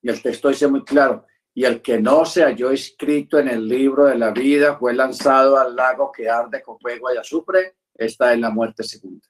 [0.00, 3.68] Y el texto dice muy claro, y el que no se halló escrito en el
[3.68, 8.32] libro de la vida fue lanzado al lago que arde con fuego y azufre, está
[8.32, 9.26] en la muerte segunda.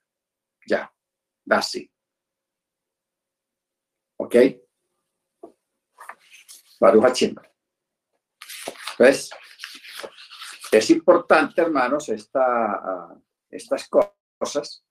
[0.66, 0.93] Ya,
[1.51, 1.90] así.
[4.16, 4.36] ¿Ok?
[6.78, 7.43] Baruja Chimba.
[8.93, 9.31] Entonces,
[10.70, 13.15] es importante, hermanos, esta,
[13.51, 14.85] estas cosas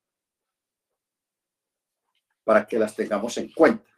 [2.44, 3.91] para que las tengamos en cuenta.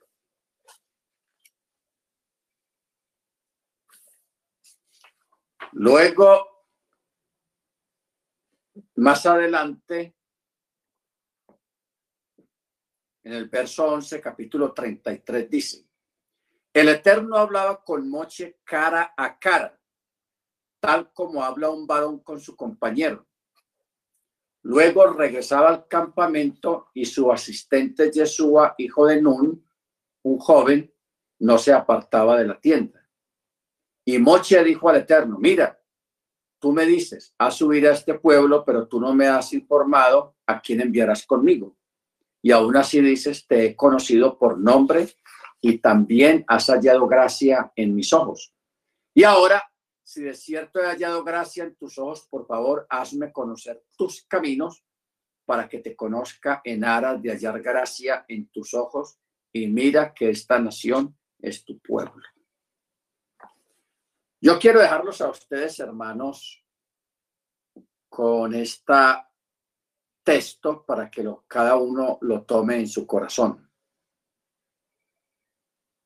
[5.76, 6.66] Luego,
[8.96, 10.16] más adelante,
[13.24, 15.88] en el verso 11, capítulo 33, dice,
[16.74, 19.80] el Eterno hablaba con Moche cara a cara,
[20.80, 23.28] tal como habla un varón con su compañero.
[24.62, 29.68] Luego regresaba al campamento y su asistente Yeshua, hijo de Nun,
[30.22, 30.94] un joven,
[31.40, 33.03] no se apartaba de la tienda.
[34.06, 35.80] Y Moche dijo al Eterno, mira,
[36.60, 40.62] tú me dices, a subir a este pueblo, pero tú no me has informado a
[40.62, 41.76] quién enviarás conmigo.
[42.42, 45.08] Y aún así dices, te he conocido por nombre
[45.62, 48.54] y también has hallado gracia en mis ojos.
[49.14, 49.64] Y ahora,
[50.04, 54.84] si de cierto he hallado gracia en tus ojos, por favor, hazme conocer tus caminos
[55.46, 59.18] para que te conozca en aras de hallar gracia en tus ojos
[59.52, 62.24] y mira que esta nación es tu pueblo.
[64.46, 66.62] Yo quiero dejarlos a ustedes, hermanos,
[68.10, 68.94] con este
[70.22, 73.72] texto para que cada uno lo tome en su corazón.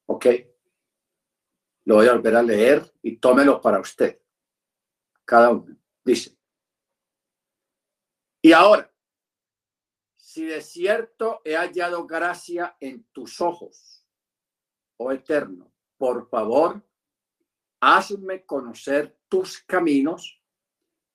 [0.06, 0.28] ¿Ok?
[1.86, 4.22] Lo voy a volver a leer y tómelo para usted.
[5.26, 5.76] Cada uno.
[6.06, 6.38] Dice.
[8.44, 8.94] Y ahora,
[10.16, 14.06] si de cierto he hallado gracia en tus ojos,
[14.98, 16.87] oh eterno, por favor,
[17.80, 20.42] hazme conocer tus caminos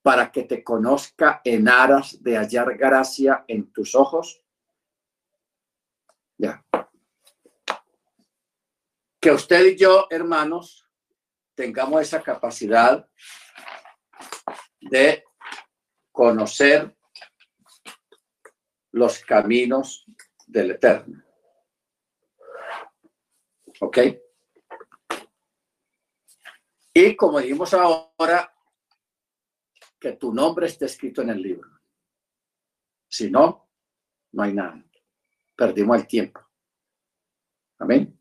[0.02, 4.42] para que te conozca en aras de hallar gracia en tus ojos.
[6.36, 6.64] Ya.
[9.20, 10.84] Que usted y yo, hermanos,
[11.54, 13.08] tengamos esa capacidad
[14.80, 15.24] de
[16.10, 16.96] conocer
[18.90, 20.04] los caminos
[20.46, 21.22] del Eterno.
[23.80, 23.98] ¿Ok?
[26.94, 28.52] Y como dijimos ahora,
[29.98, 31.70] que tu nombre esté escrito en el libro.
[33.08, 33.68] Si no,
[34.32, 34.82] no hay nada.
[35.54, 36.40] Perdimos el tiempo.
[37.78, 38.18] Amén.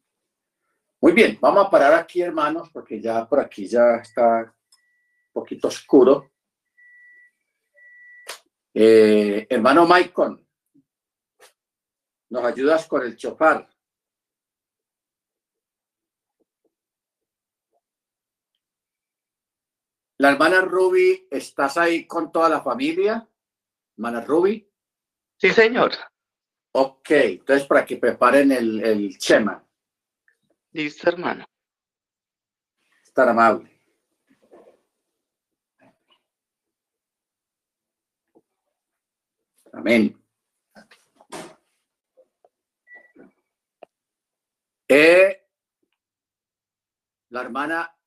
[1.01, 5.67] Muy bien, vamos a parar aquí, hermanos, porque ya por aquí ya está un poquito
[5.67, 6.31] oscuro.
[8.73, 10.47] Eh, hermano Maicon,
[12.29, 13.67] ¿nos ayudas con el chofar?
[20.21, 23.27] La hermana Ruby, ¿estás ahí con toda la familia?
[23.97, 24.71] Hermana Ruby.
[25.35, 25.93] Sí, señor.
[26.73, 29.67] Ok, entonces para que preparen el, el chema.
[30.73, 31.43] Listo, hermano.
[33.03, 33.81] Estar amable.
[39.73, 40.23] Amén.
[44.87, 45.47] Eh,
[47.29, 47.97] la hermana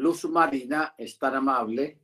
[0.00, 2.00] Luz Marina es tan amable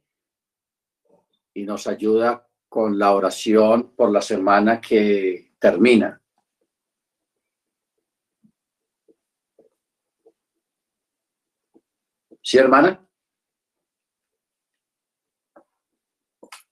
[1.55, 6.21] y nos ayuda con la oración por la semana que termina.
[12.43, 13.03] ¿Sí, hermana?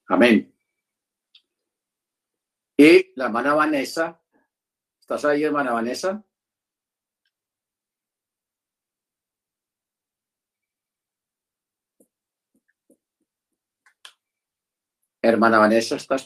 [0.09, 0.55] Amén.
[2.77, 4.21] Y la hermana Vanessa,
[5.01, 6.23] ¿estás ahí, hermana Vanessa?
[15.25, 16.23] Hermana Vanessa, ¿estás